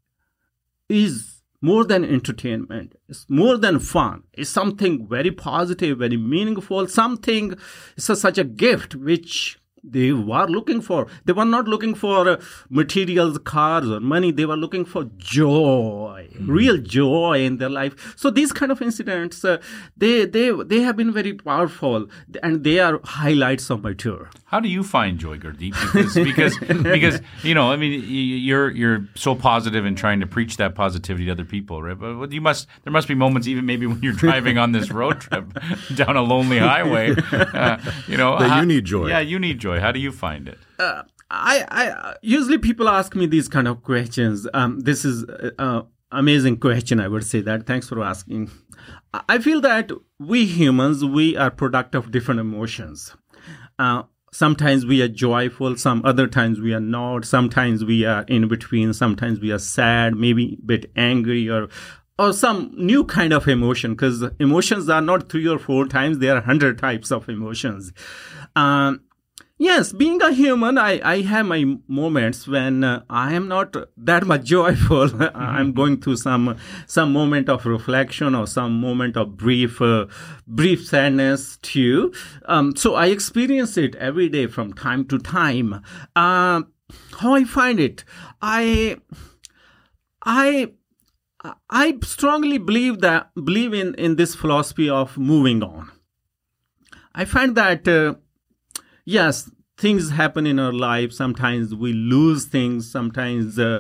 is 0.90 1.38
more 1.62 1.84
than 1.84 2.06
entertainment. 2.06 2.96
It's 3.10 3.26
more 3.30 3.58
than 3.58 3.80
fun. 3.80 4.24
It's 4.34 4.50
something 4.50 5.08
very 5.08 5.32
positive, 5.32 5.98
very 5.98 6.18
meaningful, 6.18 6.88
something, 6.88 7.58
it's 7.96 8.10
a, 8.10 8.16
such 8.16 8.38
a 8.38 8.44
gift 8.44 8.96
which 8.96 9.60
they 9.92 10.12
were 10.12 10.48
looking 10.48 10.82
for. 10.82 11.08
They 11.26 11.34
were 11.34 11.46
not 11.46 11.68
looking 11.68 11.96
for 11.96 12.30
uh, 12.30 12.42
materials, 12.70 13.38
cars, 13.40 13.90
or 13.90 14.00
money. 14.00 14.32
They 14.32 14.46
were 14.46 14.58
looking 14.58 14.86
for 14.86 15.06
joy, 15.18 16.30
mm-hmm. 16.32 16.52
real 16.52 16.78
joy 16.78 17.42
in 17.42 17.58
their 17.58 17.70
life. 17.70 18.14
So 18.16 18.30
these 18.30 18.52
kind 18.52 18.72
of 18.72 18.82
incidents, 18.82 19.44
uh, 19.44 19.62
they 19.96 20.26
they 20.26 20.52
they 20.52 20.82
have 20.82 20.98
been 20.98 21.12
very 21.12 21.34
powerful, 21.34 22.08
and 22.44 22.64
they 22.64 22.80
are 22.80 23.00
highlights 23.04 23.70
of 23.70 23.84
my 23.84 23.94
tour. 23.94 24.30
How 24.46 24.62
do 24.62 24.70
you 24.70 24.82
find 24.82 25.20
joy, 25.20 25.38
Gurdeep? 25.38 25.74
Because 25.74 26.16
because 26.16 26.58
because 26.84 27.22
you 27.44 27.54
know, 27.54 27.72
I 27.72 27.76
mean, 27.76 28.04
you're 28.08 28.70
you're 28.72 29.08
so 29.16 29.36
positive 29.36 29.86
and 29.86 29.98
trying 29.98 30.22
to 30.22 30.28
preach 30.28 30.56
that 30.58 30.74
positivity 30.74 31.26
to 31.26 31.32
other 31.32 31.44
people, 31.44 31.84
right? 31.84 32.00
But 32.00 32.32
you 32.32 32.40
must 32.40 32.68
there 32.84 32.94
must 32.94 33.08
be 33.08 33.16
moments, 33.16 33.48
even 33.48 33.66
maybe 33.66 33.86
when 33.88 34.02
you're 34.02 34.14
driving 34.14 34.58
on 34.58 34.72
this 34.72 34.90
road 34.90 35.20
trip 35.20 35.46
down 35.96 36.16
a 36.16 36.22
lonely 36.22 36.60
highway, 36.60 37.14
uh, 37.32 37.78
you 38.08 38.16
know, 38.16 38.40
that 38.40 38.60
you 38.60 38.66
need 38.66 38.86
joy. 38.86 39.08
Yeah, 39.08 39.20
you 39.20 39.38
need 39.38 39.60
joy. 39.60 39.77
How 39.80 39.92
do 39.92 40.00
you 40.00 40.12
find 40.12 40.48
it? 40.48 40.60
Uh, 40.80 41.04
I, 41.30 41.66
I 41.70 42.16
usually 42.22 42.58
people 42.58 42.88
ask 42.88 43.16
me 43.16 43.26
these 43.26 43.48
kind 43.48 43.68
of 43.68 43.84
questions. 43.84 44.48
Um, 44.54 44.80
this 44.80 45.04
is 45.04 45.24
an 45.60 45.86
amazing 46.12 46.58
question. 46.58 47.00
I 47.00 47.08
would 47.08 47.26
say 47.26 47.42
that. 47.42 47.66
Thanks 47.66 47.90
for 47.90 48.02
asking. 48.04 48.50
I 49.28 49.40
feel 49.40 49.62
that 49.62 49.92
we 50.20 50.46
humans 50.46 51.04
we 51.04 51.36
are 51.36 51.52
product 51.52 51.96
of 51.96 52.12
different 52.12 52.40
emotions. 52.40 53.16
Uh, 53.80 54.04
sometimes 54.32 54.86
we 54.86 55.02
are 55.02 55.08
joyful 55.08 55.76
some 55.78 56.02
other 56.06 56.28
times 56.28 56.60
we 56.60 56.74
are 56.74 56.80
not 56.80 57.26
sometimes 57.26 57.84
we 57.84 58.06
are 58.06 58.24
in 58.24 58.48
between 58.48 58.94
sometimes 58.94 59.40
we 59.40 59.52
are 59.52 59.60
sad 59.60 60.16
maybe 60.16 60.58
a 60.62 60.66
bit 60.66 60.92
angry 60.96 61.50
or 61.50 61.70
or 62.20 62.34
some 62.34 62.74
new 62.76 63.04
kind 63.06 63.32
of 63.32 63.48
emotion 63.48 63.92
because 63.92 64.24
emotions 64.40 64.90
are 64.90 65.02
not 65.02 65.30
three 65.30 65.48
or 65.48 65.58
four 65.58 65.88
times 65.88 66.20
there 66.20 66.36
are 66.36 66.42
hundred 66.42 66.78
types 66.78 67.12
of 67.12 67.30
emotions 67.30 67.94
um, 68.56 69.02
Yes, 69.60 69.92
being 69.92 70.22
a 70.22 70.32
human, 70.32 70.78
I, 70.78 71.02
I 71.04 71.22
have 71.22 71.48
my 71.48 71.78
moments 71.88 72.48
when 72.48 72.84
uh, 72.84 73.04
I 73.10 73.34
am 73.34 73.48
not 73.48 73.76
that 73.98 74.28
much 74.28 74.44
joyful. 74.56 75.10
I'm 75.36 75.74
going 75.74 76.00
through 76.00 76.18
some 76.18 76.58
some 76.86 77.12
moment 77.12 77.50
of 77.50 77.66
reflection 77.66 78.36
or 78.36 78.46
some 78.46 78.80
moment 78.80 79.18
of 79.18 79.36
brief 79.36 79.82
uh, 79.82 80.06
brief 80.46 80.86
sadness 80.86 81.58
too. 81.58 82.14
Um, 82.46 82.76
so 82.76 82.94
I 82.94 83.08
experience 83.08 83.78
it 83.78 83.96
every 83.96 84.30
day 84.30 84.46
from 84.46 84.74
time 84.74 85.06
to 85.06 85.18
time. 85.18 85.82
Uh, 86.16 86.62
how 87.20 87.34
I 87.34 87.44
find 87.44 87.80
it, 87.80 88.04
I 88.40 88.98
I 90.24 90.74
I 91.68 91.98
strongly 92.04 92.60
believe 92.60 93.02
that 93.02 93.32
believe 93.34 93.74
in 93.74 93.96
in 93.96 94.18
this 94.18 94.36
philosophy 94.36 94.88
of 94.88 95.18
moving 95.18 95.64
on. 95.64 95.92
I 97.16 97.26
find 97.26 97.56
that 97.56 97.88
uh, 97.88 98.14
yes, 99.08 99.50
things 99.78 100.12
happen 100.12 100.46
in 100.46 100.60
our 100.60 100.74
life. 100.74 101.14
Sometimes 101.14 101.74
we 101.74 101.94
lose 101.94 102.46
things. 102.46 102.92
Sometimes 102.92 103.58
uh, 103.58 103.80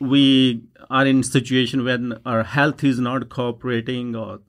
we 0.00 0.62
are 0.88 1.04
in 1.04 1.20
a 1.20 1.24
situation 1.24 1.84
when 1.84 2.18
our 2.24 2.44
health 2.44 2.82
is 2.84 2.98
not 2.98 3.28
cooperating 3.28 4.14
or 4.14 4.40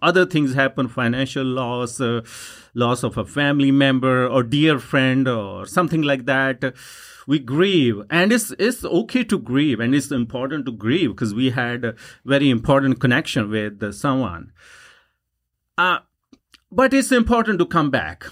other 0.00 0.26
things 0.26 0.54
happen 0.54 0.88
financial 0.88 1.44
loss 1.44 2.00
uh, 2.00 2.20
loss 2.74 3.02
of 3.02 3.16
a 3.16 3.24
family 3.24 3.70
member 3.70 4.26
or 4.26 4.42
dear 4.42 4.78
friend 4.78 5.28
or 5.28 5.66
something 5.66 6.02
like 6.02 6.24
that 6.26 6.74
we 7.26 7.38
grieve 7.38 8.00
and 8.10 8.32
it's 8.32 8.52
it's 8.58 8.84
okay 8.84 9.22
to 9.22 9.38
grieve 9.38 9.80
and 9.80 9.94
it's 9.94 10.10
important 10.10 10.66
to 10.66 10.72
grieve 10.72 11.10
because 11.10 11.34
we 11.34 11.50
had 11.50 11.84
a 11.84 11.94
very 12.24 12.48
important 12.50 13.00
connection 13.00 13.50
with 13.50 13.92
someone 13.92 14.52
uh, 15.78 15.98
but 16.70 16.94
it's 16.94 17.12
important 17.12 17.58
to 17.58 17.66
come 17.66 17.90
back 17.90 18.26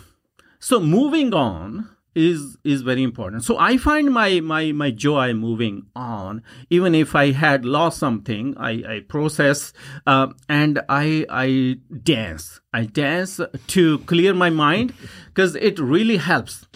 so 0.60 0.78
moving 0.78 1.32
on 1.32 1.88
is 2.14 2.56
is 2.64 2.82
very 2.82 3.02
important. 3.02 3.44
So 3.44 3.56
i 3.58 3.76
find 3.76 4.12
my 4.12 4.40
my 4.40 4.72
my 4.72 4.90
joy 4.90 5.32
moving 5.32 5.86
on. 5.94 6.42
Even 6.68 6.94
if 6.94 7.14
i 7.14 7.30
had 7.30 7.64
lost 7.64 7.98
something 7.98 8.54
i 8.58 8.70
i 8.94 9.00
process 9.08 9.72
uh, 10.06 10.28
and 10.48 10.80
i 10.88 11.24
i 11.30 11.76
dance. 12.02 12.60
I 12.72 12.84
dance 12.84 13.40
to 13.68 13.98
clear 14.00 14.34
my 14.34 14.50
mind 14.50 14.92
because 15.26 15.56
it 15.56 15.78
really 15.78 16.16
helps. 16.16 16.66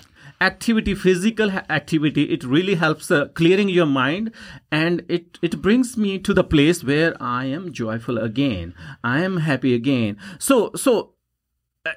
Activity 0.40 0.94
physical 0.94 1.50
activity 1.50 2.24
it 2.24 2.44
really 2.44 2.74
helps 2.74 3.10
uh, 3.10 3.26
clearing 3.28 3.68
your 3.68 3.86
mind 3.86 4.30
and 4.70 5.04
it 5.08 5.38
it 5.42 5.62
brings 5.62 5.96
me 5.96 6.18
to 6.18 6.34
the 6.34 6.44
place 6.44 6.84
where 6.84 7.16
i 7.20 7.44
am 7.46 7.72
joyful 7.72 8.18
again. 8.18 8.74
I 9.02 9.22
am 9.22 9.38
happy 9.38 9.74
again. 9.74 10.16
So 10.38 10.70
so 10.74 11.14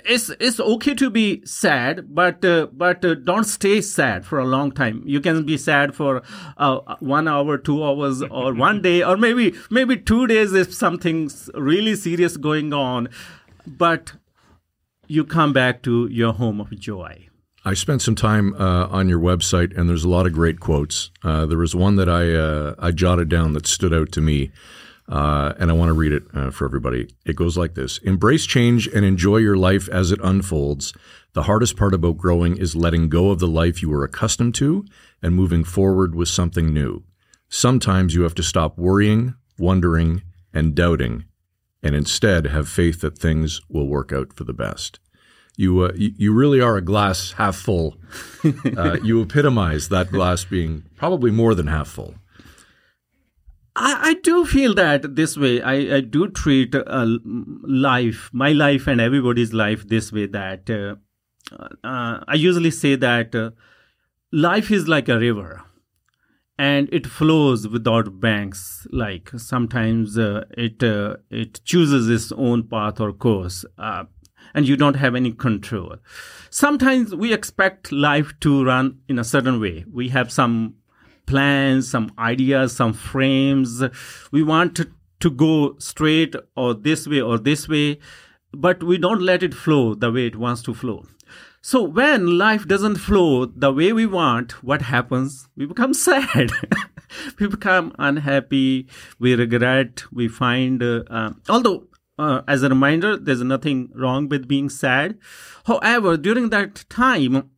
it's 0.04 0.30
it's 0.42 0.60
okay 0.60 0.94
to 0.96 1.10
be 1.10 1.42
sad, 1.46 2.14
but 2.14 2.44
uh, 2.44 2.68
but 2.74 3.06
uh, 3.06 3.16
don't 3.16 3.46
stay 3.46 3.80
sad 3.80 4.26
for 4.26 4.38
a 4.38 4.46
long 4.46 4.72
time. 4.72 5.02
You 5.06 5.22
can 5.22 5.46
be 5.46 5.58
sad 5.58 5.96
for 5.96 6.24
uh, 6.58 6.80
one 7.00 7.28
hour, 7.28 7.58
two 7.58 7.84
hours, 7.84 8.22
or 8.24 8.54
one 8.68 8.82
day, 8.82 9.02
or 9.02 9.16
maybe 9.16 9.56
maybe 9.70 9.96
two 9.96 10.28
days 10.28 10.54
if 10.54 10.74
something's 10.74 11.50
really 11.54 11.96
serious 11.96 12.36
going 12.36 12.74
on. 12.74 13.08
But 13.66 14.14
you 15.08 15.24
come 15.24 15.54
back 15.54 15.84
to 15.84 16.08
your 16.12 16.34
home 16.34 16.60
of 16.60 16.78
joy. 16.78 17.30
I 17.64 17.74
spent 17.74 18.02
some 18.02 18.16
time 18.16 18.56
uh, 18.56 18.88
on 18.88 19.08
your 19.08 19.20
website, 19.20 19.78
and 19.78 19.90
there's 19.90 20.04
a 20.04 20.10
lot 20.10 20.26
of 20.26 20.34
great 20.34 20.60
quotes. 20.60 21.12
Uh, 21.24 21.46
there 21.46 21.58
was 21.58 21.76
one 21.76 21.96
that 21.96 22.10
I 22.10 22.34
uh, 22.34 22.76
I 22.78 22.92
jotted 22.92 23.30
down 23.30 23.54
that 23.54 23.66
stood 23.66 23.94
out 23.94 24.12
to 24.14 24.22
me. 24.22 24.52
Uh, 25.10 25.54
and 25.58 25.70
I 25.70 25.74
want 25.74 25.90
to 25.90 25.94
read 25.94 26.12
it 26.12 26.24
uh, 26.34 26.52
for 26.52 26.66
everybody. 26.66 27.08
It 27.26 27.36
goes 27.36 27.58
like 27.58 27.76
this 27.76 27.98
Embrace 28.00 28.46
change 28.46 28.88
and 28.88 29.06
enjoy 29.06 29.38
your 29.38 29.56
life 29.56 29.88
as 29.90 30.12
it 30.12 30.20
unfolds. 30.22 30.94
The 31.34 31.44
hardest 31.44 31.78
part 31.78 31.94
about 31.94 32.18
growing 32.18 32.58
is 32.58 32.76
letting 32.76 33.10
go 33.10 33.30
of 33.30 33.40
the 33.40 33.48
life 33.48 33.82
you 33.82 33.90
were 33.90 34.04
accustomed 34.04 34.56
to 34.56 34.86
and 35.22 35.36
moving 35.36 35.64
forward 35.64 36.16
with 36.16 36.28
something 36.28 36.74
new. 36.74 37.04
Sometimes 37.48 38.16
you 38.16 38.24
have 38.24 38.36
to 38.36 38.44
stop 38.44 38.78
worrying, 38.78 39.36
wondering, 39.58 40.24
and 40.54 40.76
doubting, 40.76 41.26
and 41.82 41.96
instead 41.96 42.48
have 42.48 42.68
faith 42.68 43.02
that 43.02 43.18
things 43.18 43.62
will 43.70 43.88
work 43.88 44.12
out 44.12 44.34
for 44.34 44.44
the 44.44 44.54
best. 44.54 45.00
You, 45.56 45.82
uh, 45.82 45.94
you 45.96 46.34
really 46.34 46.60
are 46.62 46.76
a 46.76 46.82
glass 46.82 47.34
half 47.34 47.56
full. 47.56 47.98
Uh, 48.78 48.98
you 49.04 49.22
epitomize 49.22 49.90
that 49.90 50.10
glass 50.10 50.46
being 50.46 50.84
probably 50.96 51.32
more 51.32 51.54
than 51.54 51.68
half 51.68 51.88
full. 51.88 52.16
I, 53.78 54.10
I 54.10 54.14
do 54.16 54.44
feel 54.44 54.74
that 54.74 55.16
this 55.16 55.38
way. 55.38 55.62
I, 55.62 55.98
I 55.98 56.02
do 56.02 56.30
treat 56.30 56.74
uh, 56.74 57.06
life, 57.64 58.30
my 58.34 58.52
life, 58.52 58.88
and 58.88 59.00
everybody's 59.00 59.54
life 59.54 59.88
this 59.88 60.12
way. 60.12 60.26
That 60.26 60.70
uh, 60.70 60.96
uh, 61.84 62.24
I 62.28 62.34
usually 62.34 62.72
say 62.72 62.96
that 62.96 63.36
uh, 63.36 63.52
life 64.32 64.72
is 64.72 64.88
like 64.88 65.08
a 65.08 65.20
river, 65.20 65.64
and 66.58 66.90
it 66.92 67.06
flows 67.06 67.68
without 67.68 68.20
banks. 68.20 68.88
Like 68.92 69.30
sometimes 69.38 70.18
uh, 70.18 70.46
it 70.58 70.82
uh, 70.82 71.18
it 71.30 71.62
chooses 71.64 72.10
its 72.10 72.32
own 72.32 72.68
path 72.68 73.00
or 73.00 73.14
course, 73.14 73.64
and 73.78 74.68
you 74.68 74.76
don't 74.76 74.96
have 74.96 75.14
any 75.14 75.32
control. 75.34 75.98
Sometimes 76.50 77.14
we 77.14 77.32
expect 77.32 77.92
life 77.92 78.34
to 78.40 78.66
run 78.66 79.02
in 79.08 79.20
a 79.20 79.24
certain 79.24 79.60
way. 79.62 79.86
We 79.92 80.10
have 80.10 80.32
some 80.32 80.78
plans, 81.28 81.90
some 81.90 82.12
ideas, 82.18 82.76
some 82.76 82.94
frames. 82.94 83.84
We 84.32 84.42
want 84.44 84.76
to, 84.76 84.90
go 85.36 85.76
straight 85.78 86.36
or 86.56 86.74
this 86.74 87.06
way 87.06 87.20
or 87.20 87.38
this 87.38 87.68
way, 87.68 88.00
but 88.54 88.82
we 88.82 88.98
don't 88.98 89.22
let 89.22 89.44
it 89.44 89.54
flow 89.54 89.94
the 89.94 90.10
way 90.10 90.28
it 90.28 90.38
wants 90.38 90.62
to 90.62 90.74
flow. 90.74 91.04
So 91.62 91.84
when 91.84 92.38
life 92.38 92.66
doesn't 92.66 92.96
flow 92.96 93.46
the 93.46 93.74
way 93.74 93.92
we 93.92 94.06
want, 94.06 94.64
what 94.64 94.84
happens? 94.84 95.50
We 95.58 95.66
become 95.66 95.94
sad. 96.08 96.50
we 97.40 97.48
become 97.48 97.94
unhappy. 98.00 98.88
We 99.20 99.36
regret. 99.36 100.04
We 100.14 100.30
find, 100.30 100.82
uh, 100.82 101.04
uh, 101.10 101.32
although 101.50 101.88
uh, 102.20 102.42
as 102.48 102.64
a 102.64 102.70
reminder, 102.70 103.18
there's 103.18 103.44
nothing 103.44 103.90
wrong 103.94 104.28
with 104.30 104.48
being 104.48 104.70
sad. 104.70 105.18
However, 105.66 106.18
during 106.18 106.50
that 106.50 106.86
time, 106.90 107.50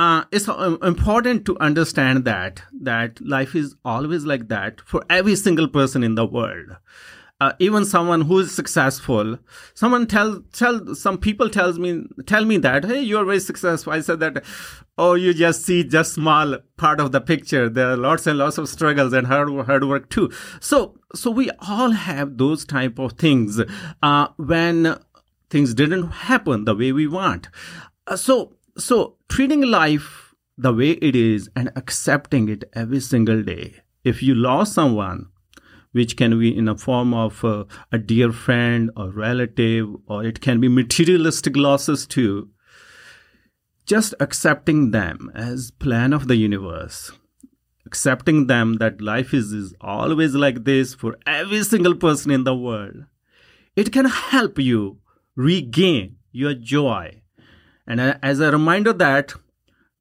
uh, 0.00 0.24
it's 0.32 0.48
uh, 0.48 0.78
important 0.82 1.44
to 1.44 1.58
understand 1.60 2.24
that 2.24 2.62
that 2.90 3.20
life 3.20 3.54
is 3.54 3.74
always 3.84 4.24
like 4.24 4.48
that 4.48 4.80
for 4.80 5.04
every 5.10 5.36
single 5.36 5.68
person 5.68 6.02
in 6.02 6.14
the 6.14 6.24
world. 6.24 6.76
Uh, 7.38 7.52
even 7.58 7.84
someone 7.84 8.22
who 8.22 8.38
is 8.38 8.54
successful, 8.54 9.38
someone 9.74 10.06
tell 10.06 10.42
tell 10.52 10.94
some 10.94 11.18
people 11.18 11.50
tells 11.50 11.78
me 11.78 11.90
tell 12.26 12.46
me 12.46 12.56
that 12.58 12.86
hey 12.86 13.00
you 13.00 13.18
are 13.18 13.26
very 13.26 13.40
successful. 13.40 13.92
I 13.92 14.00
said 14.00 14.20
that 14.20 14.42
oh 14.96 15.12
you 15.24 15.34
just 15.34 15.66
see 15.66 15.82
just 15.84 16.14
small 16.14 16.56
part 16.78 16.98
of 16.98 17.12
the 17.12 17.20
picture. 17.20 17.68
There 17.68 17.90
are 17.90 17.96
lots 17.96 18.26
and 18.26 18.38
lots 18.38 18.56
of 18.56 18.70
struggles 18.70 19.12
and 19.12 19.26
hard 19.26 19.50
hard 19.66 19.84
work 19.84 20.08
too. 20.08 20.30
So 20.60 20.94
so 21.14 21.30
we 21.30 21.50
all 21.68 21.90
have 21.90 22.38
those 22.38 22.64
type 22.64 22.98
of 22.98 23.12
things 23.24 23.60
uh, 24.02 24.28
when 24.36 24.98
things 25.50 25.74
didn't 25.74 26.08
happen 26.30 26.64
the 26.64 26.74
way 26.74 26.90
we 26.92 27.06
want. 27.06 27.48
Uh, 28.06 28.16
so 28.16 28.56
so, 28.80 29.16
treating 29.28 29.62
life 29.62 30.34
the 30.56 30.72
way 30.72 30.90
it 30.90 31.16
is 31.16 31.48
and 31.56 31.70
accepting 31.76 32.48
it 32.48 32.64
every 32.74 33.00
single 33.00 33.42
day. 33.42 33.76
If 34.04 34.22
you 34.22 34.34
lost 34.34 34.74
someone, 34.74 35.28
which 35.92 36.16
can 36.16 36.38
be 36.38 36.56
in 36.56 36.68
a 36.68 36.76
form 36.76 37.14
of 37.14 37.44
uh, 37.44 37.64
a 37.90 37.98
dear 37.98 38.32
friend 38.32 38.90
or 38.96 39.10
relative, 39.10 39.88
or 40.06 40.24
it 40.24 40.40
can 40.40 40.60
be 40.60 40.68
materialistic 40.68 41.56
losses 41.56 42.06
too, 42.06 42.50
just 43.86 44.14
accepting 44.20 44.90
them 44.90 45.30
as 45.34 45.70
plan 45.72 46.12
of 46.12 46.28
the 46.28 46.36
universe. 46.36 47.12
Accepting 47.86 48.46
them 48.46 48.74
that 48.74 49.00
life 49.00 49.34
is, 49.34 49.52
is 49.52 49.74
always 49.80 50.34
like 50.34 50.64
this 50.64 50.94
for 50.94 51.16
every 51.26 51.64
single 51.64 51.94
person 51.94 52.30
in 52.30 52.44
the 52.44 52.54
world. 52.54 53.04
It 53.74 53.92
can 53.92 54.04
help 54.04 54.58
you 54.58 54.98
regain 55.34 56.16
your 56.30 56.54
joy 56.54 57.19
and 57.90 58.00
as 58.22 58.38
a 58.38 58.52
reminder 58.52 58.92
that 58.92 59.34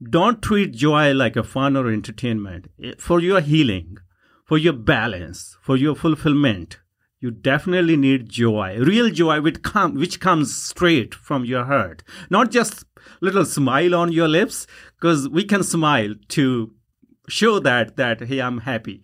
don't 0.07 0.43
treat 0.43 0.73
joy 0.75 1.11
like 1.11 1.35
a 1.35 1.43
fun 1.43 1.75
or 1.75 1.91
entertainment. 1.91 2.67
For 2.99 3.19
your 3.19 3.41
healing, 3.41 3.97
for 4.45 4.59
your 4.59 4.73
balance, 4.73 5.57
for 5.63 5.75
your 5.75 5.95
fulfillment, 5.95 6.77
you 7.19 7.31
definitely 7.31 7.97
need 7.97 8.29
joy, 8.29 8.77
real 8.77 9.09
joy 9.09 9.41
which, 9.41 9.63
come, 9.63 9.95
which 9.95 10.19
comes 10.19 10.55
straight 10.55 11.15
from 11.15 11.45
your 11.45 11.65
heart. 11.65 12.03
Not 12.29 12.51
just 12.51 12.85
little 13.21 13.43
smile 13.43 13.95
on 13.95 14.11
your 14.11 14.27
lips, 14.27 14.67
because 14.95 15.27
we 15.27 15.43
can 15.43 15.63
smile 15.63 16.13
to 16.27 16.71
show 17.27 17.57
that, 17.57 17.97
that, 17.97 18.21
hey, 18.21 18.39
I'm 18.39 18.59
happy. 18.59 19.01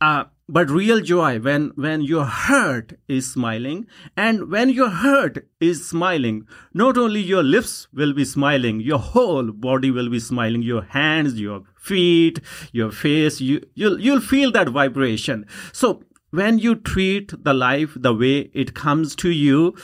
Uh, 0.00 0.24
but 0.48 0.70
real 0.70 1.00
joy 1.00 1.38
when 1.38 1.72
when 1.76 2.00
your 2.02 2.24
heart 2.24 2.92
is 3.08 3.32
smiling 3.32 3.86
and 4.16 4.50
when 4.50 4.70
your 4.70 4.88
heart 4.88 5.38
is 5.60 5.88
smiling 5.88 6.46
not 6.74 6.98
only 6.98 7.20
your 7.20 7.42
lips 7.42 7.88
will 7.92 8.12
be 8.12 8.24
smiling 8.24 8.80
your 8.80 8.98
whole 8.98 9.52
body 9.52 9.90
will 9.90 10.08
be 10.08 10.20
smiling 10.20 10.62
your 10.62 10.82
hands 10.82 11.40
your 11.40 11.62
feet 11.76 12.40
your 12.72 12.90
face 12.90 13.40
you 13.40 13.60
you'll 13.74 14.00
you'll 14.00 14.20
feel 14.20 14.50
that 14.50 14.68
vibration 14.68 15.46
so 15.72 16.02
when 16.30 16.58
you 16.58 16.74
treat 16.74 17.32
the 17.44 17.54
life 17.54 17.92
the 17.94 18.14
way 18.14 18.50
it 18.52 18.74
comes 18.74 19.14
to 19.14 19.30
you 19.30 19.74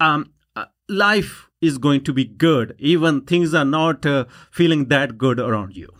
um, 0.00 0.32
uh, 0.54 0.66
life 0.88 1.46
is 1.60 1.78
going 1.78 2.04
to 2.04 2.12
be 2.12 2.24
good, 2.24 2.74
even 2.78 3.22
things 3.22 3.54
are 3.54 3.64
not 3.64 4.04
uh, 4.04 4.26
feeling 4.50 4.86
that 4.86 5.18
good 5.18 5.40
around 5.40 5.76
you. 5.76 5.92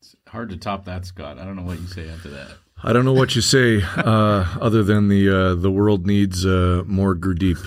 It's 0.00 0.14
hard 0.28 0.50
to 0.50 0.56
top 0.56 0.84
that, 0.84 1.04
Scott. 1.04 1.38
I 1.38 1.44
don't 1.44 1.56
know 1.56 1.62
what 1.62 1.80
you 1.80 1.86
say 1.86 2.08
after 2.08 2.28
that. 2.30 2.50
I 2.84 2.92
don't 2.92 3.04
know 3.04 3.12
what 3.12 3.34
you 3.34 3.42
say 3.42 3.82
uh, 3.96 4.46
other 4.60 4.84
than 4.84 5.08
the 5.08 5.28
uh, 5.28 5.54
the 5.54 5.70
world 5.70 6.06
needs 6.06 6.46
uh, 6.46 6.84
more 6.86 7.16
Gurdeep, 7.16 7.58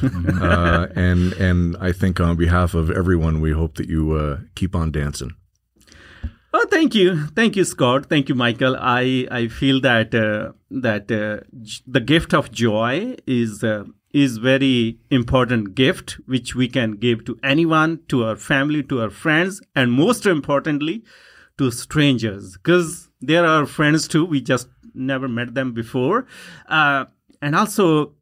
uh, 0.42 0.88
and 0.96 1.34
and 1.34 1.76
I 1.82 1.92
think 1.92 2.20
on 2.22 2.38
behalf 2.38 2.74
of 2.74 2.90
everyone, 2.90 3.42
we 3.42 3.52
hope 3.52 3.76
that 3.76 3.90
you 3.90 4.14
uh, 4.14 4.40
keep 4.56 4.74
on 4.74 4.92
dancing. 4.92 5.36
Oh, 6.54 6.66
thank 6.70 6.96
you, 6.96 7.28
thank 7.28 7.58
you, 7.58 7.66
Scott. 7.66 8.08
Thank 8.08 8.30
you, 8.30 8.36
Michael. 8.36 8.78
I 8.80 9.28
I 9.30 9.48
feel 9.50 9.82
that 9.82 10.16
uh, 10.16 10.54
that 10.70 11.12
uh, 11.12 11.44
the 11.86 12.00
gift 12.00 12.34
of 12.34 12.50
joy 12.52 13.16
is 13.28 13.66
uh, 13.66 13.84
is 14.14 14.38
very 14.38 14.98
important 15.10 15.76
gift 15.76 16.18
which 16.26 16.56
we 16.56 16.70
can 16.70 16.94
give 16.94 17.26
to 17.26 17.38
anyone, 17.44 18.00
to 18.08 18.24
our 18.24 18.38
family, 18.38 18.82
to 18.84 19.02
our 19.02 19.10
friends, 19.10 19.62
and 19.76 19.92
most 19.92 20.26
importantly, 20.26 21.04
to 21.58 21.70
strangers 21.70 22.58
because 22.58 23.10
there 23.22 23.46
are 23.46 23.66
friends 23.66 24.08
too. 24.08 24.26
We 24.26 24.42
just 24.42 24.68
never 24.94 25.28
met 25.28 25.54
them 25.54 25.74
before, 25.74 26.28
uh, 26.68 27.06
and 27.42 27.56
also 27.56 28.14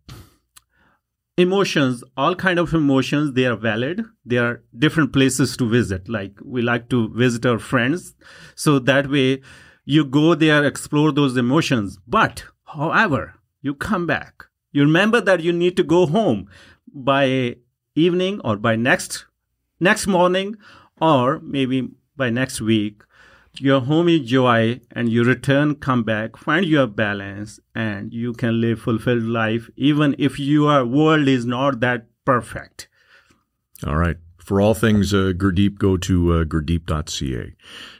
emotions 1.39 2.03
all 2.17 2.35
kind 2.35 2.59
of 2.59 2.73
emotions 2.73 3.33
they 3.33 3.45
are 3.45 3.55
valid. 3.55 4.03
There 4.25 4.45
are 4.45 4.63
different 4.77 5.13
places 5.13 5.55
to 5.57 5.69
visit. 5.69 6.09
Like 6.09 6.33
we 6.43 6.61
like 6.61 6.89
to 6.89 7.09
visit 7.13 7.45
our 7.45 7.59
friends. 7.59 8.13
So 8.55 8.77
that 8.79 9.09
way 9.09 9.41
you 9.85 10.03
go 10.03 10.35
there 10.35 10.65
explore 10.65 11.11
those 11.11 11.37
emotions. 11.37 11.97
But 12.05 12.43
however 12.65 13.35
you 13.61 13.73
come 13.73 14.05
back. 14.05 14.45
You 14.71 14.83
remember 14.83 15.21
that 15.21 15.41
you 15.41 15.51
need 15.53 15.77
to 15.77 15.83
go 15.83 16.05
home 16.05 16.49
by 16.93 17.55
evening 17.95 18.41
or 18.43 18.57
by 18.57 18.75
next 18.75 19.25
next 19.79 20.07
morning 20.07 20.57
or 21.01 21.39
maybe 21.39 21.89
by 22.17 22.29
next 22.29 22.59
week 22.61 23.03
your 23.61 23.81
home 23.81 24.09
is 24.09 24.21
joy 24.21 24.79
and 24.91 25.09
you 25.09 25.23
return 25.23 25.75
come 25.75 26.03
back 26.03 26.37
find 26.37 26.65
your 26.65 26.87
balance 26.87 27.59
and 27.75 28.13
you 28.13 28.33
can 28.33 28.59
live 28.61 28.79
fulfilled 28.79 29.23
life 29.23 29.69
even 29.75 30.15
if 30.17 30.39
your 30.39 30.85
world 30.85 31.27
is 31.27 31.45
not 31.45 31.79
that 31.79 32.05
perfect 32.25 32.87
All 33.85 33.95
right. 33.95 34.17
For 34.37 34.59
all 34.59 34.73
things 34.73 35.13
uh, 35.13 35.31
Gurdeep, 35.37 35.77
go 35.77 35.95
to 35.97 36.33
uh, 36.33 36.43
gurdeep.ca. 36.43 37.55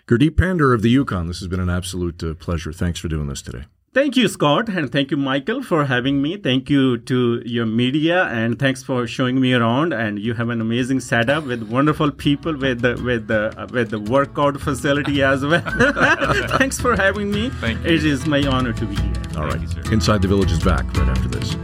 Gurdeep 0.07 0.31
Pandher 0.31 0.73
of 0.73 0.81
the 0.81 0.89
Yukon, 0.89 1.27
this 1.27 1.39
has 1.39 1.47
been 1.47 1.59
an 1.59 1.69
absolute 1.69 2.23
uh, 2.23 2.33
pleasure. 2.33 2.73
Thanks 2.73 2.99
for 2.99 3.07
doing 3.07 3.27
this 3.27 3.41
today. 3.41 3.65
Thank 3.93 4.15
you 4.15 4.27
scott 4.27 4.69
and 4.69 4.91
thank 4.91 5.09
you 5.11 5.17
michael 5.17 5.61
for 5.63 5.85
having 5.85 6.21
me 6.21 6.37
thank 6.37 6.69
you 6.69 6.97
to 6.99 7.41
your 7.45 7.65
media 7.65 8.25
and 8.25 8.59
thanks 8.59 8.83
for 8.83 9.07
showing 9.07 9.39
me 9.41 9.53
around 9.53 9.93
and 9.93 10.19
you 10.19 10.33
have 10.33 10.49
an 10.49 10.61
amazing 10.61 10.99
setup 10.99 11.43
with 11.45 11.63
wonderful 11.63 12.11
people 12.11 12.55
with 12.55 12.81
the 12.81 12.93
with 13.03 13.27
the 13.27 13.41
uh, 13.59 13.67
with 13.71 13.89
the 13.89 13.99
workout 13.99 14.59
facility 14.61 15.23
as 15.23 15.43
well 15.45 15.61
thanks 16.57 16.79
for 16.79 16.95
having 16.95 17.31
me 17.31 17.49
Thank 17.61 17.83
you. 17.83 17.91
it 17.95 18.05
is 18.05 18.25
my 18.27 18.45
honor 18.45 18.73
to 18.73 18.85
be 18.85 18.95
here 18.95 19.13
All 19.37 19.45
right. 19.47 19.59
you, 19.61 19.67
sir. 19.67 19.81
Inside 19.91 20.21
the 20.21 20.27
Village 20.27 20.51
is 20.51 20.63
back 20.63 20.85
right 20.97 21.09
after 21.09 21.27
this. 21.29 21.55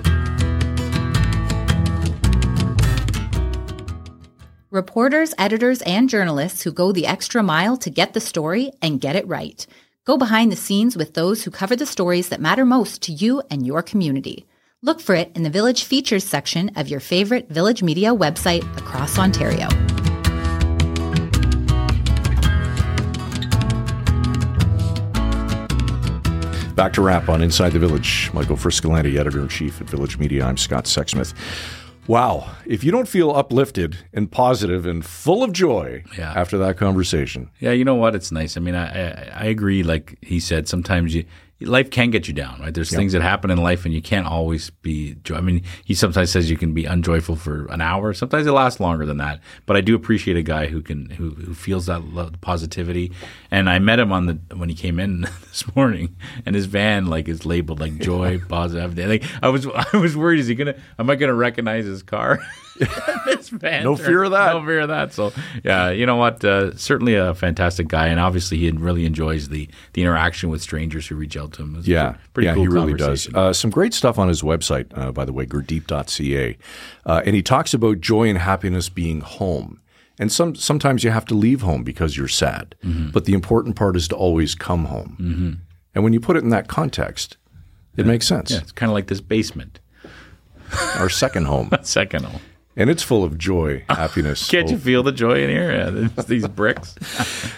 Reporters, 4.71 5.33
editors, 5.37 5.81
and 5.83 6.09
journalists 6.09 6.63
who 6.63 6.71
go 6.71 6.91
the 6.91 7.05
extra 7.07 7.41
mile 7.41 7.77
to 7.77 7.89
get 7.89 8.13
the 8.13 8.19
story 8.19 8.71
and 8.81 8.99
get 8.99 9.15
it 9.15 9.25
right. 9.27 9.65
Go 10.05 10.17
behind 10.19 10.51
the 10.51 10.55
scenes 10.55 10.95
with 10.95 11.15
those 11.15 11.41
who 11.43 11.49
cover 11.49 11.75
the 11.75 11.87
stories 11.87 12.29
that 12.29 12.39
matter 12.39 12.63
most 12.63 13.01
to 13.01 13.11
you 13.11 13.41
and 13.49 13.65
your 13.65 13.81
community. 13.81 14.45
Look 14.83 15.01
for 15.01 15.15
it 15.15 15.31
in 15.33 15.41
the 15.41 15.49
Village 15.49 15.83
Features 15.83 16.23
section 16.23 16.69
of 16.75 16.87
your 16.87 16.99
favorite 16.99 17.49
Village 17.49 17.81
Media 17.81 18.09
website 18.11 18.61
across 18.77 19.17
Ontario. 19.17 19.67
Back 26.75 26.93
to 26.93 27.01
wrap 27.01 27.27
on 27.27 27.41
Inside 27.41 27.71
the 27.71 27.79
Village. 27.79 28.29
Michael 28.31 28.57
Friscolanti, 28.57 29.17
editor 29.17 29.41
in 29.41 29.47
chief 29.47 29.81
at 29.81 29.89
Village 29.89 30.19
Media. 30.19 30.45
I'm 30.45 30.57
Scott 30.57 30.85
Sexsmith. 30.85 31.33
Wow. 32.07 32.51
If 32.65 32.83
you 32.83 32.91
don't 32.91 33.07
feel 33.07 33.31
uplifted 33.31 33.97
and 34.13 34.31
positive 34.31 34.85
and 34.85 35.03
full 35.03 35.43
of 35.43 35.51
joy 35.51 36.03
Yeah. 36.17 36.31
after 36.35 36.57
that 36.59 36.77
conversation, 36.77 37.49
Yeah, 37.59 37.71
you 37.71 37.83
know 37.83 37.95
what? 37.95 38.15
It's 38.15 38.31
nice. 38.31 38.57
I 38.57 38.59
mean, 38.59 38.75
I, 38.75 38.85
I 38.85 39.31
I 39.41 39.45
agree. 39.45 39.81
Like 39.83 40.17
he 40.21 40.39
said, 40.39 40.67
sometimes 40.67 41.15
you 41.15 41.25
life 41.61 41.89
can 41.89 42.11
get 42.11 42.27
you 42.27 42.33
down, 42.33 42.59
right? 42.59 42.73
There's 42.73 42.91
things 42.91 43.13
that 43.13 43.21
happen 43.21 43.49
in 43.49 43.57
life, 43.57 43.85
and 43.85 43.93
you 43.93 44.01
can't 44.01 44.27
always 44.27 44.69
be. 44.69 45.15
Joy. 45.23 45.35
I 45.35 45.41
mean, 45.41 45.63
he 45.85 45.93
sometimes 45.93 46.29
says 46.31 46.49
you 46.49 46.57
can 46.57 46.73
be 46.73 46.85
unjoyful 46.85 47.35
for 47.35 47.65
an 47.67 47.81
hour. 47.81 48.13
Sometimes 48.13 48.45
it 48.45 48.51
lasts 48.51 48.79
longer 48.79 49.05
than 49.05 49.17
that. 49.17 49.39
But 49.65 49.77
I 49.77 49.81
do 49.81 49.95
appreciate 49.95 50.35
a 50.35 50.43
guy 50.43 50.67
who 50.67 50.81
can 50.81 51.09
who 51.11 51.31
who 51.31 51.53
feels 51.53 51.85
that 51.85 52.03
love, 52.03 52.39
positivity. 52.41 53.11
And 53.51 53.69
I 53.69 53.79
met 53.79 53.99
him 53.99 54.11
on 54.11 54.25
the 54.25 54.39
when 54.55 54.69
he 54.69 54.75
came 54.75 54.99
in 54.99 55.21
this 55.41 55.63
morning, 55.75 56.15
and 56.45 56.55
his 56.55 56.65
van 56.65 57.05
like 57.05 57.27
is 57.29 57.45
labeled 57.45 57.79
like 57.79 57.97
joy, 57.99 58.39
positive. 58.49 58.97
Like 58.97 59.23
I 59.41 59.47
was 59.47 59.65
I 59.93 59.97
was 59.97 60.17
worried, 60.17 60.39
is 60.39 60.47
he 60.47 60.55
gonna? 60.55 60.75
Am 60.99 61.09
I 61.09 61.15
gonna 61.15 61.33
recognize 61.33 61.85
his 61.85 62.03
car? 62.03 62.39
Van 63.51 63.83
No 63.83 63.95
fear 63.95 64.23
of 64.23 64.31
that. 64.31 64.53
No 64.53 64.65
fear 64.65 64.79
of 64.81 64.89
that. 64.89 65.13
So 65.13 65.31
yeah, 65.63 65.89
you 65.91 66.05
know 66.05 66.15
what? 66.17 66.43
Uh, 66.43 66.75
certainly 66.75 67.15
a 67.15 67.33
fantastic 67.33 67.87
guy, 67.87 68.07
and 68.07 68.19
obviously 68.19 68.57
he 68.57 68.69
really 68.71 69.05
enjoys 69.05 69.49
the 69.49 69.69
the 69.93 70.01
interaction 70.01 70.49
with 70.49 70.61
strangers 70.61 71.07
who 71.07 71.15
reach 71.15 71.37
out 71.37 71.53
to 71.53 71.63
him. 71.63 71.75
It's 71.77 71.87
Yeah, 71.87 72.15
pretty 72.33 72.47
yeah, 72.47 72.53
cool 72.53 72.63
he 72.63 72.67
really 72.67 72.93
does. 72.93 73.29
Uh, 73.33 73.53
some 73.53 73.69
great 73.71 73.93
stuff 73.93 74.19
on 74.19 74.27
his 74.27 74.41
website, 74.41 74.85
uh, 74.97 75.11
by 75.11 75.25
the 75.25 75.33
way, 75.33 75.45
gurdeep.ca, 75.45 76.57
uh, 77.05 77.21
and 77.25 77.35
he 77.35 77.41
talks 77.41 77.73
about 77.73 78.01
joy 78.01 78.27
and 78.29 78.37
happiness 78.37 78.89
being 78.89 79.21
home. 79.21 79.79
And 80.19 80.31
some 80.31 80.55
sometimes 80.55 81.03
you 81.03 81.11
have 81.11 81.25
to 81.25 81.33
leave 81.35 81.61
home 81.61 81.83
because 81.83 82.15
you're 82.17 82.27
sad, 82.29 82.75
Mm-hmm. 82.83 83.09
but 83.11 83.25
the 83.25 83.33
important 83.33 83.75
part 83.75 83.95
is 83.95 84.07
to 84.09 84.15
always 84.15 84.55
come 84.55 84.85
home. 84.85 85.61
And 85.93 86.03
when 86.03 86.13
you 86.13 86.19
put 86.19 86.35
it 86.35 86.43
in 86.43 86.49
that 86.49 86.67
context, 86.67 87.37
it 87.95 88.05
makes 88.05 88.27
sense. 88.27 88.51
yeah, 88.51 88.57
it's 88.59 88.71
kind 88.73 88.89
of 88.89 88.93
like 88.93 89.07
this 89.07 89.21
basement. 89.21 89.79
Our 90.95 91.09
second 91.09 91.45
home, 91.45 91.69
Second 91.83 92.25
home. 92.25 92.41
And 92.77 92.89
it's 92.89 93.03
full 93.03 93.23
of 93.23 93.37
joy, 93.37 93.83
happiness. 93.89 94.47
Can't 94.51 94.69
you 94.69 94.77
feel 94.77 95.03
the 95.03 95.11
joy 95.11 95.43
in 95.43 95.49
here? 95.49 95.71
Yeah, 95.71 96.23
these 96.27 96.47
bricks. 96.47 96.95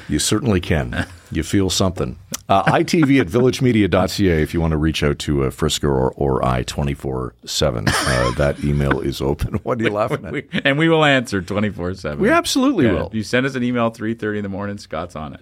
You 0.08 0.20
certainly 0.20 0.60
can. 0.62 1.08
You 1.32 1.44
feel 1.44 1.70
something. 1.70 2.18
Uh, 2.50 2.64
ITV 2.64 3.20
at 3.20 3.28
villagemedia.ca 3.28 4.42
if 4.42 4.54
you 4.54 4.62
want 4.62 4.72
to 4.72 4.78
reach 4.78 5.04
out 5.04 5.20
to 5.20 5.44
uh, 5.44 5.50
Frisco 5.52 5.88
or, 5.90 6.12
or 6.14 6.46
I 6.46 6.64
24 6.64 7.34
7. 7.46 7.86
Uh, 7.88 8.32
that 8.38 8.64
email 8.64 9.02
is 9.02 9.22
open. 9.22 9.56
What 9.64 9.80
are 9.80 9.84
you 9.84 9.90
laughing 9.90 10.24
at? 10.26 10.32
We- 10.32 10.48
and 10.64 10.78
we 10.78 10.88
will 10.88 11.04
answer 11.04 11.42
twenty 11.42 11.70
four 11.70 11.94
seven. 11.94 12.20
We 12.20 12.30
absolutely 12.30 12.88
will. 12.88 13.08
If 13.08 13.14
you 13.14 13.24
send 13.24 13.46
us 13.46 13.56
an 13.56 13.64
email 13.64 13.90
three 13.90 14.14
thirty 14.14 14.40
in 14.40 14.44
the 14.44 14.50
morning, 14.50 14.78
Scott's 14.78 15.16
on 15.16 15.34
it. 15.34 15.42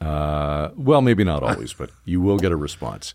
Uh, 0.00 0.70
well, 0.76 1.02
maybe 1.02 1.24
not 1.24 1.42
always, 1.42 1.72
but 1.72 1.90
you 2.04 2.20
will 2.20 2.38
get 2.38 2.52
a 2.52 2.56
response. 2.56 3.14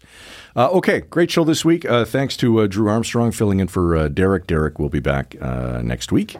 Uh, 0.55 0.69
okay, 0.71 1.01
great 1.01 1.31
show 1.31 1.43
this 1.43 1.63
week. 1.63 1.85
Uh, 1.85 2.03
thanks 2.03 2.35
to 2.37 2.59
uh, 2.59 2.67
Drew 2.67 2.89
Armstrong 2.89 3.31
filling 3.31 3.59
in 3.59 3.67
for 3.67 3.95
uh, 3.95 4.07
Derek. 4.09 4.47
Derek 4.47 4.79
will 4.79 4.89
be 4.89 4.99
back 4.99 5.35
next 5.83 6.11
week, 6.11 6.35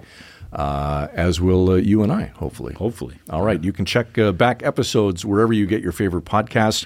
uh, 0.54 1.08
as 1.14 1.42
will 1.42 1.72
uh, 1.72 1.76
you 1.76 2.04
and 2.04 2.12
I, 2.12 2.26
hopefully. 2.38 2.74
Hopefully. 2.76 3.16
All 3.30 3.42
right. 3.42 3.64
You 3.64 3.74
can 3.74 3.86
check 3.86 4.18
uh, 4.18 4.32
back 4.32 4.62
episodes 4.64 5.26
wherever 5.26 5.52
you 5.52 5.66
get 5.66 5.82
your 5.82 5.92
favorite 5.92 6.26
podcast 6.26 6.86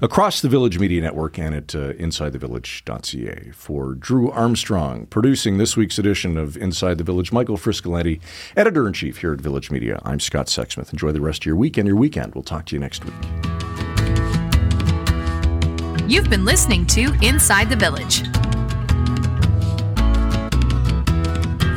across 0.00 0.40
the 0.40 0.48
Village 0.48 0.78
Media 0.78 1.00
Network 1.00 1.38
and 1.38 1.54
at 1.54 1.74
uh, 1.74 1.92
InsideTheVillage.ca. 1.94 3.50
For 3.52 3.94
Drew 3.94 4.30
Armstrong, 4.30 5.06
producing 5.06 5.58
this 5.58 5.76
week's 5.76 5.98
edition 5.98 6.36
of 6.36 6.56
Inside 6.56 6.98
the 6.98 7.04
Village, 7.04 7.32
Michael 7.32 7.56
Friscolanti, 7.56 8.20
editor 8.56 8.86
in 8.86 8.92
chief 8.92 9.18
here 9.18 9.32
at 9.32 9.40
Village 9.40 9.70
Media. 9.70 10.00
I'm 10.04 10.20
Scott 10.20 10.46
Sexsmith. 10.46 10.92
Enjoy 10.92 11.10
the 11.10 11.20
rest 11.20 11.42
of 11.42 11.46
your 11.46 11.56
week 11.56 11.76
and 11.76 11.86
your 11.86 11.96
weekend. 11.96 12.34
We'll 12.34 12.44
talk 12.44 12.66
to 12.66 12.76
you 12.76 12.80
next 12.80 13.04
week. 13.04 13.14
You've 16.06 16.30
been 16.30 16.44
listening 16.44 16.86
to 16.86 17.12
Inside 17.20 17.68
the 17.68 17.76
Village. 17.76 18.22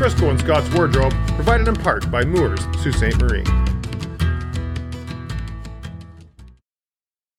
Frisco 0.02 0.32
and 0.32 0.39
Scott's 0.39 0.68
Wardrobe, 0.74 1.14
provided 1.36 1.68
in 1.68 1.76
part 1.76 2.10
by 2.10 2.26
Moores, 2.26 2.60
Sault 2.82 2.95
Ste. 2.95 3.22
Marie. 3.22 3.70